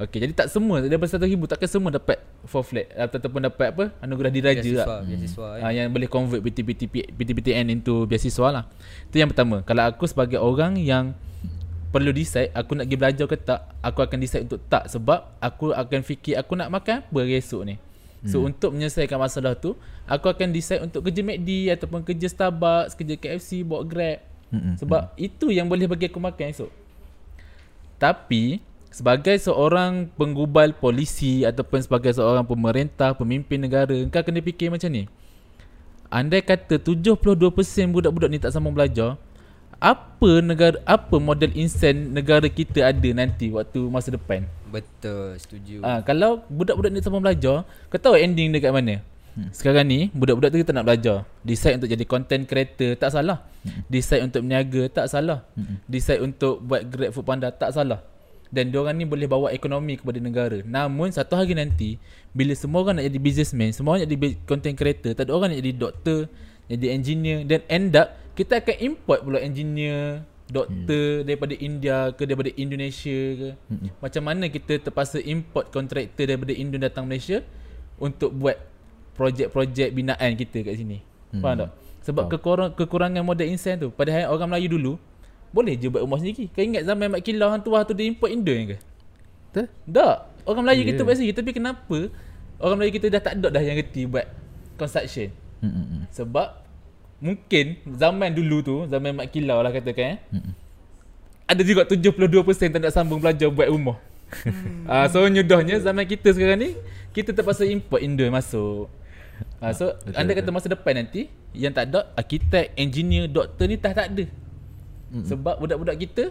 Okey, 0.00 0.24
jadi 0.24 0.32
tak 0.32 0.48
semua 0.48 0.80
daripada 0.80 1.20
100,000 1.20 1.36
takkan 1.44 1.68
semua 1.68 1.92
dapat 1.92 2.16
for 2.48 2.64
flat 2.64 2.88
ataupun 2.96 3.44
dapat 3.44 3.76
apa? 3.76 3.84
Anugerah 4.00 4.32
diraja 4.32 4.64
Beasiswa, 4.64 4.88
tak. 4.88 5.00
beasiswa 5.04 5.46
kan. 5.60 5.62
Ah, 5.68 5.72
yang 5.76 5.92
boleh 5.92 6.08
convert 6.08 6.40
PTPT 6.40 7.12
PTPTN 7.12 7.68
into 7.68 8.08
beasiswa 8.08 8.48
lah. 8.48 8.64
Itu 9.12 9.20
yang 9.20 9.28
pertama. 9.28 9.60
Kalau 9.68 9.84
aku 9.84 10.08
sebagai 10.08 10.40
orang 10.40 10.80
yang 10.80 11.12
perlu 11.92 12.08
decide 12.08 12.48
aku 12.56 12.72
nak 12.72 12.88
pergi 12.88 12.96
belajar 12.96 13.26
ke 13.28 13.36
tak, 13.36 13.60
aku 13.84 14.00
akan 14.00 14.16
decide 14.16 14.48
untuk 14.48 14.64
tak 14.64 14.88
sebab 14.88 15.36
aku 15.36 15.76
akan 15.76 16.00
fikir 16.00 16.40
aku 16.40 16.56
nak 16.56 16.72
makan 16.72 17.04
apa 17.04 17.20
esok 17.28 17.62
ni. 17.68 17.76
So 18.22 18.42
hmm. 18.42 18.54
untuk 18.54 18.70
menyelesaikan 18.70 19.18
masalah 19.18 19.58
tu, 19.58 19.74
aku 20.06 20.30
akan 20.30 20.54
decide 20.54 20.82
untuk 20.82 21.02
kerja 21.02 21.26
McD 21.26 21.74
ataupun 21.74 22.06
kerja 22.06 22.30
Starbucks, 22.30 22.94
kerja 22.94 23.18
KFC, 23.18 23.66
bawa 23.66 23.82
Grab. 23.82 24.22
Mm-mm. 24.52 24.76
Sebab 24.78 25.16
itu 25.16 25.48
yang 25.48 25.66
boleh 25.66 25.88
bagi 25.88 26.06
aku 26.06 26.20
makan 26.20 26.52
esok. 26.52 26.70
Tapi 27.96 28.60
sebagai 28.92 29.34
seorang 29.40 30.12
penggubal 30.14 30.76
polisi 30.76 31.42
ataupun 31.42 31.80
sebagai 31.80 32.12
seorang 32.12 32.44
pemerintah, 32.44 33.16
pemimpin 33.16 33.58
negara, 33.58 33.96
kau 34.12 34.22
kena 34.22 34.44
fikir 34.44 34.68
macam 34.68 34.92
ni. 34.92 35.08
Andai 36.12 36.44
kata 36.44 36.76
72% 36.76 37.16
budak-budak 37.88 38.28
ni 38.28 38.36
tak 38.36 38.52
sambung 38.52 38.76
belajar, 38.76 39.16
apa 39.82 40.30
negara 40.38 40.78
apa 40.86 41.18
model 41.18 41.50
insen 41.58 42.14
negara 42.14 42.46
kita 42.46 42.86
ada 42.86 43.08
nanti 43.10 43.50
waktu 43.50 43.82
masa 43.90 44.14
depan? 44.14 44.46
Betul, 44.70 45.34
setuju. 45.42 45.82
Ah, 45.82 45.98
kalau 46.06 46.46
budak-budak 46.46 46.94
ni 46.94 47.02
sambung 47.02 47.26
belajar, 47.26 47.66
kau 47.90 47.98
tahu 47.98 48.14
ending 48.14 48.54
dia 48.54 48.62
kat 48.62 48.70
mana? 48.70 49.02
Hmm. 49.34 49.50
Sekarang 49.50 49.88
ni 49.88 50.06
budak-budak 50.14 50.54
tu 50.54 50.62
kita 50.62 50.70
nak 50.70 50.86
belajar. 50.86 51.26
Decide 51.42 51.82
untuk 51.82 51.90
jadi 51.90 52.04
content 52.06 52.42
creator 52.46 52.94
tak 52.94 53.10
salah. 53.10 53.42
Hmm. 53.66 53.82
Decide 53.90 54.22
untuk 54.22 54.40
berniaga 54.46 54.82
tak 54.92 55.06
salah. 55.10 55.42
Hmm. 55.58 55.82
Decide 55.90 56.22
untuk 56.22 56.62
buat 56.62 56.86
Grab 56.86 57.10
Food 57.10 57.26
Panda 57.26 57.50
tak 57.50 57.74
salah. 57.74 58.06
Dan 58.52 58.68
diorang 58.70 58.94
ni 58.94 59.08
boleh 59.08 59.26
bawa 59.26 59.50
ekonomi 59.50 59.98
kepada 59.98 60.20
negara. 60.22 60.60
Namun 60.62 61.10
satu 61.10 61.34
hari 61.34 61.56
nanti 61.56 61.96
bila 62.30 62.52
semua 62.54 62.86
orang 62.86 63.00
nak 63.00 63.08
jadi 63.08 63.18
businessman, 63.18 63.72
semua 63.74 63.96
orang 63.96 64.04
nak 64.06 64.10
jadi 64.12 64.26
content 64.46 64.76
creator, 64.76 65.10
tak 65.16 65.24
ada 65.26 65.32
orang 65.32 65.56
nak 65.56 65.58
jadi 65.64 65.72
doktor, 65.74 66.18
jadi 66.68 66.86
engineer 66.92 67.38
dan 67.48 67.60
end 67.66 67.96
up 67.96 68.21
kita 68.32 68.64
akan 68.64 68.76
import 68.80 69.20
pula 69.24 69.38
engineer, 69.40 70.24
doktor 70.52 71.22
hmm. 71.22 71.24
daripada 71.24 71.54
India 71.56 71.96
ke 72.12 72.22
daripada 72.28 72.50
Indonesia 72.56 73.18
ke. 73.36 73.48
Hmm. 73.72 73.88
Macam 74.00 74.22
mana 74.22 74.44
kita 74.52 74.72
terpaksa 74.80 75.18
import 75.24 75.72
kontraktor 75.72 76.28
daripada 76.28 76.52
Indo 76.52 76.76
datang 76.76 77.08
Malaysia 77.08 77.40
untuk 77.96 78.36
buat 78.36 78.60
projek-projek 79.16 79.92
binaan 79.92 80.36
kita 80.36 80.60
kat 80.60 80.76
sini. 80.76 81.00
Hmm. 81.32 81.40
Faham 81.40 81.56
tak? 81.64 81.70
Sebab 82.02 82.24
kekurang, 82.28 82.70
kekurangan 82.74 83.22
modal 83.22 83.46
insan 83.46 83.78
tu. 83.78 83.88
Padahal 83.94 84.34
orang 84.34 84.52
Melayu 84.52 84.68
dulu 84.76 84.92
boleh 85.54 85.76
je 85.76 85.88
buat 85.88 86.02
rumah 86.02 86.18
sendiri. 86.18 86.50
Kau 86.50 86.64
ingat 86.64 86.82
zaman 86.88 87.12
Mat 87.12 87.20
Kilau 87.22 87.48
hang 87.52 87.62
tuah 87.62 87.84
tu 87.84 87.92
dia 87.96 88.08
import 88.08 88.32
Indo 88.32 88.52
ke? 88.52 88.76
Betul? 89.52 89.66
Tak. 89.86 90.16
Orang 90.48 90.62
Melayu 90.66 90.82
Ya. 90.82 90.88
kita 90.96 91.00
buat 91.06 91.16
sendiri. 91.16 91.36
Tapi 91.36 91.50
kenapa 91.54 91.98
orang 92.58 92.76
Melayu 92.80 92.92
kita 92.96 93.06
dah 93.12 93.22
tak 93.22 93.38
ada 93.38 93.48
dah 93.52 93.62
yang 93.62 93.76
reti 93.78 94.08
buat 94.08 94.26
construction? 94.80 95.30
Mm-mm. 95.62 96.10
Sebab 96.10 96.61
mungkin 97.22 97.78
zaman 97.86 98.34
dulu 98.34 98.58
tu, 98.66 98.76
zaman 98.90 99.14
Mat 99.14 99.30
Kilau 99.30 99.62
lah 99.62 99.70
katakan 99.70 100.18
eh. 100.18 100.20
Mm-mm. 100.34 100.52
Ada 101.46 101.62
juga 101.62 101.86
72% 101.86 102.74
tak 102.74 102.80
nak 102.82 102.90
sambung 102.90 103.22
belajar 103.22 103.46
buat 103.46 103.70
rumah. 103.70 104.02
Hmm. 104.32 104.88
Ah 104.88 105.06
so 105.12 105.20
nyudahnya 105.28 105.76
zaman 105.78 106.08
kita 106.08 106.32
sekarang 106.32 106.56
ni 106.56 106.70
kita 107.12 107.36
terpaksa 107.36 107.68
import 107.68 108.00
Indo 108.00 108.24
masuk. 108.32 108.88
Ah 109.60 109.76
so 109.76 109.92
Betul, 109.92 110.16
anda 110.16 110.32
kata 110.32 110.48
masa 110.50 110.66
depan 110.72 111.04
nanti 111.04 111.28
yang 111.52 111.70
tak 111.70 111.92
ada 111.92 112.08
arkitek, 112.16 112.72
engineer, 112.74 113.28
doktor 113.28 113.68
ni 113.68 113.76
tak 113.76 113.92
tak 113.92 114.06
ada. 114.10 114.24
Mm-mm. 115.12 115.28
Sebab 115.28 115.60
budak-budak 115.60 115.96
kita 116.00 116.24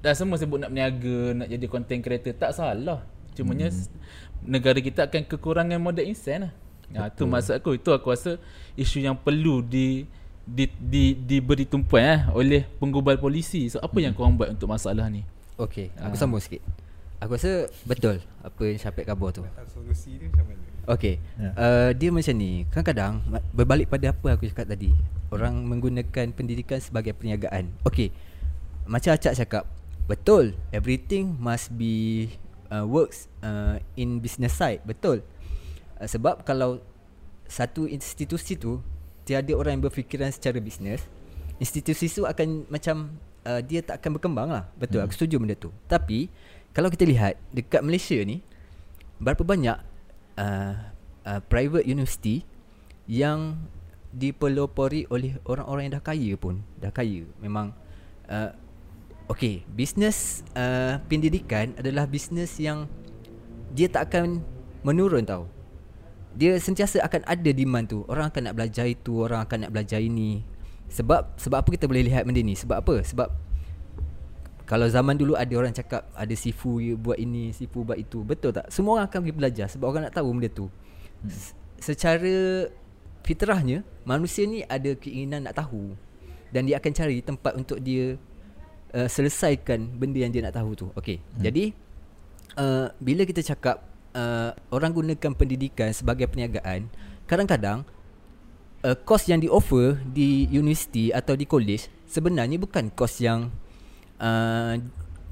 dah 0.00 0.12
semua 0.16 0.40
sebut 0.40 0.56
nak 0.56 0.72
berniaga, 0.72 1.44
nak 1.44 1.48
jadi 1.48 1.66
content 1.68 2.00
creator 2.00 2.32
tak 2.32 2.56
salah. 2.56 3.04
Cumanya 3.36 3.68
Hmm. 3.68 3.76
mm. 3.76 4.48
negara 4.48 4.78
kita 4.80 5.04
akan 5.04 5.22
kekurangan 5.28 5.78
modal 5.78 6.08
insan 6.08 6.48
lah. 6.48 6.52
Ha, 6.94 7.10
tu 7.10 7.26
maksud 7.26 7.58
aku. 7.58 7.74
Itu 7.74 7.90
aku 7.90 8.10
rasa 8.10 8.38
isu 8.74 9.02
yang 9.02 9.18
perlu 9.18 9.60
di 9.60 10.06
di 10.44 10.68
di 10.70 11.16
diberi 11.16 11.64
tumpuan 11.64 12.04
eh 12.04 12.20
oleh 12.30 12.62
penggubal 12.78 13.16
polisi. 13.16 13.66
So 13.66 13.80
apa 13.80 13.96
Hmm. 13.98 14.04
yang 14.06 14.14
korang 14.14 14.34
buat 14.36 14.52
untuk 14.52 14.68
masalah 14.68 15.08
ni? 15.08 15.24
Okey, 15.56 15.90
aku 15.96 16.14
Ah. 16.14 16.20
sambung 16.20 16.42
sikit. 16.42 16.60
Aku 17.18 17.34
rasa 17.34 17.66
betul 17.82 18.20
apa 18.42 18.62
yang 18.62 18.76
Syafiq 18.76 19.06
khabar 19.06 19.32
tu. 19.32 19.42
Solusi 19.66 20.20
dia 20.20 20.28
macam 20.28 20.44
mana 20.50 20.62
Okey. 20.84 21.16
Ya. 21.40 21.50
Uh, 21.56 21.90
dia 21.96 22.12
macam 22.12 22.34
ni. 22.36 22.68
Kadang-kadang 22.68 23.12
berbalik 23.50 23.88
pada 23.88 24.12
apa 24.12 24.36
aku 24.36 24.44
cakap 24.44 24.68
tadi. 24.68 24.92
Orang 25.32 25.64
menggunakan 25.64 26.28
pendidikan 26.30 26.76
sebagai 26.76 27.16
perniagaan. 27.16 27.72
Okey. 27.88 28.12
Macam 28.84 29.16
Acak 29.16 29.32
cakap, 29.32 29.64
betul. 30.04 30.52
Everything 30.68 31.40
must 31.40 31.72
be 31.72 32.28
uh, 32.68 32.84
works 32.84 33.32
uh, 33.40 33.80
in 33.96 34.20
business 34.20 34.52
side. 34.52 34.84
Betul. 34.84 35.24
Uh, 36.00 36.08
sebab 36.08 36.42
kalau 36.42 36.82
satu 37.44 37.84
institusi 37.86 38.56
tu 38.56 38.80
tiada 39.24 39.52
orang 39.56 39.80
yang 39.80 39.84
berfikiran 39.88 40.28
secara 40.32 40.60
bisnes, 40.60 41.04
institusi 41.60 42.10
tu 42.10 42.26
akan 42.28 42.68
macam 42.68 43.16
uh, 43.46 43.60
dia 43.64 43.80
tak 43.80 44.02
akan 44.02 44.20
berkembang 44.20 44.48
lah. 44.50 44.64
Betul, 44.76 45.04
Hmm. 45.04 45.06
aku 45.08 45.14
setuju 45.16 45.36
benda 45.40 45.56
tu. 45.56 45.70
Tapi 45.88 46.28
kalau 46.74 46.90
kita 46.90 47.06
lihat 47.06 47.38
dekat 47.54 47.80
Malaysia 47.86 48.18
ni 48.26 48.42
berapa 49.22 49.40
banyak 49.46 49.78
uh, 50.40 50.74
uh, 51.24 51.40
private 51.46 51.86
university 51.86 52.42
yang 53.06 53.54
dipelopori 54.14 55.06
oleh 55.10 55.38
orang-orang 55.46 55.90
yang 55.90 55.94
dah 55.98 56.04
kaya 56.04 56.32
pun, 56.38 56.62
dah 56.78 56.90
kaya. 56.90 57.26
Memang 57.38 57.74
uh, 58.30 58.50
okey, 59.30 59.62
bisnes 59.70 60.42
uh, 60.54 60.98
pendidikan 61.06 61.74
adalah 61.78 62.06
bisnes 62.06 62.58
yang 62.58 62.86
dia 63.74 63.90
tak 63.90 64.10
akan 64.12 64.42
menurun 64.86 65.26
tau. 65.26 65.50
Dia 66.34 66.58
sentiasa 66.58 66.98
akan 67.06 67.22
ada 67.24 67.50
demand 67.54 67.86
tu. 67.86 68.02
Orang 68.10 68.30
akan 68.30 68.50
nak 68.50 68.54
belajar 68.58 68.86
itu, 68.90 69.22
orang 69.22 69.46
akan 69.46 69.66
nak 69.66 69.70
belajar 69.70 70.02
ini. 70.02 70.42
Sebab 70.90 71.38
sebab 71.38 71.62
apa 71.62 71.68
kita 71.70 71.86
boleh 71.86 72.04
lihat 72.06 72.26
benda 72.26 72.42
ni? 72.42 72.58
Sebab 72.58 72.82
apa? 72.82 73.00
Sebab 73.06 73.28
kalau 74.64 74.88
zaman 74.88 75.14
dulu 75.14 75.36
ada 75.36 75.52
orang 75.54 75.76
cakap 75.76 76.08
ada 76.16 76.34
sifu 76.34 76.80
buat 76.96 77.20
ini, 77.20 77.52
sifu 77.52 77.84
buat 77.84 78.00
itu. 78.00 78.24
Betul 78.24 78.56
tak? 78.56 78.72
Semua 78.72 78.98
orang 79.00 79.06
akan 79.06 79.18
pergi 79.22 79.36
belajar 79.36 79.66
sebab 79.68 79.86
orang 79.92 80.08
nak 80.08 80.14
tahu 80.16 80.28
benda 80.32 80.48
tu. 80.50 80.66
S- 81.28 81.54
Secara 81.84 82.68
fitrahnya 83.24 83.84
manusia 84.08 84.48
ni 84.48 84.64
ada 84.64 84.92
keinginan 84.96 85.48
nak 85.48 85.56
tahu 85.56 85.96
dan 86.48 86.64
dia 86.64 86.80
akan 86.80 86.92
cari 86.92 87.20
tempat 87.20 87.52
untuk 87.56 87.80
dia 87.80 88.16
uh, 88.96 89.08
selesaikan 89.08 89.84
benda 89.84 90.24
yang 90.24 90.32
dia 90.32 90.40
nak 90.44 90.56
tahu 90.56 90.72
tu. 90.72 90.86
Okey. 90.96 91.20
Hmm. 91.20 91.42
Jadi 91.44 91.64
uh, 92.56 92.88
bila 93.00 93.28
kita 93.28 93.44
cakap 93.44 93.84
uh, 94.14 94.50
orang 94.70 94.94
gunakan 94.94 95.32
pendidikan 95.34 95.90
sebagai 95.90 96.30
perniagaan, 96.30 96.88
kadang-kadang 97.28 97.84
uh, 98.86 98.96
kos 99.04 99.26
yang 99.28 99.42
di 99.42 99.50
offer 99.50 99.98
di 100.06 100.48
universiti 100.48 101.10
atau 101.10 101.34
di 101.34 101.44
college 101.44 101.90
sebenarnya 102.08 102.56
bukan 102.56 102.88
kos 102.94 103.20
yang 103.20 103.50
uh, 104.22 104.78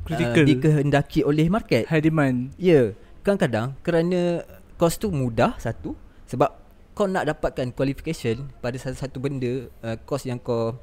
Critical. 0.02 0.42
uh, 0.42 0.46
dikehendaki 0.46 1.20
oleh 1.22 1.46
market. 1.46 1.86
High 1.86 2.02
demand. 2.02 2.50
Ya, 2.58 2.92
kadang-kadang 3.22 3.78
kerana 3.86 4.42
kos 4.76 4.98
tu 4.98 5.14
mudah 5.14 5.54
satu 5.62 5.94
sebab 6.26 6.50
kau 6.92 7.08
nak 7.08 7.24
dapatkan 7.24 7.72
qualification 7.72 8.52
pada 8.60 8.76
satu-satu 8.76 9.16
benda 9.22 9.70
uh, 9.86 9.96
kos 10.04 10.28
yang 10.28 10.42
kau 10.42 10.76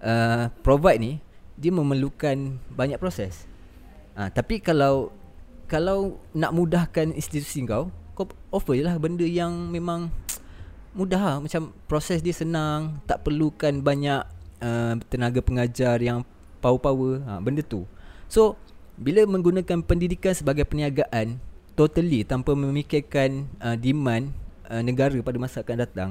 uh, 0.00 0.44
provide 0.62 1.00
ni 1.02 1.12
dia 1.58 1.70
memerlukan 1.74 2.58
banyak 2.72 2.98
proses. 2.98 3.46
Uh, 4.14 4.30
tapi 4.30 4.62
kalau 4.62 5.10
kalau 5.66 6.20
nak 6.36 6.52
mudahkan 6.52 7.12
institusi 7.14 7.64
kau, 7.64 7.88
kau 8.14 8.28
offer 8.54 8.78
je 8.78 8.84
lah 8.86 8.96
benda 9.00 9.24
yang 9.24 9.72
memang 9.72 10.12
mudah 10.98 11.20
lah. 11.20 11.36
Macam 11.42 11.74
proses 11.90 12.22
dia 12.22 12.32
senang, 12.32 13.02
tak 13.08 13.26
perlukan 13.26 13.82
banyak 13.82 14.22
uh, 14.62 14.94
tenaga 15.10 15.40
pengajar 15.42 15.98
yang 15.98 16.22
power-power. 16.62 17.20
Ha, 17.26 17.32
benda 17.42 17.60
tu. 17.60 17.84
So, 18.30 18.56
bila 18.94 19.26
menggunakan 19.26 19.82
pendidikan 19.82 20.32
sebagai 20.32 20.64
perniagaan, 20.64 21.42
totally 21.74 22.22
tanpa 22.22 22.54
memikirkan 22.54 23.50
uh, 23.58 23.74
demand 23.74 24.30
uh, 24.70 24.80
negara 24.80 25.18
pada 25.20 25.36
masa 25.36 25.60
akan 25.60 25.76
datang, 25.82 26.10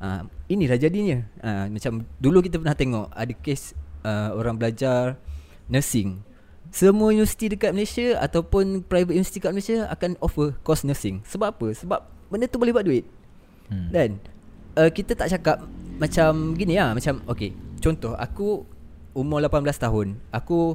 uh, 0.00 0.24
inilah 0.48 0.80
jadinya. 0.80 1.22
Uh, 1.44 1.68
macam 1.68 2.08
dulu 2.18 2.40
kita 2.40 2.56
pernah 2.56 2.76
tengok 2.76 3.06
ada 3.12 3.32
kes 3.36 3.76
uh, 4.02 4.32
orang 4.34 4.56
belajar 4.56 5.20
nursing. 5.68 6.20
Semua 6.74 7.14
universiti 7.14 7.54
dekat 7.54 7.70
Malaysia 7.70 8.18
ataupun 8.18 8.82
private 8.82 9.14
universiti 9.14 9.38
dekat 9.38 9.54
Malaysia 9.54 9.76
akan 9.86 10.18
offer 10.18 10.58
course 10.66 10.82
nursing. 10.82 11.22
Sebab 11.22 11.54
apa? 11.54 11.70
Sebab 11.70 12.02
benda 12.34 12.50
tu 12.50 12.58
boleh 12.58 12.74
buat 12.74 12.82
duit. 12.82 13.06
Hmm. 13.70 13.94
Dan 13.94 14.18
uh, 14.74 14.90
kita 14.90 15.14
tak 15.14 15.30
cakap 15.30 15.62
macam 15.96 16.58
gini 16.58 16.76
lah 16.78 16.92
Macam 16.92 17.22
okay 17.30 17.54
Contoh 17.78 18.18
aku 18.18 18.66
umur 19.14 19.38
18 19.40 19.64
tahun 19.78 20.06
Aku 20.34 20.74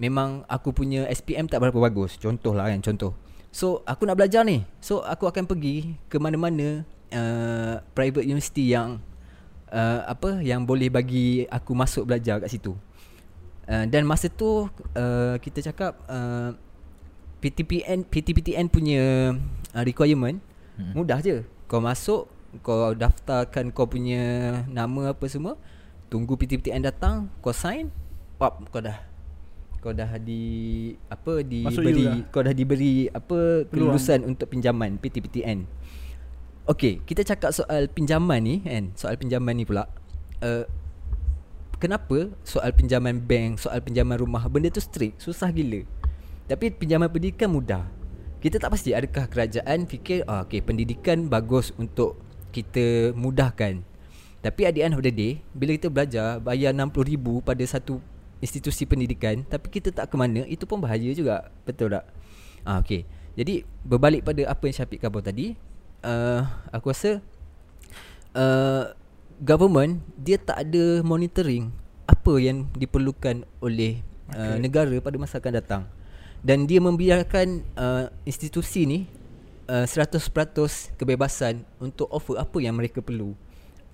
memang 0.00 0.42
aku 0.48 0.72
punya 0.72 1.06
SPM 1.12 1.46
tak 1.46 1.60
berapa 1.60 1.76
bagus 1.76 2.16
Contoh 2.16 2.56
lah 2.56 2.72
kan 2.72 2.80
contoh 2.80 3.12
So 3.52 3.84
aku 3.84 4.08
nak 4.08 4.16
belajar 4.16 4.42
ni 4.42 4.64
So 4.80 5.04
aku 5.04 5.28
akan 5.28 5.44
pergi 5.44 6.00
ke 6.08 6.16
mana-mana 6.16 6.88
uh, 7.12 7.84
Private 7.92 8.24
university 8.24 8.72
yang 8.72 8.98
uh, 9.68 10.00
Apa 10.08 10.40
Yang 10.40 10.60
boleh 10.64 10.88
bagi 10.88 11.44
aku 11.52 11.76
masuk 11.76 12.08
belajar 12.08 12.40
kat 12.40 12.48
situ 12.48 12.72
uh, 13.66 13.84
Dan 13.86 14.06
masa 14.06 14.26
tu 14.26 14.66
uh, 14.68 15.34
Kita 15.38 15.62
cakap 15.62 15.98
uh, 16.06 16.54
PTPN 17.38 18.06
PTPTN 18.06 18.66
punya 18.70 19.34
uh, 19.74 19.82
requirement 19.82 20.38
Hmm. 20.72 20.96
Mudah 20.96 21.20
je 21.20 21.44
Kau 21.68 21.84
masuk 21.84 22.32
Kau 22.64 22.96
daftarkan 22.96 23.68
kau 23.76 23.84
punya 23.84 24.24
Nama 24.72 25.12
apa 25.12 25.28
semua 25.28 25.60
Tunggu 26.08 26.32
PTPTN 26.32 26.80
datang 26.80 27.28
Kau 27.44 27.52
sign 27.52 27.92
Pop 28.40 28.56
kau 28.72 28.80
dah 28.80 28.96
Kau 29.84 29.92
dah 29.92 30.16
di 30.16 30.40
Apa 31.12 31.44
Diberi 31.44 32.08
lah. 32.08 32.24
Kau 32.32 32.40
dah 32.40 32.56
diberi 32.56 33.04
Apa 33.12 33.68
Kelulusan 33.68 34.24
untuk 34.24 34.48
pinjaman 34.48 34.96
PTPTN 34.96 35.68
Okay 36.64 37.04
Kita 37.04 37.20
cakap 37.20 37.52
soal 37.52 37.92
pinjaman 37.92 38.40
ni 38.40 38.64
kan 38.64 38.96
Soal 38.96 39.20
pinjaman 39.20 39.60
ni 39.60 39.68
pula 39.68 39.92
uh, 40.40 40.64
Kenapa 41.82 42.30
Soal 42.46 42.70
pinjaman 42.70 43.18
bank 43.18 43.58
Soal 43.58 43.82
pinjaman 43.82 44.22
rumah 44.22 44.46
Benda 44.46 44.70
tu 44.70 44.78
strict 44.78 45.18
Susah 45.18 45.50
gila 45.50 45.82
Tapi 46.46 46.70
pinjaman 46.70 47.10
pendidikan 47.10 47.50
mudah 47.50 47.82
kita 48.42 48.58
tak 48.58 48.74
pasti 48.74 48.90
adakah 48.90 49.30
kerajaan 49.30 49.86
fikir 49.86 50.26
ah, 50.26 50.42
okay, 50.42 50.58
pendidikan 50.58 51.30
bagus 51.30 51.70
untuk 51.78 52.18
kita 52.50 53.14
mudahkan. 53.14 53.86
Tapi 54.42 54.60
at 54.66 54.74
the 54.74 54.82
end 54.82 54.98
of 54.98 55.02
the 55.06 55.14
day, 55.14 55.38
bila 55.54 55.78
kita 55.78 55.86
belajar 55.86 56.42
bayar 56.42 56.74
RM60,000 56.74 57.26
pada 57.46 57.64
satu 57.70 58.02
institusi 58.42 58.82
pendidikan 58.82 59.46
tapi 59.46 59.70
kita 59.70 59.94
tak 59.94 60.10
ke 60.10 60.18
mana, 60.18 60.42
itu 60.50 60.66
pun 60.66 60.82
bahaya 60.82 61.06
juga. 61.14 61.54
Betul 61.62 61.94
tak? 61.94 62.04
Ah, 62.66 62.82
okay. 62.82 63.06
Jadi 63.38 63.62
berbalik 63.86 64.26
pada 64.26 64.42
apa 64.50 64.66
yang 64.66 64.74
Syafiq 64.74 64.98
khabar 64.98 65.22
tadi, 65.22 65.54
uh, 66.02 66.42
aku 66.74 66.90
rasa 66.90 67.22
uh, 68.34 68.90
government 69.42 69.98
dia 70.14 70.38
tak 70.38 70.62
ada 70.70 71.02
monitoring 71.02 71.74
apa 72.06 72.32
yang 72.38 72.70
diperlukan 72.78 73.42
oleh 73.58 74.00
uh, 74.00 74.10
Okay. 74.32 74.58
negara 74.62 74.96
pada 75.02 75.16
masa 75.20 75.42
akan 75.42 75.52
datang 75.58 75.82
dan 76.40 76.64
dia 76.64 76.80
membiarkan 76.80 77.66
uh, 77.76 78.06
institusi 78.24 78.86
ni 78.86 78.98
uh, 79.68 79.84
100% 79.84 80.22
kebebasan 80.96 81.62
untuk 81.82 82.08
offer 82.08 82.38
apa 82.38 82.58
yang 82.62 82.78
mereka 82.78 83.04
perlu 83.04 83.36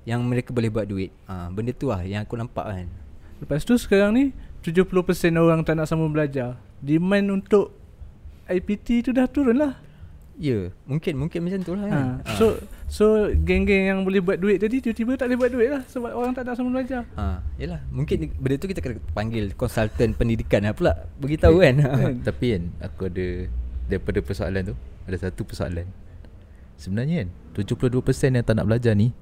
yang 0.09 0.25
mereka 0.25 0.57
boleh 0.57 0.73
buat 0.73 0.89
duit. 0.89 1.13
Uh, 1.29 1.53
benda 1.53 1.77
tu 1.77 1.93
lah 1.93 2.01
yang 2.01 2.25
aku 2.25 2.41
nampak 2.41 2.65
kan. 2.65 2.89
Lepas 3.45 3.61
tu 3.69 3.77
sekarang 3.77 4.17
ni 4.17 4.25
70% 4.65 4.89
orang 5.37 5.61
tak 5.61 5.77
nak 5.77 5.85
sambung 5.85 6.09
belajar. 6.09 6.57
Demand 6.81 7.29
untuk 7.29 7.77
IPT 8.49 9.05
tu 9.05 9.11
dah 9.13 9.29
turun 9.29 9.61
lah. 9.61 9.77
Ya, 10.39 10.71
mungkin 10.87 11.19
mungkin 11.19 11.43
macam 11.43 11.61
tu 11.61 11.75
lah 11.75 11.83
Ha. 11.83 11.91
kan. 11.91 12.07
So 12.39 12.47
so 12.87 13.05
geng-geng 13.35 13.91
yang 13.91 14.01
boleh 14.07 14.23
buat 14.23 14.39
duit 14.39 14.63
tadi 14.63 14.79
tiba-tiba 14.79 15.19
tak 15.19 15.27
boleh 15.27 15.39
buat 15.43 15.51
duit 15.51 15.69
lah 15.69 15.83
sebab 15.85 16.15
orang 16.15 16.31
tak 16.31 16.47
nak 16.47 16.55
sambung 16.55 16.79
belajar. 16.79 17.03
Ha, 17.13 17.43
yalah, 17.59 17.83
mungkin 17.91 18.31
benda 18.39 18.55
tu 18.55 18.71
kita 18.71 18.79
kena 18.79 19.03
panggil 19.13 19.51
konsultan 19.53 20.15
pendidikan 20.15 20.63
lah 20.63 20.73
pula 20.73 20.95
beritahu 21.19 21.59
kan. 21.59 21.75
Tapi 22.29 22.47
kan 22.55 22.63
Aku 22.81 23.11
ada 23.11 23.27
Daripada 23.89 24.21
persoalan 24.21 24.63
tu 24.63 24.75
Ada 25.05 25.27
satu 25.27 25.43
persoalan 25.43 25.89
Sebenarnya 26.77 27.25
kan 27.25 27.29
72% 27.57 27.89
yang 28.31 28.45
tak 28.45 28.55
nak 28.55 28.69
belajar 28.69 28.93
ni 28.93 29.17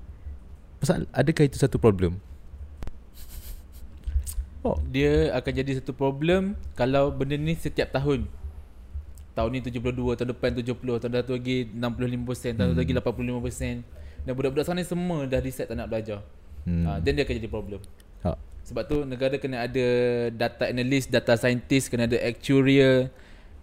Pasal 0.76 1.06
adakah 1.10 1.46
itu 1.46 1.56
satu 1.56 1.78
problem? 1.78 2.18
Oh. 4.60 4.82
Dia 4.90 5.30
akan 5.32 5.52
jadi 5.54 5.78
satu 5.78 5.94
problem 5.94 6.58
kalau 6.74 7.14
benda 7.14 7.38
ni 7.38 7.54
setiap 7.54 7.94
tahun. 7.94 8.26
Tahun 9.37 9.53
ni 9.53 9.61
72, 9.61 10.16
tahun 10.16 10.28
depan 10.32 10.51
70, 10.57 10.80
tahun 10.80 11.11
dah 11.12 11.20
tu 11.20 11.37
lagi 11.37 11.68
65%, 11.68 12.57
tahun 12.57 12.72
hmm. 12.72 12.80
lagi 12.80 12.93
85%. 12.97 14.24
Dan 14.24 14.32
budak-budak 14.32 14.64
sekarang 14.64 14.80
ni 14.80 14.89
semua 14.89 15.18
dah 15.28 15.41
decide 15.45 15.68
tak 15.68 15.76
nak 15.76 15.93
belajar. 15.93 16.24
Hmm. 16.64 16.82
Hmm. 16.82 16.84
Uh, 16.89 16.99
then 17.05 17.20
dia 17.20 17.28
akan 17.28 17.37
jadi 17.37 17.51
problem. 17.53 17.80
Ha. 18.24 18.32
Sebab 18.66 18.82
tu 18.89 18.97
negara 19.05 19.37
kena 19.37 19.68
ada 19.68 19.87
data 20.32 20.64
analyst, 20.66 21.12
data 21.12 21.37
scientist, 21.37 21.93
kena 21.93 22.09
ada 22.09 22.16
actuarial, 22.24 23.12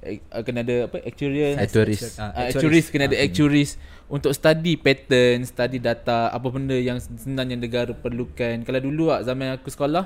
eh, 0.05 0.21
uh, 0.29 0.45
kena 0.45 0.61
ada 0.61 0.87
apa? 0.87 1.01
Actuarial 1.03 1.59
Actuaries. 1.59 2.21
Ah, 2.21 2.31
uh, 2.31 2.47
actuaries 2.53 2.87
kena 2.93 3.09
ada 3.09 3.17
actuaries 3.19 3.75
untuk 4.07 4.31
study 4.31 4.77
pattern, 4.79 5.43
study 5.43 5.81
data, 5.81 6.29
apa 6.29 6.47
benda 6.53 6.77
yang 6.77 7.01
sebenarnya 7.01 7.57
negara 7.57 7.91
perlukan. 7.91 8.63
Kalau 8.63 8.79
dulu 8.79 9.09
ah 9.09 9.19
zaman 9.25 9.57
aku 9.57 9.73
sekolah, 9.73 10.05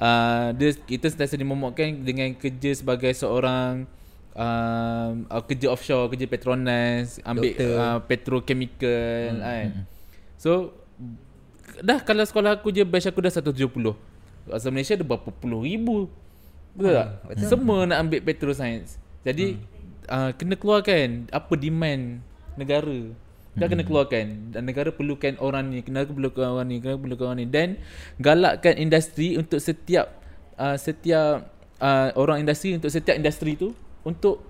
uh, 0.00 0.48
dia 0.56 0.72
kita 0.72 1.12
sentiasa 1.12 1.38
dimomokkan 1.38 2.00
dengan 2.00 2.32
kerja 2.34 2.74
sebagai 2.74 3.12
seorang 3.14 3.86
um, 4.36 5.24
uh, 5.32 5.42
kerja 5.42 5.72
offshore, 5.72 6.12
kerja 6.12 6.28
Petronas, 6.28 7.18
ambil 7.24 7.56
Doktor. 7.56 7.74
uh, 7.80 7.98
petrochemical 8.04 9.32
hmm. 9.32 9.42
kan. 9.42 9.68
So 10.36 10.76
dah 11.80 11.98
kalau 12.04 12.24
sekolah 12.24 12.60
aku 12.60 12.70
je 12.70 12.84
batch 12.84 13.08
aku 13.08 13.24
dah 13.24 13.32
170. 13.32 13.96
Asal 14.52 14.70
Malaysia 14.70 14.94
ada 14.94 15.02
berapa 15.02 15.32
puluh 15.34 15.66
ribu. 15.66 16.06
Betul 16.76 16.94
tak? 16.94 17.08
betul. 17.26 17.48
Semua 17.50 17.78
nak 17.88 17.98
ambil 18.06 18.20
petro 18.22 18.52
science. 18.54 19.00
Jadi 19.26 19.58
uh, 20.06 20.30
kena 20.36 20.54
keluarkan 20.54 21.32
apa 21.34 21.52
demand 21.58 22.22
negara. 22.54 23.00
Dah 23.56 23.72
kena 23.72 23.88
keluarkan 23.88 24.52
dan 24.52 24.68
negara 24.68 24.92
perlukan 24.92 25.40
orang 25.40 25.72
ni, 25.72 25.80
negara 25.80 26.12
perlukan 26.12 26.44
orang 26.44 26.68
ni, 26.68 26.76
negara 26.76 27.00
perlukan 27.00 27.24
orang 27.32 27.40
ni 27.40 27.48
dan 27.48 27.80
galakkan 28.20 28.76
industri 28.76 29.40
untuk 29.40 29.64
setiap 29.64 30.12
uh, 30.60 30.76
setiap 30.76 31.48
uh, 31.80 32.12
orang 32.20 32.44
industri 32.44 32.76
untuk 32.76 32.92
setiap 32.92 33.16
industri 33.16 33.56
tu 33.56 33.72
untuk 34.06 34.46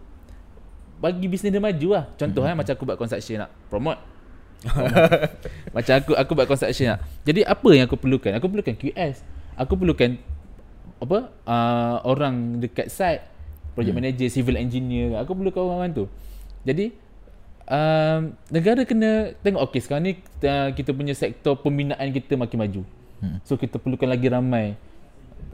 bagi 1.01 1.25
bisnes 1.33 1.49
dia 1.49 1.61
maju 1.65 1.89
lah. 1.97 2.05
Contoh 2.21 2.45
hmm. 2.45 2.53
eh 2.53 2.57
macam 2.61 2.73
aku 2.77 2.85
buat 2.85 2.99
construction 3.01 3.41
nak 3.41 3.51
promote. 3.73 4.01
macam 5.77 5.93
aku 5.97 6.13
aku 6.13 6.33
buat 6.37 6.49
construction 6.49 6.93
nak. 6.93 7.01
Jadi 7.25 7.41
apa 7.41 7.69
yang 7.73 7.89
aku 7.89 7.97
perlukan? 7.97 8.37
Aku 8.37 8.53
perlukan 8.53 8.77
QS. 8.77 9.25
Aku 9.57 9.73
perlukan 9.81 10.21
apa 10.97 11.29
uh, 11.45 11.97
orang 12.09 12.57
dekat 12.61 12.89
site 12.89 13.25
project 13.77 13.93
hmm. 13.93 14.01
manager 14.01 14.29
civil 14.33 14.57
engineer 14.57 15.21
aku 15.21 15.37
perlukan 15.37 15.61
orang-orang 15.69 15.93
tu 15.93 16.05
jadi 16.65 16.97
um, 17.69 18.33
negara 18.49 18.89
kena 18.89 19.37
tengok 19.45 19.69
okey 19.69 19.81
sekarang 19.85 20.05
ni 20.09 20.13
uh, 20.49 20.73
kita 20.73 20.97
punya 20.97 21.13
sektor 21.13 21.61
pembinaan 21.61 22.09
kita 22.09 22.41
makin 22.41 22.59
maju 22.65 22.83
hmm. 23.21 23.45
so 23.45 23.61
kita 23.61 23.77
perlukan 23.77 24.09
lagi 24.09 24.33
ramai 24.33 24.81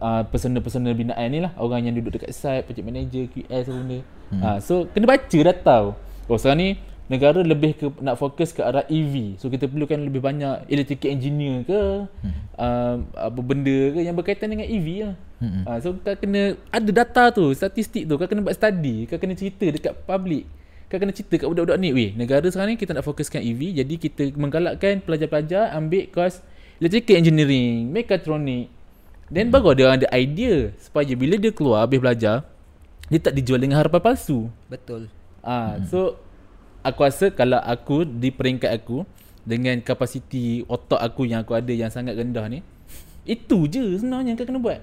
uh, 0.02 0.22
personal-personal 0.28 0.92
binaan 0.94 1.28
ni 1.32 1.38
lah 1.42 1.52
orang 1.58 1.86
yang 1.86 1.94
duduk 1.96 2.18
dekat 2.20 2.34
site 2.34 2.66
project 2.66 2.86
manager 2.86 3.24
QS 3.30 3.64
apa 3.68 3.72
benda 3.76 3.98
hmm. 4.32 4.42
uh, 4.42 4.58
so 4.62 4.86
kena 4.90 5.06
baca 5.06 5.38
dah 5.38 5.56
tahu 5.56 5.88
oh 6.30 6.38
sekarang 6.38 6.60
ni 6.60 6.70
negara 7.12 7.44
lebih 7.44 7.76
ke 7.76 7.86
nak 8.00 8.16
fokus 8.16 8.56
ke 8.56 8.64
arah 8.64 8.88
EV. 8.88 9.36
So 9.36 9.52
kita 9.52 9.68
perlukan 9.68 10.00
lebih 10.00 10.24
banyak 10.24 10.64
electrical 10.72 11.12
engineer 11.12 11.60
ke 11.68 12.08
hmm. 12.08 12.34
uh, 12.56 12.96
apa 13.12 13.40
benda 13.44 13.78
ke 13.92 14.00
yang 14.00 14.16
berkaitan 14.16 14.48
dengan 14.48 14.64
EV 14.64 14.88
lah. 15.04 15.14
Hmm. 15.42 15.62
Uh, 15.68 15.78
so 15.84 15.92
kau 16.00 16.16
kena 16.16 16.56
ada 16.72 16.90
data 16.90 17.22
tu, 17.28 17.52
statistik 17.52 18.08
tu, 18.08 18.16
kau 18.16 18.24
kena 18.24 18.40
buat 18.40 18.56
study, 18.56 19.10
kau 19.10 19.20
kena 19.20 19.36
cerita 19.36 19.68
dekat 19.68 19.92
public. 20.08 20.48
Kau 20.88 20.96
kena 20.96 21.12
cerita 21.12 21.40
kat 21.40 21.48
budak-budak 21.48 21.80
ni, 21.80 21.88
weh, 21.92 22.10
negara 22.16 22.44
sekarang 22.48 22.76
ni 22.76 22.80
kita 22.80 22.92
nak 22.92 23.04
fokuskan 23.08 23.40
EV, 23.40 23.80
jadi 23.80 23.94
kita 23.96 24.22
menggalakkan 24.36 25.00
pelajar-pelajar 25.00 25.72
ambil 25.72 26.04
kos 26.12 26.44
electrical 26.80 27.16
engineering, 27.16 27.88
mechatronic. 27.88 28.68
Then 29.32 29.48
hmm. 29.48 29.54
baru 29.56 29.72
dia 29.72 29.84
orang 29.88 29.98
ada 30.04 30.10
idea 30.12 30.76
supaya 30.76 31.08
bila 31.16 31.40
dia 31.40 31.48
keluar 31.56 31.88
habis 31.88 31.96
belajar, 31.96 32.44
dia 33.08 33.18
tak 33.18 33.32
dijual 33.32 33.56
dengan 33.56 33.80
harapan 33.80 34.12
palsu. 34.12 34.52
Betul. 34.68 35.08
Ah, 35.40 35.80
hmm. 35.80 35.88
so 35.88 36.20
aku 36.84 37.00
rasa 37.08 37.32
kalau 37.32 37.56
aku 37.64 38.04
di 38.04 38.28
peringkat 38.28 38.68
aku 38.68 39.08
dengan 39.42 39.80
kapasiti 39.80 40.62
otak 40.68 41.00
aku 41.00 41.26
yang 41.26 41.42
aku 41.42 41.56
ada 41.56 41.72
yang 41.72 41.88
sangat 41.88 42.14
rendah 42.14 42.46
ni, 42.46 42.60
itu 43.24 43.66
je 43.66 43.98
sebenarnya 43.98 44.36
kau 44.36 44.44
kena 44.44 44.60
buat. 44.60 44.80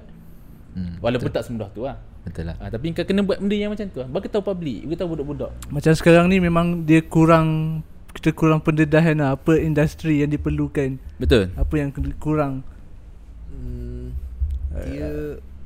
Hmm, 0.73 0.97
Walaupun 0.97 1.29
betul. 1.29 1.37
tak 1.37 1.43
semudah 1.45 1.69
tu 1.69 1.85
lah. 1.85 1.97
Betul 2.25 2.49
lah. 2.49 2.55
Ah, 2.57 2.73
tapi 2.73 2.91
kau 2.91 3.05
kena 3.05 3.21
buat 3.21 3.37
benda 3.37 3.55
yang 3.55 3.71
macam 3.71 3.85
tu 3.87 4.01
lah. 4.01 4.09
Bagi 4.09 4.27
tahu 4.33 4.43
public, 4.43 4.89
bagi 4.89 4.97
tahu 4.97 5.09
budak-budak. 5.13 5.51
Macam 5.69 5.93
sekarang 5.93 6.25
ni 6.25 6.41
memang 6.41 6.89
dia 6.89 7.05
kurang 7.05 7.79
kita 8.09 8.33
kurang 8.33 8.59
pendedahan 8.65 9.15
lah 9.21 9.37
apa 9.37 9.55
industri 9.61 10.25
yang 10.25 10.33
diperlukan, 10.33 10.97
Betul. 11.21 11.53
apa 11.53 11.73
yang 11.77 11.93
kurang. 12.17 12.65
Hmm, 13.53 13.98
dia 14.85 15.09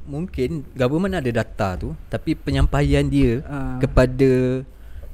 mungkin 0.03 0.49
government 0.73 1.15
ada 1.15 1.31
data 1.33 1.75
tu 1.75 1.89
tapi 2.07 2.33
penyampaian 2.33 3.03
dia 3.03 3.39
Ah. 3.43 3.77
kepada 3.77 4.63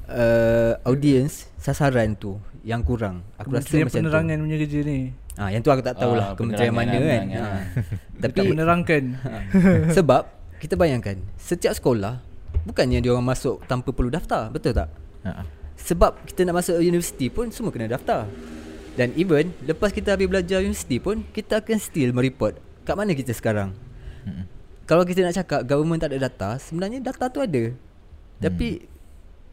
uh, 0.07 0.73
audience 0.83 1.49
sasaran 1.55 2.13
tu 2.13 2.37
yang 2.61 2.81
kurang. 2.81 3.23
Aku 3.37 3.49
rasa 3.51 3.71
macam 3.79 4.01
Penerangan 4.03 4.37
punya 4.37 4.57
kerja 4.57 4.79
ni. 4.83 4.99
tu. 5.09 5.37
Ah 5.37 5.47
yang 5.47 5.61
tu 5.61 5.69
aku 5.69 5.79
tak 5.79 5.95
tahulah 5.95 6.33
Ah, 6.33 6.35
kementerian 6.35 6.73
mana 6.73 6.91
kan. 6.91 6.99
penerangan. 6.99 7.39
Ah. 7.39 7.61
Tapi 8.21 8.33
tak 8.35 8.45
menerangkan. 8.45 9.03
sebab 9.97 10.21
kita 10.59 10.75
bayangkan 10.75 11.15
setiap 11.35 11.71
sekolah 11.71 12.19
bukannya 12.65 12.99
dia 12.99 13.09
orang 13.09 13.23
masuk 13.25 13.63
tanpa 13.65 13.89
perlu 13.89 14.09
daftar, 14.09 14.49
betul 14.49 14.75
tak? 14.75 14.91
Ha. 15.23 15.47
Sebab 15.79 16.27
kita 16.27 16.43
nak 16.43 16.59
masuk 16.59 16.75
universiti 16.77 17.31
pun 17.31 17.47
semua 17.49 17.71
kena 17.71 17.87
daftar. 17.87 18.27
Dan 18.93 19.15
even 19.15 19.55
lepas 19.63 19.89
kita 19.89 20.11
habis 20.11 20.27
belajar 20.27 20.59
universiti 20.59 20.99
pun 20.99 21.23
kita 21.29 21.63
akan 21.63 21.77
still 21.79 22.11
mereport 22.11 22.59
kat 22.89 22.97
mana 22.97 23.13
kita 23.13 23.29
sekarang. 23.37 23.77
Hmm. 24.25 24.49
Kalau 24.89 25.05
kita 25.05 25.21
nak 25.21 25.37
cakap 25.37 25.69
government 25.69 26.01
tak 26.01 26.17
ada 26.17 26.25
data, 26.25 26.57
sebenarnya 26.57 26.97
data 27.05 27.29
tu 27.29 27.45
ada. 27.45 27.69
Tapi 28.41 28.89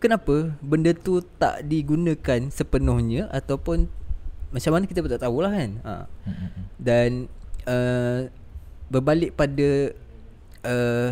kenapa 0.00 0.56
benda 0.64 0.96
tu 0.96 1.20
tak 1.36 1.60
digunakan 1.68 2.48
sepenuhnya 2.48 3.28
ataupun 3.28 3.92
macam 4.48 4.70
mana 4.72 4.88
kita 4.88 5.04
pun 5.04 5.10
tak 5.12 5.20
tahulah 5.28 5.52
kan. 5.52 5.70
Ha. 5.84 5.92
Hmm. 6.24 6.48
Dan 6.80 7.08
uh, 7.68 8.32
berbalik 8.88 9.36
pada 9.36 9.92
uh, 10.64 11.10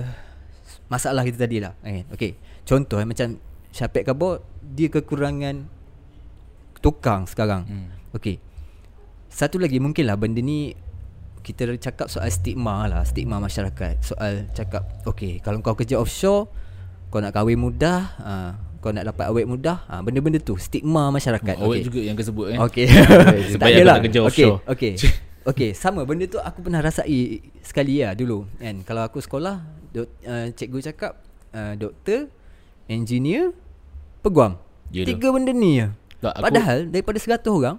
masalah 0.88 1.20
kita 1.28 1.44
tadi 1.44 1.60
lah. 1.60 1.76
Kan? 1.84 2.08
Okay. 2.08 2.40
Contoh 2.64 2.96
eh, 3.02 3.04
macam 3.04 3.36
Syafiq 3.74 4.08
Kabur 4.08 4.40
dia 4.64 4.88
kekurangan 4.88 5.68
tukang 6.80 7.28
sekarang. 7.28 7.68
Hmm. 7.68 7.88
Okay. 8.16 8.40
Satu 9.28 9.58
lagi 9.58 9.82
mungkin 9.82 10.06
lah 10.06 10.16
benda 10.16 10.38
ni 10.38 10.78
kita 11.44 11.68
cakap 11.76 12.08
soal 12.08 12.32
stigma 12.32 12.88
lah, 12.88 13.04
stigma 13.04 13.36
masyarakat. 13.36 14.00
Soal 14.00 14.48
cakap, 14.56 14.88
okay, 15.04 15.44
kalau 15.44 15.60
kau 15.60 15.76
kerja 15.76 16.00
offshore, 16.00 16.48
kau 17.12 17.20
nak 17.20 17.36
kahwin 17.36 17.60
mudah, 17.60 18.00
uh, 18.24 18.50
kau 18.80 18.88
nak 18.96 19.04
dapat 19.12 19.28
awet 19.28 19.44
mudah, 19.44 19.84
uh, 19.84 20.00
benda-benda 20.00 20.40
tu 20.40 20.56
stigma 20.56 21.12
masyarakat. 21.12 21.60
Awak 21.60 21.68
okay. 21.68 21.84
juga 21.84 22.00
yang 22.00 22.16
kau 22.16 22.24
sebut 22.24 22.46
eh. 22.56 22.58
Okay. 22.58 22.86
Sebab 23.52 23.66
yang 23.68 23.84
nak 23.84 24.00
kerja 24.08 24.20
okay. 24.24 24.28
offshore. 24.48 24.58
Okay. 24.64 24.94
Okay, 25.44 25.76
sama 25.76 26.08
benda 26.08 26.24
tu 26.24 26.40
aku 26.40 26.64
pernah 26.64 26.80
rasai 26.80 27.36
sekali 27.60 28.00
lah 28.00 28.16
dulu 28.16 28.48
kan. 28.56 28.80
Kalau 28.80 29.04
aku 29.04 29.20
sekolah, 29.20 29.60
dok, 29.92 30.08
uh, 30.24 30.48
cikgu 30.56 30.80
cakap 30.88 31.20
uh, 31.52 31.76
doktor, 31.76 32.32
engineer, 32.88 33.52
peguam. 34.24 34.56
Ya 34.88 35.04
tu. 35.04 35.12
Tiga 35.12 35.36
benda 35.36 35.52
ni. 35.52 35.84
Tak, 36.24 36.40
aku- 36.40 36.44
Padahal 36.48 36.88
daripada 36.88 37.20
100 37.20 37.44
orang, 37.52 37.76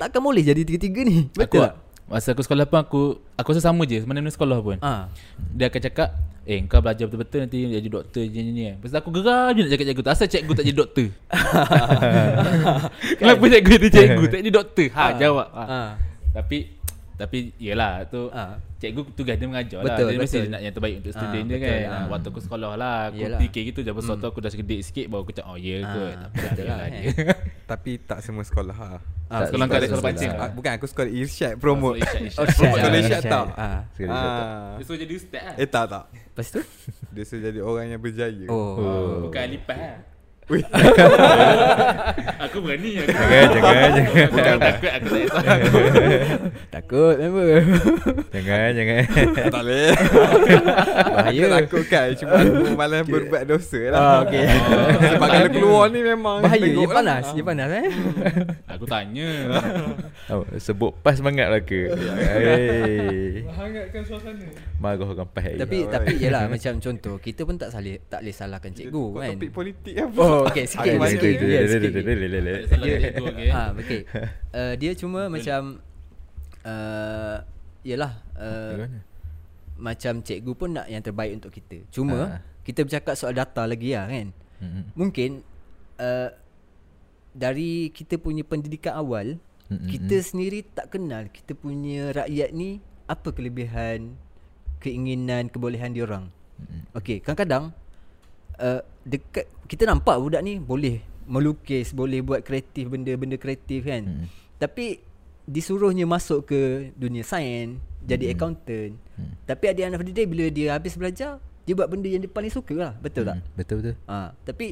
takkan 0.00 0.24
boleh 0.24 0.40
jadi 0.40 0.64
tiga-tiga 0.64 1.04
ni. 1.04 1.28
Betul 1.36 1.44
aku, 1.44 1.56
tak? 1.68 1.74
Masa 2.12 2.36
aku 2.36 2.44
sekolah 2.44 2.68
pun 2.68 2.78
aku 2.78 3.02
Aku 3.34 3.48
rasa 3.50 3.64
sama 3.64 3.88
je 3.88 4.04
Mana-mana 4.04 4.28
sekolah 4.28 4.60
pun 4.60 4.76
Ah. 4.84 5.08
Dia 5.56 5.72
akan 5.72 5.80
cakap 5.80 6.08
Eh 6.44 6.60
kau 6.68 6.84
belajar 6.84 7.08
betul-betul 7.08 7.38
Nanti 7.40 7.64
jadi 7.64 7.88
doktor 7.88 8.22
je 8.22 8.40
ni 8.42 8.52
tu 8.84 8.92
aku 8.92 9.08
geram 9.10 9.48
je 9.50 9.64
nak 9.64 9.70
cakap 9.72 9.86
cikgu 9.88 10.02
tu 10.02 10.10
Asal 10.12 10.26
cikgu 10.28 10.52
tak 10.52 10.64
jadi 10.68 10.76
doktor 10.76 11.06
Kenapa 13.18 13.44
cikgu 13.48 13.70
jadi 13.72 13.88
cikgu 13.88 14.24
Tak 14.28 14.38
jadi 14.44 14.52
doktor 14.52 14.86
Ha 14.92 15.00
Ah. 15.00 15.10
jawab 15.16 15.48
ha. 15.50 15.64
Ah. 15.64 15.90
Tapi 16.32 16.58
Tapi 17.14 17.38
yelah 17.56 18.02
tu 18.04 18.28
Ah. 18.28 18.56
Cikgu 18.76 19.14
tugas 19.14 19.34
dia 19.34 19.44
mengajar 19.44 19.78
lah 19.78 19.94
Betul, 19.94 20.08
Jadi 20.08 20.18
mesti 20.18 20.30
betul. 20.32 20.42
dia 20.42 20.50
nak 20.50 20.60
yang 20.60 20.74
terbaik 20.74 20.94
untuk 20.98 21.08
Ah, 21.08 21.16
student 21.16 21.44
dia 21.44 21.54
betul. 21.54 21.68
kan 21.68 21.78
Ah. 21.84 21.94
ha. 21.94 22.06
Waktu 22.08 22.26
aku 22.28 22.40
sekolah 22.40 22.70
lah 22.74 22.98
Aku 23.06 23.20
Yelah. 23.20 23.38
fikir 23.38 23.62
gitu 23.64 23.80
je 23.80 23.90
Pasal 23.92 24.14
tu 24.16 24.26
aku 24.26 24.38
dah 24.38 24.50
segedik 24.50 24.80
sikit 24.82 25.06
Baru 25.06 25.22
aku 25.22 25.32
cakap 25.32 25.46
Oh 25.46 25.56
ya 25.56 25.76
ke 25.80 26.02
Ah, 26.02 26.26
Tak 26.26 26.50
betul 26.50 26.64
lah 26.64 26.76
lah, 26.76 26.88
dia 26.90 27.02
Tapi 27.70 27.90
tak 28.00 28.18
semua 28.20 28.42
sekolah 28.42 28.74
ha. 28.74 28.90
Ah, 29.28 29.40
Sekolah 29.44 29.64
kau 29.64 29.72
ada 29.72 29.86
sekolah 29.86 29.88
sekolah. 29.94 30.02
pancing 30.02 30.30
Ah, 30.30 30.36
lah 30.36 30.48
Bukan 30.50 30.70
aku 30.72 30.86
sekolah 30.86 31.10
Irsyad 31.10 31.52
promote. 31.56 31.96
Oh. 32.34 32.44
Sekolah 32.44 32.74
Ah, 32.82 32.90
Irsyad 32.92 33.22
tak? 33.22 33.46
Ah. 33.54 33.80
Sekali 33.88 34.08
Irsyad 34.08 34.32
tak. 34.34 34.42
Ah. 34.42 34.74
Dia 34.74 34.82
suruh 34.82 35.00
jadi 35.00 35.14
ustaz 35.14 35.42
lah 35.44 35.54
Eh 35.56 35.68
tak 35.68 35.84
tak. 35.86 36.04
Lepas 36.10 36.46
tu? 36.48 36.60
Dia 37.08 37.22
suruh 37.22 37.42
jadi 37.44 37.60
orang 37.60 37.86
yang 37.88 38.00
berjaya. 38.00 38.46
Oh. 38.48 39.22
Bukan 39.22 39.44
lipat 39.48 39.78
lah 39.78 39.96
Wih. 40.02 40.11
Aku 42.42 42.58
berani 42.58 42.98
aku. 42.98 43.14
Jangan, 43.14 43.46
jangan, 43.54 43.88
jangan. 43.94 44.26
Bukan 44.28 44.56
takut 44.58 44.92
aku 44.92 45.06
tak. 45.06 45.58
Takut 46.74 47.14
member. 47.16 47.46
Jangan, 48.34 48.68
jangan. 48.74 49.02
tak 49.32 49.62
boleh. 49.62 49.88
Bahaya. 51.14 51.40
Aku 51.40 51.48
takut 51.54 51.84
kan. 51.86 52.08
Cuma 52.18 52.34
aku 52.42 52.64
malah 52.74 53.00
berbuat 53.06 53.42
dosa 53.46 53.80
lah. 53.94 54.00
Ah, 54.02 54.16
okay. 54.26 54.44
Sebab 55.16 55.28
kalau 55.30 55.48
keluar 55.48 55.86
ni 55.88 56.00
memang 56.02 56.42
Bahaya, 56.42 56.66
dia 56.66 56.82
lah. 56.82 56.90
panas, 56.90 57.24
dia 57.32 57.44
panas 57.46 57.70
eh. 57.70 57.88
Aku 58.66 58.84
tanya. 58.84 59.30
Oh, 60.28 60.42
sebut 60.58 60.92
pas 61.00 61.14
semangat 61.14 61.48
lah 61.48 61.62
ke? 61.62 61.94
Hey. 61.94 63.46
Hangatkan 63.46 64.02
suasana. 64.04 64.46
Marah 64.82 65.06
orang 65.06 65.30
pas 65.30 65.46
hari. 65.46 65.62
Tapi 65.62 65.78
tapi 65.86 66.12
yalah 66.18 66.50
macam 66.50 66.74
contoh 66.82 67.14
kita 67.22 67.46
pun 67.46 67.54
tak 67.54 67.70
salih 67.70 68.02
tak 68.10 68.26
boleh 68.26 68.34
salahkan 68.34 68.74
cikgu 68.74 69.04
Kau 69.14 69.22
kan. 69.22 69.30
topik 69.38 69.50
politik 69.54 69.94
apa? 69.94 70.18
Oh, 70.18 70.31
okay, 70.44 70.64
sikit, 70.70 70.96
Aku 70.96 71.06
sikit. 71.06 71.28
mana? 71.30 71.46
Ya, 71.46 71.62
sikit. 71.68 71.92
Okey. 73.22 73.50
Ah, 73.50 73.68
okey. 73.74 74.00
Uh, 74.50 74.74
dia 74.80 74.92
cuma 74.94 75.20
macam 75.26 75.60
uh, 76.62 77.36
yalah 77.82 78.12
uh, 78.34 78.86
macam 79.74 80.22
cikgu 80.22 80.52
pun 80.54 80.70
nak 80.72 80.86
yang 80.86 81.02
terbaik 81.02 81.32
untuk 81.34 81.50
kita. 81.50 81.82
Cuma 81.90 82.38
Ah. 82.38 82.40
kita 82.62 82.86
bercakap 82.86 83.14
soal 83.14 83.34
data 83.34 83.66
lagi 83.66 83.92
lah 83.92 84.06
kan. 84.06 84.30
Mm-mm. 84.62 84.84
Mungkin 84.94 85.42
uh, 85.98 86.30
dari 87.32 87.90
kita 87.90 88.14
punya 88.16 88.44
pendidikan 88.44 88.94
awal 88.94 89.40
Mm-mm. 89.66 89.88
kita 89.88 90.20
sendiri 90.20 90.62
tak 90.62 90.92
kenal 90.92 91.26
kita 91.26 91.56
punya 91.56 92.12
rakyat 92.12 92.52
ni 92.52 92.78
apa 93.08 93.32
kelebihan, 93.32 94.14
keinginan, 94.78 95.48
kebolehan 95.48 95.90
dia 95.90 96.06
orang. 96.06 96.30
Okey, 96.94 97.18
kadang-kadang 97.18 97.74
uh, 98.56 98.80
dekat 99.02 99.46
kita 99.66 99.88
nampak 99.88 100.18
budak 100.18 100.42
ni 100.44 100.58
boleh 100.58 101.02
melukis, 101.26 101.94
boleh 101.94 102.20
buat 102.20 102.42
kreatif 102.42 102.90
benda-benda 102.90 103.38
kreatif 103.38 103.86
kan. 103.86 104.02
Mm. 104.04 104.26
Tapi 104.58 105.00
disuruhnya 105.42 106.06
masuk 106.06 106.50
ke 106.50 106.92
dunia 106.94 107.26
sains, 107.26 107.78
jadi 108.02 108.30
Mm. 108.30 108.32
accountant. 108.34 108.92
Mm. 109.18 109.32
Tapi 109.46 109.64
at 109.70 109.74
the 109.74 109.82
end 109.82 109.94
of 109.98 110.02
the 110.02 110.14
day 110.14 110.26
bila 110.26 110.46
dia 110.50 110.74
habis 110.74 110.94
belajar, 110.94 111.38
dia 111.62 111.74
buat 111.78 111.86
benda 111.86 112.10
yang 112.10 112.22
dia 112.22 112.30
paling 112.30 112.50
suka 112.50 112.74
lah. 112.74 112.92
Betul 112.98 113.26
tak? 113.26 113.38
Mm, 113.38 113.46
Betul 113.54 113.76
betul. 113.82 113.94
Ha, 114.10 114.34
tapi 114.42 114.66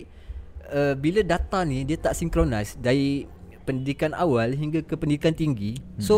uh, 0.75 0.95
bila 0.99 1.21
data 1.23 1.63
ni 1.63 1.87
dia 1.87 1.99
tak 1.99 2.19
synchronize 2.19 2.75
dari 2.79 3.27
pendidikan 3.63 4.11
awal 4.19 4.51
hingga 4.51 4.83
ke 4.83 4.99
pendidikan 4.99 5.31
tinggi. 5.31 5.79
Hmm. 5.79 6.03
So 6.03 6.15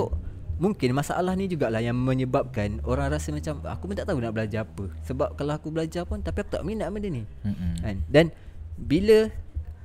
mungkin 0.62 0.94
masalah 0.94 1.34
ni 1.34 1.50
jugalah 1.50 1.82
yang 1.82 1.98
menyebabkan 1.98 2.78
orang 2.86 3.10
rasa 3.10 3.34
macam 3.34 3.58
aku 3.66 3.90
pun 3.90 3.98
tak 3.98 4.06
tahu 4.06 4.22
nak 4.22 4.30
belajar 4.30 4.62
apa. 4.62 4.86
Sebab 5.02 5.34
kalau 5.34 5.58
aku 5.58 5.74
belajar 5.74 6.06
pun 6.06 6.22
tapi 6.22 6.46
aku 6.46 6.54
tak 6.54 6.62
minat 6.62 6.86
benda 6.88 7.10
ni. 7.10 7.26
Mm-mm. 7.42 7.82
Kan? 7.82 7.96
Dan 8.06 8.30
bila 8.78 9.26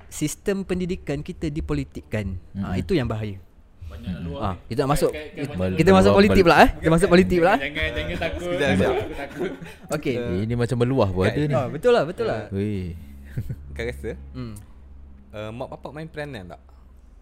sistem 0.07 0.61
pendidikan 0.61 1.19
kita 1.19 1.49
dipolitikkan, 1.49 2.37
hmm. 2.53 2.61
ha, 2.61 2.77
itu 2.77 2.93
yang 2.93 3.09
bahaya. 3.09 3.41
Banyak 3.89 4.11
nak 4.13 4.21
luar. 4.21 4.39
Ha, 4.39 4.49
ni. 4.53 4.57
kita 4.69 4.79
nak 4.85 4.91
masuk 4.93 5.11
kita 5.73 5.89
masuk 5.89 6.11
politik 6.13 6.41
pula 6.45 6.55
eh. 6.61 6.69
Kita 6.77 6.89
masuk 6.93 7.09
politik 7.09 7.37
pula. 7.41 7.53
eh. 7.55 7.59
Jangan 7.65 7.89
jangan 7.97 8.15
takut. 9.17 9.51
Okey. 9.97 10.15
Eh, 10.15 10.39
Ini 10.45 10.53
macam 10.53 10.77
meluah 10.77 11.09
pun 11.09 11.23
ada 11.25 11.41
ni. 11.41 11.55
Ha, 11.57 11.67
betul 11.67 11.91
lah, 11.91 12.03
betul 12.05 12.25
lah. 12.29 12.47
Weh. 12.53 12.93
Kau 13.73 13.81
rasa 13.81 14.13
Hmm. 14.31 14.53
uh, 15.33 15.49
mak 15.51 15.67
bapak 15.73 15.91
main 15.91 16.05
peranan 16.05 16.53
tak? 16.53 16.61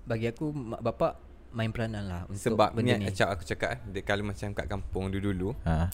Bagi 0.06 0.30
aku 0.30 0.51
mak 0.51 0.84
bapak 0.84 1.25
main 1.56 1.72
peranan 1.72 2.03
lah 2.03 2.22
untuk 2.28 2.51
Sebab 2.53 2.76
benda 2.76 2.99
ni 2.99 3.08
acak 3.08 3.32
aku 3.32 3.43
cakap 3.47 3.70
eh, 3.74 3.80
dia 3.95 4.01
kalau 4.03 4.28
macam 4.28 4.51
kat 4.51 4.68
kampung 4.68 5.08
dulu-dulu 5.08 5.56
Ha. 5.64 5.88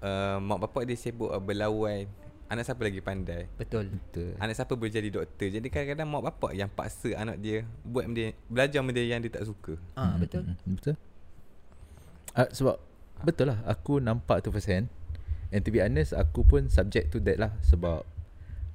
uh, 0.00 0.36
mak 0.40 0.58
bapak 0.64 0.88
dia 0.88 0.96
sibuk 0.96 1.28
uh, 1.28 1.38
berlawan 1.38 2.08
Anak 2.50 2.66
siapa 2.66 2.82
lagi 2.82 2.98
pandai 2.98 3.46
Betul. 3.54 3.94
Betul. 3.94 4.34
Anak 4.42 4.58
siapa 4.58 4.74
boleh 4.74 4.90
jadi 4.90 5.06
doktor 5.06 5.54
Jadi 5.54 5.70
kadang-kadang 5.70 6.08
mak 6.10 6.34
bapak 6.34 6.50
yang 6.58 6.66
paksa 6.66 7.14
anak 7.14 7.38
dia 7.38 7.62
Buat 7.86 8.10
benda 8.10 8.34
Belajar 8.50 8.82
benda 8.82 8.98
yang 8.98 9.22
dia 9.22 9.30
tak 9.30 9.46
suka 9.46 9.78
Ah 9.94 10.18
betul. 10.18 10.42
Mm, 10.42 10.74
Betul. 10.74 10.94
Uh, 12.34 12.50
sebab 12.50 12.76
betul 13.22 13.54
lah 13.54 13.58
aku 13.66 14.02
nampak 14.02 14.42
tu 14.42 14.50
first 14.50 14.66
hand. 14.66 14.90
And 15.54 15.62
to 15.62 15.70
be 15.70 15.78
honest 15.78 16.10
aku 16.10 16.42
pun 16.42 16.66
subject 16.66 17.14
to 17.14 17.22
that 17.22 17.38
lah 17.38 17.54
sebab 17.62 18.02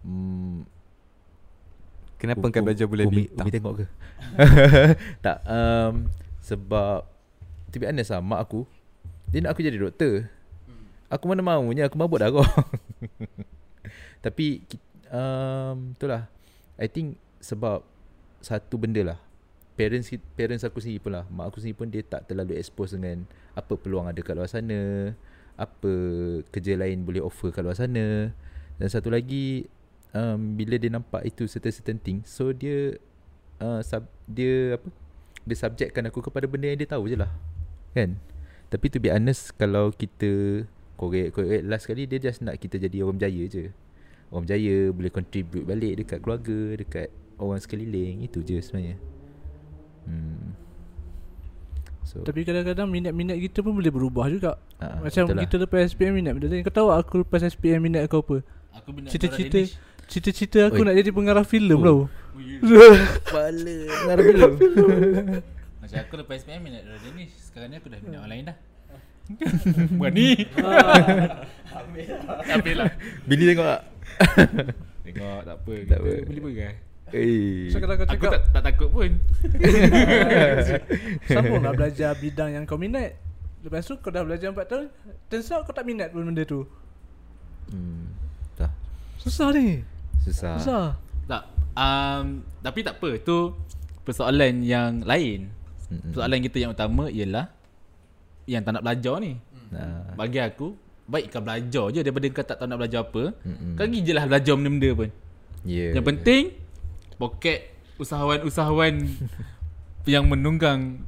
mm, 0.07 0.67
Kenapa 2.15 2.47
kau 2.47 2.63
belajar 2.63 2.87
bulan 2.87 3.11
Umi, 3.11 3.27
bintang 3.27 3.45
Umi 3.47 3.51
tengok 3.51 3.73
ke? 3.75 3.85
tak 5.25 5.37
um, 5.45 6.07
Sebab 6.39 7.03
To 7.71 7.75
be 7.75 7.85
honest 7.85 8.15
lah 8.15 8.23
Mak 8.23 8.39
aku 8.47 8.63
Dia 9.31 9.43
nak 9.43 9.55
aku 9.55 9.61
jadi 9.67 9.75
doktor. 9.75 10.31
Aku 11.11 11.27
mana 11.27 11.43
maunya 11.43 11.91
Aku 11.91 11.99
mabuk 11.99 12.23
dah 12.23 12.31
kau. 12.31 12.47
Tapi 14.25 14.63
um, 15.11 15.91
Itulah 15.91 16.31
I 16.79 16.87
think 16.87 17.19
Sebab 17.43 17.83
Satu 18.39 18.79
benda 18.79 19.03
lah. 19.03 19.19
Parents 19.75 20.07
parents 20.39 20.63
aku 20.63 20.79
sendiri 20.79 21.03
pun 21.03 21.11
lah. 21.19 21.27
Mak 21.27 21.51
aku 21.51 21.59
sendiri 21.59 21.77
pun 21.83 21.91
Dia 21.91 21.99
tak 21.99 22.31
terlalu 22.31 22.55
expose 22.55 22.95
dengan 22.95 23.27
Apa 23.59 23.75
peluang 23.75 24.07
ada 24.07 24.19
kat 24.23 24.39
luar 24.39 24.47
sana 24.47 25.11
Apa 25.59 25.91
Kerja 26.47 26.79
lain 26.79 27.03
boleh 27.03 27.19
offer 27.19 27.51
kat 27.51 27.59
luar 27.59 27.75
sana. 27.75 28.31
Dan 28.75 28.87
satu 28.91 29.07
lagi 29.11 29.67
um, 30.15 30.55
Bila 30.55 30.79
dia 30.79 30.87
nampak 30.89 31.27
itu 31.27 31.45
Certain-certain 31.45 31.99
thing 31.99 32.17
So 32.23 32.55
dia 32.55 32.95
uh, 33.59 33.83
sub, 33.83 34.07
Dia 34.25 34.79
apa 34.79 34.87
Dia 35.43 35.55
subjectkan 35.59 36.07
aku 36.07 36.23
kepada 36.23 36.47
benda 36.47 36.71
yang 36.71 36.79
dia 36.79 36.89
tahu 36.89 37.11
je 37.11 37.19
lah 37.19 37.29
Kan 37.91 38.17
Tapi 38.71 38.85
to 38.87 38.97
be 39.03 39.11
honest 39.11 39.51
Kalau 39.59 39.91
kita 39.91 40.63
Korek-korek 40.95 41.67
last 41.67 41.85
kali 41.91 42.07
Dia 42.07 42.23
just 42.23 42.39
nak 42.39 42.55
kita 42.55 42.79
jadi 42.79 43.03
orang 43.03 43.19
berjaya 43.19 43.43
je 43.51 43.63
Orang 44.31 44.47
berjaya 44.47 44.95
Boleh 44.95 45.11
contribute 45.11 45.67
balik 45.67 45.93
Dekat 45.99 46.23
keluarga 46.23 46.79
Dekat 46.79 47.07
orang 47.35 47.59
sekeliling 47.59 48.23
Itu 48.23 48.39
je 48.41 48.63
sebenarnya 48.63 48.97
Hmm. 50.05 50.53
So 52.05 52.21
Tapi 52.21 52.45
kadang-kadang 52.45 52.85
minat-minat 52.85 53.41
kita 53.41 53.65
pun 53.65 53.73
boleh 53.73 53.89
berubah 53.89 54.29
juga 54.29 54.61
ah, 54.77 55.01
Macam 55.01 55.25
lah. 55.33 55.41
kita 55.41 55.57
lepas 55.65 55.81
SPM 55.89 56.21
minat 56.21 56.37
benda 56.37 56.53
lain 56.53 56.61
Kau 56.61 56.69
tahu 56.69 56.93
aku 56.93 57.25
lepas 57.25 57.41
SPM 57.41 57.81
minat 57.81 58.05
kau 58.05 58.21
apa? 58.21 58.45
Aku 58.77 58.93
minat 58.93 59.09
Cita-cita. 59.09 59.65
Cita-cita 60.07 60.59
aku 60.65 60.81
Oi. 60.81 60.85
nak 60.85 60.95
jadi 60.95 61.09
pengarah 61.09 61.43
filem 61.43 61.77
Oh. 61.77 61.83
tau. 61.83 61.99
Kepala 63.21 63.75
Dengar 63.85 64.17
film 64.19 64.51
Macam 65.81 65.97
aku 65.97 66.13
lepas 66.17 66.35
SPM 66.37 66.61
minat 66.61 66.81
Dora 66.81 66.99
Danish 66.99 67.33
Sekarang 67.41 67.69
ni 67.69 67.77
aku 67.77 67.87
dah 67.87 67.99
minat 67.99 68.19
orang 68.19 68.31
lain 68.31 68.43
dah 68.45 68.57
Buat 69.97 70.11
ni 70.11 70.27
Ambil 72.47 72.75
lah 72.75 72.89
Billy 73.23 73.45
tengok 73.47 73.65
tak? 73.65 73.81
Tengok 75.01 75.37
tak 75.41 75.55
apa 75.55 75.71
Tak 75.71 75.81
Kita 75.81 75.95
apa. 75.95 76.11
boleh 76.23 76.41
berai 76.43 76.73
Eh. 77.07 77.69
So 77.69 77.77
kalau 77.77 77.95
kau 77.95 78.03
Aku 78.03 78.13
cakap 78.17 78.31
tak, 78.31 78.43
tak 78.51 78.63
takut 78.65 78.89
pun 78.89 79.11
Sambung 81.23 81.61
lah 81.61 81.71
belajar 81.71 82.11
bidang 82.15 82.49
yang 82.51 82.63
kau 82.63 82.75
minat 82.75 83.13
Lepas 83.61 83.85
tu 83.85 83.95
kau 83.95 84.09
dah 84.09 84.21
belajar 84.21 84.49
4 84.49 84.57
tahun 84.65 84.85
Turns 85.27 85.49
out 85.49 85.63
kau 85.63 85.71
tak 85.71 85.83
minat 85.83 86.09
pun 86.09 86.21
benda 86.23 86.43
tu 86.43 86.65
Hmm. 87.65 88.05
Dah. 88.55 88.69
Susah 89.17 89.49
ni 89.49 89.81
Susah. 90.25 90.57
Susah 90.57 90.85
Tak 91.29 91.43
um, 91.77 92.41
Tapi 92.59 92.79
tak 92.81 92.97
apa 92.97 93.09
Tu 93.21 93.39
Persoalan 94.01 94.65
yang 94.65 95.05
lain 95.05 95.53
Mm-mm. 95.93 96.11
Persoalan 96.11 96.39
kita 96.41 96.57
yang 96.57 96.71
utama 96.73 97.05
ialah 97.07 97.45
Yang 98.49 98.61
tak 98.65 98.71
nak 98.73 98.83
belajar 98.83 99.15
ni 99.21 99.33
Nah. 99.69 100.13
Bagi 100.17 100.41
aku 100.41 100.73
Baik 101.05 101.29
kau 101.29 101.41
belajar 101.45 101.85
je 101.93 101.99
Daripada 102.01 102.25
kau 102.33 102.45
tak 102.45 102.57
tahu 102.57 102.67
nak 102.69 102.79
belajar 102.81 103.01
apa 103.05 103.23
Mm-mm. 103.45 103.73
Kau 103.77 103.85
pergi 103.85 103.99
je 104.01 104.11
lah 104.13 104.25
belajar 104.25 104.53
benda-benda 104.57 104.91
pun 104.93 105.09
Yeah. 105.65 105.97
Yang 105.97 106.05
penting 106.13 106.43
Poket 107.17 107.73
Usahawan-usahawan 107.97 108.93
Yang 110.13 110.25
menunggang 110.29 111.01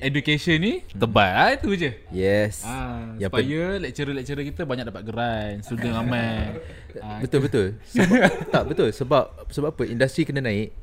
Education 0.00 0.56
ni 0.58 0.72
Tebal 0.90 1.30
lah 1.30 1.50
Itu 1.54 1.74
je 1.74 1.94
Yes. 2.10 2.62
Ah, 2.62 3.14
Yang 3.18 3.30
supaya 3.30 3.62
lecturer-lecturer 3.78 4.44
kita 4.46 4.62
banyak 4.64 4.84
dapat 4.88 5.02
geran, 5.04 5.52
student 5.62 5.92
ramai. 5.98 6.58
ah, 6.98 7.18
Betul 7.20 7.40
betul. 7.44 7.66
Sebab, 7.86 8.20
tak 8.54 8.62
betul 8.66 8.88
sebab 8.90 9.24
sebab 9.50 9.70
apa? 9.70 9.82
Industri 9.84 10.24
kena 10.24 10.40
naik. 10.40 10.74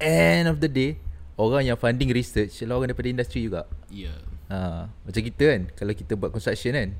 End 0.00 0.48
of 0.48 0.58
the 0.58 0.66
day 0.66 0.96
orang 1.36 1.64
yang 1.64 1.78
funding 1.80 2.12
research 2.12 2.60
adalah 2.60 2.80
orang 2.80 2.92
daripada 2.92 3.08
industri 3.08 3.48
juga. 3.48 3.64
Ya. 3.88 4.12
Ha, 4.50 4.90
macam 4.92 5.22
kita 5.22 5.44
kan 5.46 5.60
kalau 5.72 5.92
kita 5.92 6.12
buat 6.14 6.30
construction 6.30 6.74
kan. 6.74 6.90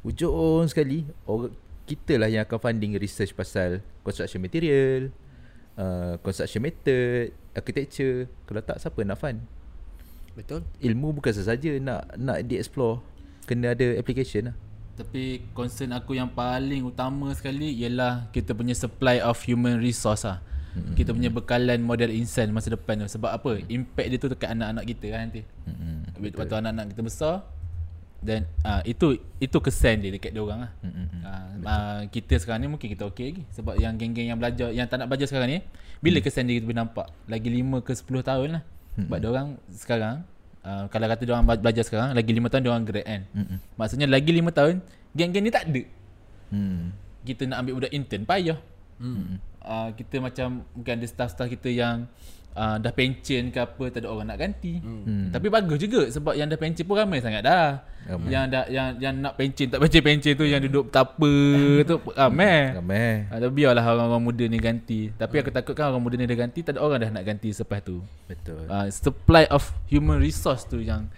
Ujung 0.00 0.64
sekali 0.68 1.04
orang 1.24 1.52
kita 1.84 2.16
lah 2.16 2.28
yang 2.28 2.44
akan 2.44 2.58
funding 2.60 2.96
research 2.96 3.32
pasal 3.32 3.84
construction 4.00 4.40
material, 4.40 5.12
uh, 5.76 6.16
construction 6.20 6.64
method, 6.64 7.32
architecture. 7.52 8.28
Kalau 8.44 8.60
tak 8.64 8.80
siapa 8.80 9.00
nak 9.04 9.20
fund? 9.20 9.40
Betul. 10.34 10.66
Ilmu 10.82 11.14
bukan 11.18 11.32
sesaja 11.32 11.70
nak 11.78 12.14
nak 12.18 12.38
di-explore. 12.46 13.02
Kena 13.46 13.72
ada 13.74 13.98
application 13.98 14.52
lah. 14.52 14.56
Tapi 14.94 15.42
concern 15.54 15.90
aku 15.90 16.14
yang 16.14 16.30
paling 16.30 16.86
utama 16.86 17.30
sekali 17.34 17.74
ialah 17.82 18.30
kita 18.30 18.54
punya 18.54 18.74
supply 18.78 19.18
of 19.18 19.38
human 19.42 19.82
resource 19.82 20.22
lah. 20.22 20.38
Mm-hmm. 20.74 20.94
Kita 20.98 21.10
punya 21.14 21.30
bekalan 21.30 21.80
model 21.82 22.10
insan 22.10 22.50
masa 22.50 22.74
depan 22.74 23.02
tu. 23.02 23.06
Sebab 23.06 23.30
apa? 23.30 23.62
Impact 23.70 24.08
dia 24.10 24.18
tu 24.18 24.28
dekat 24.30 24.48
anak-anak 24.54 24.84
kita 24.90 25.06
kan 25.14 25.20
nanti. 25.30 25.42
Mm-hmm. 25.66 25.94
Lepas 26.18 26.44
tu 26.46 26.56
anak-anak 26.58 26.86
kita 26.94 27.02
besar 27.02 27.34
dan 28.24 28.48
uh, 28.64 28.80
itu 28.88 29.20
itu 29.36 29.56
kesan 29.60 30.00
dia 30.00 30.08
dekat 30.08 30.32
dia 30.32 30.40
orang 30.40 30.66
lah. 30.66 30.72
Mm-mm. 30.80 31.06
Uh, 31.20 31.46
uh, 31.68 32.00
kita 32.08 32.40
sekarang 32.40 32.64
ni 32.64 32.68
mungkin 32.72 32.88
kita 32.88 33.04
okey 33.12 33.24
lagi 33.30 33.42
sebab 33.52 33.76
yang 33.76 33.94
geng-geng 34.00 34.32
yang 34.32 34.40
belajar 34.40 34.72
yang 34.72 34.88
tak 34.88 35.04
nak 35.04 35.12
belajar 35.12 35.28
sekarang 35.28 35.48
ni 35.52 35.60
bila 36.00 36.24
kesan 36.24 36.48
dia 36.48 36.56
kita 36.56 36.64
boleh 36.64 36.80
nampak 36.80 37.06
lagi 37.28 37.48
5 37.52 37.84
ke 37.84 37.92
10 37.92 38.24
tahun 38.24 38.48
lah. 38.58 38.62
Sebab 38.94 39.18
dia 39.18 39.28
orang 39.30 39.48
sekarang 39.74 40.16
uh, 40.62 40.84
kalau 40.88 41.06
kata 41.10 41.22
dia 41.26 41.32
orang 41.34 41.46
belajar 41.58 41.82
sekarang 41.82 42.14
lagi 42.14 42.30
5 42.30 42.50
tahun 42.50 42.62
dia 42.62 42.70
orang 42.70 42.86
grad 42.86 43.06
kan. 43.06 43.22
Mm-mm. 43.34 43.58
Maksudnya 43.74 44.06
lagi 44.06 44.30
5 44.30 44.54
tahun 44.54 44.74
geng-geng 45.14 45.44
ni 45.46 45.52
tak 45.52 45.64
ada. 45.70 45.82
Hmm. 46.50 46.94
Kita 47.24 47.42
nak 47.48 47.56
ambil 47.64 47.72
budak 47.82 47.92
intern 47.94 48.24
payah. 48.26 48.58
Hmm. 48.98 49.42
Uh, 49.64 49.88
kita 49.96 50.20
macam 50.20 50.62
mungkin 50.76 50.92
ada 51.00 51.06
staff-staff 51.08 51.48
kita 51.48 51.72
yang 51.72 52.06
uh, 52.54 52.76
dah 52.78 52.92
pension 52.94 53.50
ke 53.50 53.58
apa 53.60 53.84
tak 53.90 54.06
ada 54.06 54.08
orang 54.10 54.26
nak 54.30 54.38
ganti. 54.40 54.78
Hmm. 54.80 55.30
Tapi 55.34 55.46
bagus 55.50 55.78
juga 55.78 56.06
sebab 56.08 56.34
yang 56.38 56.48
dah 56.48 56.58
pension 56.58 56.86
pun 56.86 56.96
ramai 56.96 57.20
sangat 57.20 57.42
dah. 57.44 57.82
Ramai. 58.04 58.28
Yang 58.30 58.44
dah 58.52 58.64
yang 58.68 58.88
yang 59.00 59.14
nak 59.16 59.34
pension 59.34 59.66
tak 59.68 59.80
pension-pension 59.80 60.32
tu 60.36 60.44
yang 60.44 60.60
duduk 60.60 60.92
tak 60.92 61.14
apa 61.14 61.32
tu 61.84 61.96
ramai. 62.14 62.76
Ramai. 62.76 63.28
Ah, 63.32 63.38
tapi 63.42 63.52
biarlah 63.64 63.84
orang-orang 63.84 64.22
muda 64.22 64.44
ni 64.46 64.58
ganti. 64.60 65.00
Tapi 65.14 65.34
aku 65.40 65.50
takutkan 65.50 65.92
orang 65.92 66.02
muda 66.04 66.14
ni 66.16 66.28
dah 66.28 66.38
ganti 66.38 66.60
tak 66.62 66.76
ada 66.76 66.80
orang 66.84 66.98
dah 67.02 67.10
nak 67.20 67.24
ganti 67.24 67.48
selepas 67.50 67.80
tu. 67.82 68.04
Betul. 68.30 68.64
Uh, 68.70 68.86
supply 68.92 69.44
of 69.50 69.74
human 69.90 70.20
resource 70.20 70.68
tu 70.68 70.80
yang 70.80 71.08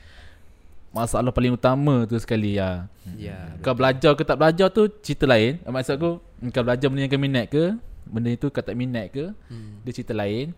masalah 0.94 1.28
paling 1.28 1.52
utama 1.52 2.08
tu 2.08 2.16
sekali 2.16 2.56
ya. 2.56 2.88
Ya. 3.18 3.52
Kau 3.60 3.76
belajar 3.76 4.16
ke 4.16 4.22
tak 4.24 4.38
belajar 4.40 4.72
tu 4.72 4.88
cerita 5.02 5.28
lain. 5.28 5.60
Maksud 5.66 5.94
aku 5.98 6.10
kau 6.54 6.62
belajar 6.64 6.86
benda 6.88 7.04
yang 7.04 7.12
kau 7.12 7.20
minat 7.20 7.46
ke, 7.52 7.74
benda 8.06 8.30
itu 8.30 8.46
kau 8.48 8.62
tak 8.62 8.72
minat 8.72 9.10
ke, 9.10 9.34
Hmm. 9.50 9.82
dia 9.82 9.92
cerita 9.92 10.12
lain. 10.12 10.54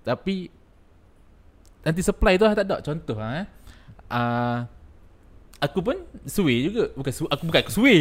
Tapi 0.00 0.48
nanti 1.80 2.00
supply 2.00 2.34
tu 2.34 2.44
lah 2.44 2.54
tak 2.54 2.64
ada. 2.64 2.78
Contoh 2.80 3.16
ha 3.18 3.42
eh. 3.42 3.46
Uh, 4.06 4.58
aku 5.58 5.78
pun 5.80 5.96
suwe 6.24 6.68
juga. 6.68 6.84
Bukan 6.92 7.12
su, 7.12 7.24
aku 7.26 7.42
bukan 7.44 7.60
aku 7.60 7.72
suwe. 7.72 7.96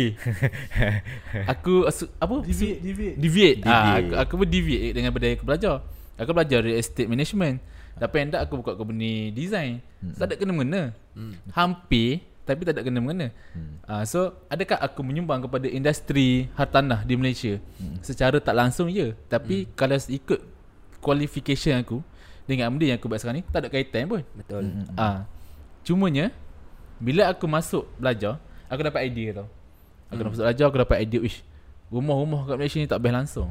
aku 1.52 1.88
su, 1.90 2.06
apa? 2.18 2.36
Deviate, 2.44 2.80
deviate. 2.80 3.18
Deviate. 3.18 3.60
Ah, 3.64 3.72
Deviate. 3.72 3.96
aku, 4.00 4.14
aku 4.20 4.34
pun 4.44 4.48
deviate 4.50 4.92
dengan 4.94 5.10
benda 5.12 5.28
yang 5.28 5.38
aku 5.40 5.48
belajar. 5.48 5.76
Aku 6.14 6.30
belajar 6.32 6.60
real 6.62 6.78
estate 6.78 7.10
management. 7.10 7.58
Tapi 7.94 8.16
end 8.20 8.34
up 8.34 8.42
aku 8.44 8.60
buka 8.60 8.74
company 8.74 9.30
design. 9.32 9.82
So, 10.14 10.26
tak 10.26 10.34
ada 10.34 10.36
kena-mengena. 10.38 10.94
Hampir 11.54 12.26
tapi 12.44 12.68
tak 12.68 12.76
ada 12.76 12.84
kena-mengena. 12.84 13.32
Hmm. 13.56 13.80
Uh, 13.88 14.04
so 14.04 14.36
adakah 14.52 14.76
aku 14.84 15.00
menyumbang 15.00 15.44
kepada 15.44 15.68
industri 15.72 16.52
hartanah 16.60 17.08
di 17.08 17.16
Malaysia? 17.16 17.56
Secara 18.04 18.40
tak 18.44 18.56
langsung 18.56 18.92
ya. 18.92 19.16
Tapi 19.32 19.72
kalau 19.80 19.96
ikut 19.96 20.40
qualification 21.00 21.80
aku 21.80 22.04
dengan 22.44 22.72
benda 22.76 22.92
yang 22.92 23.00
aku 23.00 23.08
buat 23.08 23.24
sekarang 23.24 23.40
ni 23.40 23.46
tak 23.48 23.64
ada 23.64 23.70
kaitan 23.72 24.08
pun. 24.12 24.22
Betul. 24.36 24.64
Hmm. 24.68 24.96
Ah, 25.00 25.18
cumanya 25.88 26.36
bila 27.00 27.32
aku 27.32 27.48
masuk 27.48 27.88
belajar, 27.96 28.40
aku 28.68 28.82
dapat 28.84 29.08
idea 29.08 29.44
tau. 29.44 29.48
Aku 30.12 30.20
hmm. 30.20 30.28
masuk 30.32 30.44
belajar 30.44 30.66
aku 30.68 30.80
dapat 30.84 30.98
idea 31.04 31.20
wish. 31.24 31.40
Rumah-rumah 31.88 32.48
kat 32.48 32.56
Malaysia 32.60 32.78
ni 32.80 32.88
tak 32.92 33.00
best 33.00 33.16
langsung. 33.16 33.50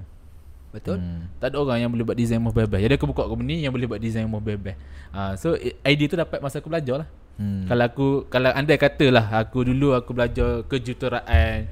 Betul. 0.73 1.01
Hmm. 1.01 1.29
Tak 1.37 1.53
ada 1.53 1.57
orang 1.61 1.79
yang 1.85 1.91
boleh 1.93 2.05
buat 2.05 2.17
design 2.17 2.41
rumah 2.41 2.57
best-best. 2.57 2.83
Jadi 2.85 2.95
aku 2.97 3.07
buka 3.09 3.29
company 3.29 3.65
yang 3.65 3.73
boleh 3.73 3.85
buat 3.85 4.01
design 4.01 4.25
rumah 4.29 4.41
best-best. 4.41 4.77
Ah, 5.13 5.33
so 5.37 5.57
idea 5.85 6.07
tu 6.09 6.17
dapat 6.17 6.41
masa 6.41 6.61
aku 6.61 6.69
belajar 6.73 7.05
lah. 7.05 7.09
Hmm. 7.37 7.65
Kalau 7.65 7.85
aku 7.85 8.07
kalau 8.27 8.51
andai 8.51 8.77
katalah 8.77 9.33
aku 9.35 9.65
dulu 9.65 9.93
aku 9.93 10.13
belajar 10.13 10.63
kejuruteraan 10.65 11.67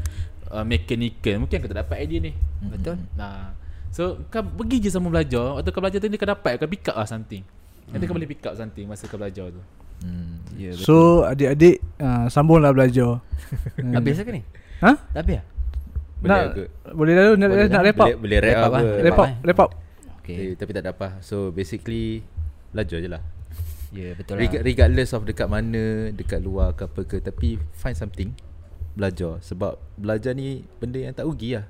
uh, 0.48 0.64
mechanical, 0.64 1.36
mungkin 1.38 1.56
aku 1.58 1.68
tak 1.68 1.78
dapat 1.84 1.96
idea 2.00 2.18
ni. 2.20 2.32
Betul. 2.64 2.96
Nah. 3.14 3.54
So 3.90 4.22
kau 4.30 4.38
pergi 4.40 4.86
je 4.86 4.88
sama 4.88 5.10
belajar 5.10 5.58
Waktu 5.58 5.74
kau 5.74 5.82
belajar 5.82 5.98
tu 5.98 6.06
ni 6.06 6.14
kau 6.14 6.22
dapat 6.22 6.62
Kau 6.62 6.70
pick 6.70 6.86
up 6.86 6.94
lah 6.94 7.10
something 7.10 7.42
Nanti 7.90 8.06
kau 8.06 8.14
boleh 8.14 8.30
pick 8.30 8.38
up 8.46 8.54
something 8.54 8.86
Masa 8.86 9.10
kau 9.10 9.18
belajar 9.18 9.50
tu 9.50 9.58
Hmm. 10.00 10.40
Ya 10.54 10.72
betul 10.72 10.86
So 10.86 10.94
adik-adik 11.26 11.82
uh, 11.98 12.30
Sambunglah 12.30 12.70
belajar 12.70 13.18
Habis 13.98 14.22
ke 14.22 14.30
ni? 14.30 14.46
Ha? 14.78 14.94
Tak 15.10 15.20
habis 15.20 15.42
ah? 15.42 15.44
Boleh 16.22 16.30
Nak 16.30 16.40
aku- 16.46 16.70
boleh 16.94 17.12
lalu 17.18 17.32
nak, 17.34 17.48
boleh 17.50 17.64
nak 17.66 17.82
lah. 17.82 17.92
Boleh, 17.92 18.16
boleh 18.16 18.38
up 18.38 18.70
lah. 18.70 18.80
eh. 18.80 19.54
up. 19.58 19.70
Okay. 20.22 20.34
Okay. 20.38 20.48
Tapi 20.54 20.70
tak 20.70 20.82
ada 20.86 20.90
apa. 20.94 21.08
So 21.20 21.50
basically 21.50 22.22
belajar 22.70 23.02
je 23.02 23.08
lah. 23.10 23.22
Ya 23.90 24.10
yeah, 24.10 24.12
betul 24.14 24.38
Reg- 24.38 24.54
lah. 24.54 24.62
regardless 24.62 25.10
of 25.10 25.26
dekat 25.26 25.50
mana, 25.50 26.14
dekat 26.14 26.38
luar 26.38 26.78
ke 26.78 26.86
apa 26.86 27.00
ke, 27.02 27.16
tapi 27.18 27.58
find 27.74 27.98
something 27.98 28.30
belajar 28.94 29.38
sebab 29.42 29.78
belajar 29.98 30.34
ni 30.34 30.62
benda 30.78 30.98
yang 31.02 31.14
tak 31.14 31.26
rugi 31.26 31.58
lah. 31.58 31.66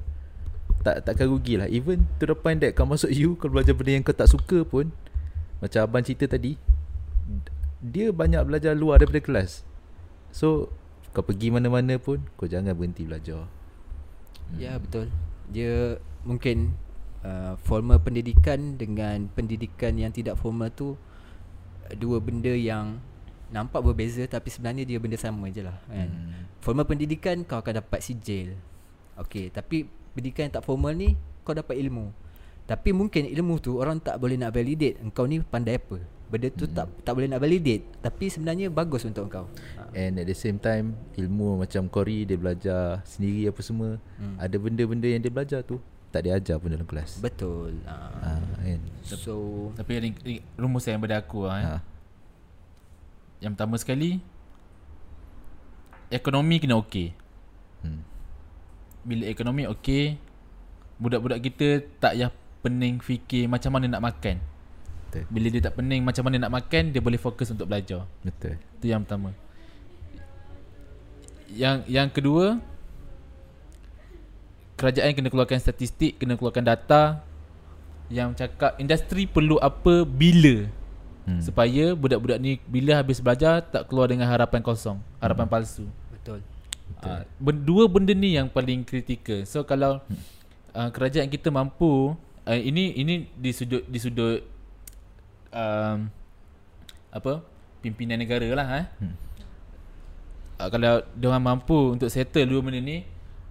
Tak 0.85 1.05
takkan 1.05 1.33
rugi 1.33 1.57
lah. 1.57 1.69
Even 1.69 2.05
to 2.21 2.29
the 2.29 2.37
point 2.37 2.61
that 2.61 2.77
kau 2.77 2.85
masuk 2.85 3.09
you 3.13 3.37
kau 3.41 3.49
belajar 3.49 3.73
benda 3.73 3.97
yang 3.97 4.05
kau 4.05 4.17
tak 4.17 4.29
suka 4.29 4.65
pun 4.65 4.93
macam 5.61 5.81
abang 5.85 6.05
cerita 6.05 6.25
tadi 6.25 6.57
dia 7.81 8.13
banyak 8.13 8.45
belajar 8.45 8.77
luar 8.77 9.01
daripada 9.01 9.21
kelas. 9.25 9.65
So 10.33 10.69
kau 11.17 11.25
pergi 11.25 11.49
mana-mana 11.49 11.97
pun 11.97 12.21
kau 12.37 12.45
jangan 12.49 12.77
berhenti 12.77 13.09
belajar. 13.09 13.49
Ya 14.61 14.77
betul. 14.77 15.09
Dia 15.49 15.97
mungkin 16.23 16.77
uh, 17.25 17.57
formal 17.65 18.01
pendidikan 18.05 18.77
dengan 18.77 19.33
pendidikan 19.33 19.97
yang 19.97 20.13
tidak 20.13 20.37
formal 20.37 20.69
tu 20.69 21.01
dua 21.97 22.23
benda 22.23 22.53
yang 22.53 22.99
nampak 23.51 23.83
berbeza 23.83 24.23
tapi 24.31 24.49
sebenarnya 24.49 24.87
dia 24.87 24.99
benda 25.03 25.19
sama 25.19 25.51
je 25.51 25.67
lah 25.67 25.77
kan. 25.91 26.09
Hmm. 26.09 26.47
Formal 26.63 26.87
pendidikan 26.87 27.43
kau 27.43 27.59
akan 27.59 27.83
dapat 27.83 28.01
sijil. 28.01 28.55
Okey, 29.19 29.51
tapi 29.51 29.91
pendidikan 30.15 30.49
yang 30.49 30.55
tak 30.63 30.65
formal 30.65 30.95
ni 30.95 31.19
kau 31.43 31.53
dapat 31.53 31.77
ilmu. 31.77 32.15
Tapi 32.71 32.95
mungkin 32.95 33.27
ilmu 33.27 33.59
tu 33.59 33.83
orang 33.83 33.99
tak 33.99 34.23
boleh 34.23 34.39
nak 34.39 34.55
validate 34.55 35.03
engkau 35.03 35.27
ni 35.27 35.43
pandai 35.43 35.83
apa. 35.83 35.99
Benda 36.31 36.47
tu 36.55 36.71
tak 36.71 36.87
tak 37.03 37.19
boleh 37.19 37.27
nak 37.27 37.43
validate 37.43 37.83
tapi 37.99 38.31
sebenarnya 38.31 38.71
bagus 38.71 39.03
untuk 39.03 39.27
engkau. 39.27 39.51
Ha. 39.75 39.91
And 39.99 40.23
at 40.23 40.31
the 40.31 40.37
same 40.39 40.63
time 40.63 40.95
Ilmu 41.19 41.59
macam 41.59 41.91
Cory 41.91 42.23
Dia 42.23 42.39
belajar 42.39 43.03
sendiri 43.03 43.51
apa 43.51 43.59
semua 43.67 43.99
Hmm. 44.21 44.39
Ada 44.39 44.55
benda-benda 44.61 45.11
yang 45.11 45.19
dia 45.19 45.33
belajar 45.33 45.67
tu 45.67 45.83
Tak 46.11 46.27
diajar 46.27 46.59
pun 46.59 46.75
dalam 46.75 46.87
kelas 46.87 47.23
Betul. 47.23 47.79
Ha. 47.87 47.95
ha, 47.95 48.31
kan? 48.59 48.81
So 49.07 49.71
Tapi 49.79 49.93
ring, 50.03 50.15
ring, 50.27 50.43
rumus 50.59 50.87
yang 50.91 50.99
pada 50.99 51.23
aku 51.23 51.47
lah, 51.47 51.57
eh. 51.63 51.67
ha. 51.71 51.79
Yang 53.39 53.53
pertama 53.55 53.75
sekali 53.79 54.11
Ekonomi 56.11 56.59
kena 56.59 56.83
okey 56.83 57.15
hmm. 57.87 58.01
Bila 59.07 59.25
ekonomi 59.31 59.71
okey 59.71 60.19
Budak-budak 60.99 61.41
kita 61.41 61.87
tak 62.03 62.19
payah 62.19 62.31
pening 62.61 63.01
fikir 63.01 63.49
macam 63.49 63.73
mana 63.73 63.87
nak 63.89 64.03
makan 64.05 64.37
Betul 65.09 65.25
Bila 65.31 65.47
dia 65.49 65.63
tak 65.63 65.75
pening 65.79 66.03
macam 66.03 66.23
mana 66.27 66.37
nak 66.43 66.53
makan 66.59 66.91
Dia 66.91 67.01
boleh 67.01 67.17
fokus 67.23 67.55
untuk 67.55 67.71
belajar 67.71 68.05
Betul 68.27 68.59
Itu 68.79 68.87
yang 68.91 69.07
pertama 69.07 69.31
Yang 71.51 71.77
yang 71.87 72.09
kedua 72.11 72.59
Kerajaan 74.81 75.13
kena 75.13 75.29
keluarkan 75.29 75.61
statistik 75.61 76.17
Kena 76.17 76.41
keluarkan 76.41 76.65
data 76.65 77.21
Yang 78.09 78.41
cakap 78.41 78.81
industri 78.81 79.29
perlu 79.29 79.61
apa 79.61 80.09
Bila 80.09 80.65
hmm. 81.29 81.45
Supaya 81.45 81.93
budak-budak 81.93 82.41
ni 82.41 82.57
Bila 82.65 82.97
habis 82.97 83.21
belajar 83.21 83.61
Tak 83.61 83.93
keluar 83.93 84.09
dengan 84.09 84.25
harapan 84.33 84.65
kosong 84.65 84.97
Harapan 85.21 85.45
Hmm. 85.45 85.53
palsu 85.53 85.87
betul. 86.21 86.41
Uh, 87.01 87.25
ben, 87.41 87.57
dua 87.65 87.89
benda 87.89 88.13
ni 88.13 88.37
yang 88.37 88.53
paling 88.53 88.85
kritikal. 88.85 89.41
So 89.49 89.65
kalau 89.65 90.05
uh, 90.77 90.89
kerajaan 90.93 91.33
kita 91.33 91.49
mampu 91.49 92.13
uh, 92.45 92.61
ini 92.61 92.93
ini 93.01 93.15
di 93.33 93.51
sudut 93.57 93.83
di 93.89 93.97
sudut 93.97 94.45
um, 95.49 96.13
apa 97.09 97.41
pimpinan 97.81 98.21
negara 98.21 98.45
lah 98.53 98.69
eh. 98.85 98.87
Hmm. 99.01 99.15
Uh, 100.61 100.69
kalau 100.69 101.01
dia 101.17 101.27
orang 101.33 101.45
mampu 101.57 101.97
untuk 101.97 102.13
settle 102.13 102.45
dua 102.45 102.61
benda 102.61 102.85
ni 102.85 103.01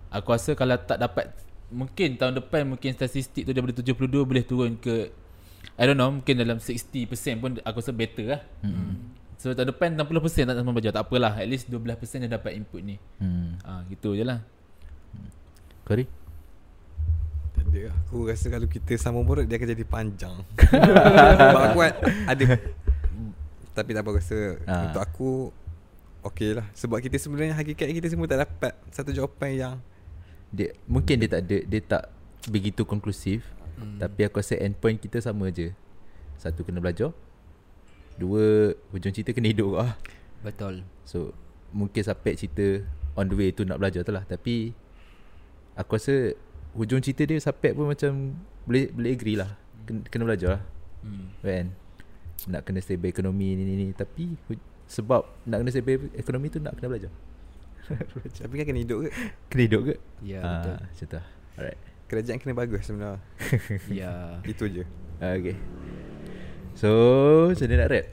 aku 0.10 0.28
rasa 0.30 0.52
kalau 0.54 0.76
tak 0.76 0.98
dapat 0.98 1.30
mungkin 1.70 2.18
tahun 2.18 2.34
depan 2.36 2.66
mungkin 2.68 2.92
statistik 2.92 3.44
tu 3.44 3.52
daripada 3.52 3.78
72 3.78 3.94
boleh 4.20 4.42
turun 4.42 4.74
ke 4.76 5.14
I 5.76 5.84
don't 5.84 5.96
know 5.96 6.10
mungkin 6.10 6.36
dalam 6.36 6.58
60% 6.58 7.08
pun 7.36 7.56
aku 7.58 7.78
rasa 7.78 7.92
better 7.92 8.26
lah. 8.30 8.42
Hmm. 8.62 9.16
So 9.36 9.50
tahun 9.50 9.70
depan 9.70 9.96
60% 9.96 10.12
tak 10.44 10.56
sama 10.58 10.70
belajar 10.70 10.92
tak 10.92 11.06
apalah 11.06 11.32
at 11.34 11.46
least 11.46 11.68
12% 11.68 11.88
dia 12.20 12.30
dapat 12.30 12.52
input 12.54 12.82
ni. 12.82 13.00
Hmm. 13.18 13.56
Ah 13.62 13.86
gitu 13.86 14.12
je 14.12 14.24
lah. 14.24 14.44
Tak 17.52 17.64
ada 17.66 17.80
lah. 17.86 17.96
Aku 18.04 18.24
rasa 18.24 18.46
kalau 18.48 18.68
kita 18.68 18.94
sambung 18.96 19.24
borot 19.24 19.44
dia 19.44 19.56
akan 19.56 19.70
jadi 19.70 19.86
panjang. 19.86 20.36
Sebab 21.40 21.64
aku 21.66 21.80
ad- 21.82 22.02
ada 22.26 22.46
tapi 23.70 23.96
tak 23.96 24.04
apa 24.04 24.12
rasa 24.14 24.38
Ah. 24.66 24.84
untuk 24.86 25.02
aku 25.02 25.30
okey 26.26 26.52
lah. 26.54 26.68
Sebab 26.74 27.00
kita 27.00 27.16
sebenarnya 27.16 27.54
hakikat 27.54 27.88
kita 27.90 28.08
semua 28.08 28.28
tak 28.28 28.44
dapat 28.44 28.76
satu 28.90 29.12
jawapan 29.12 29.50
yang 29.56 29.74
dia, 30.50 30.74
Mungkin 30.90 31.16
dia 31.22 31.30
tak 31.30 31.42
ada 31.46 31.58
Dia 31.66 31.82
tak 31.86 32.04
begitu 32.50 32.82
konklusif 32.84 33.46
hmm. 33.78 34.02
Tapi 34.02 34.22
aku 34.26 34.42
rasa 34.42 34.58
endpoint 34.58 34.98
kita 34.98 35.22
sama 35.22 35.54
je. 35.54 35.74
Satu 36.42 36.66
kena 36.66 36.82
belajar 36.82 37.14
Dua 38.18 38.74
Hujung 38.92 39.14
cerita 39.14 39.32
kena 39.32 39.54
hidup 39.54 39.80
lah. 39.80 39.94
Betul. 40.42 40.84
So 41.06 41.32
Mungkin 41.70 42.02
sampai 42.02 42.34
cerita 42.34 42.82
On 43.14 43.26
the 43.28 43.36
way 43.36 43.54
tu 43.54 43.66
nak 43.66 43.78
belajar 43.78 44.02
tu 44.02 44.12
lah. 44.14 44.26
Tapi 44.26 44.74
Aku 45.78 45.96
rasa 45.96 46.34
Hujung 46.74 47.02
cerita 47.02 47.26
dia 47.26 47.38
sampai 47.42 47.74
pun 47.74 47.90
macam 47.90 48.34
Boleh 48.66 48.90
boleh 48.94 49.12
agree 49.14 49.38
lah. 49.38 49.54
Kena, 49.86 50.02
kena 50.10 50.24
belajar 50.26 50.50
lah. 50.60 50.64
Hmm. 51.06 51.28
Kan? 51.46 51.68
Nak 52.50 52.62
kena 52.66 52.80
stable 52.82 53.12
ekonomi 53.12 53.54
ni 53.54 53.64
ni 53.64 53.74
ni. 53.86 53.88
Tapi 53.94 54.34
Sebab 54.90 55.46
Nak 55.46 55.58
kena 55.62 55.70
stable 55.70 56.10
ekonomi 56.18 56.48
tu 56.50 56.58
Nak 56.58 56.74
kena 56.80 56.90
belajar 56.90 57.14
tapi 58.42 58.54
kan 58.62 58.66
kena 58.70 58.80
hidup 58.82 58.98
ke? 59.06 59.10
Kena 59.50 59.62
hidup 59.66 59.82
ke 59.86 59.96
Ya 60.22 60.42
Ah, 60.42 60.62
betul. 60.62 60.76
Macam 60.78 61.06
tu 61.06 61.16
lah 61.16 61.26
Alright 61.58 61.80
Kerajaan 62.10 62.38
kena 62.42 62.58
bagus 62.58 62.90
sebenarnya. 62.90 63.22
Ya. 64.02 64.42
Itu 64.42 64.66
je. 64.66 64.82
Okay 65.22 65.56
So 66.74 66.90
Macam 67.54 67.66
mana 67.70 67.76
nak 67.86 67.90
rap 67.92 68.06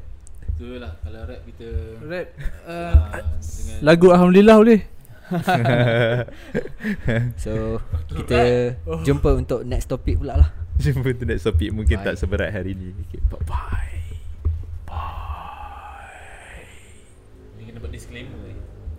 Itulah 0.57 0.93
kalau 1.05 1.21
rap 1.29 1.41
kita 1.45 1.69
Rap 2.05 2.27
uh, 2.65 2.95
ah, 3.13 3.25
dengan 3.41 3.77
Lagu 3.85 4.07
Alhamdulillah 4.13 4.57
boleh 4.61 4.81
So 7.43 7.83
kita 8.15 8.39
jumpa 9.03 9.35
untuk 9.35 9.67
next 9.67 9.91
topic 9.91 10.23
pula 10.23 10.39
lah. 10.39 10.55
Jumpa 10.79 11.19
tu 11.19 11.27
next 11.27 11.51
topic 11.51 11.75
Mungkin 11.75 11.99
Bye. 11.99 12.07
tak 12.07 12.15
seberat 12.15 12.55
hari 12.55 12.79
ni 12.79 12.95
okay, 12.95 13.19
Bye-bye 13.27 14.07
ni 17.57 17.65
kena 17.65 17.81
buat 17.83 17.91
disclaimer 17.91 18.46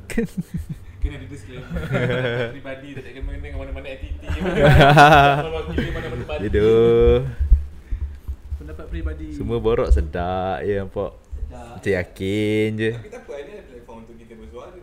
Kena 0.07 1.15
ada 1.21 1.27
disclaimer. 1.29 1.69
Pribadi 2.57 2.87
tak 2.97 3.01
ada 3.05 3.11
kena 3.13 3.31
dengan 3.37 3.59
mana-mana 3.61 3.87
aktiviti 3.93 4.27
mana-mana 5.95 6.41
Aduh 6.41 7.17
Pendapat 8.57 8.85
peribadi 8.89 9.27
Semua 9.31 9.57
borok 9.61 9.93
sedap 9.93 10.65
Ya 10.65 10.81
nampak. 10.83 11.13
Macam 11.47 11.91
yakin 11.93 12.69
je. 12.75 12.91
Tapi 12.91 13.07
tak 13.07 13.23
apa, 13.23 13.33
ini 13.39 13.51
ada 13.55 13.63
platform 13.71 13.97
untuk 14.03 14.15
kita 14.19 14.33
bersuara. 14.35 14.81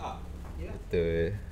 Ah. 0.00 0.16
Betul 0.58 1.51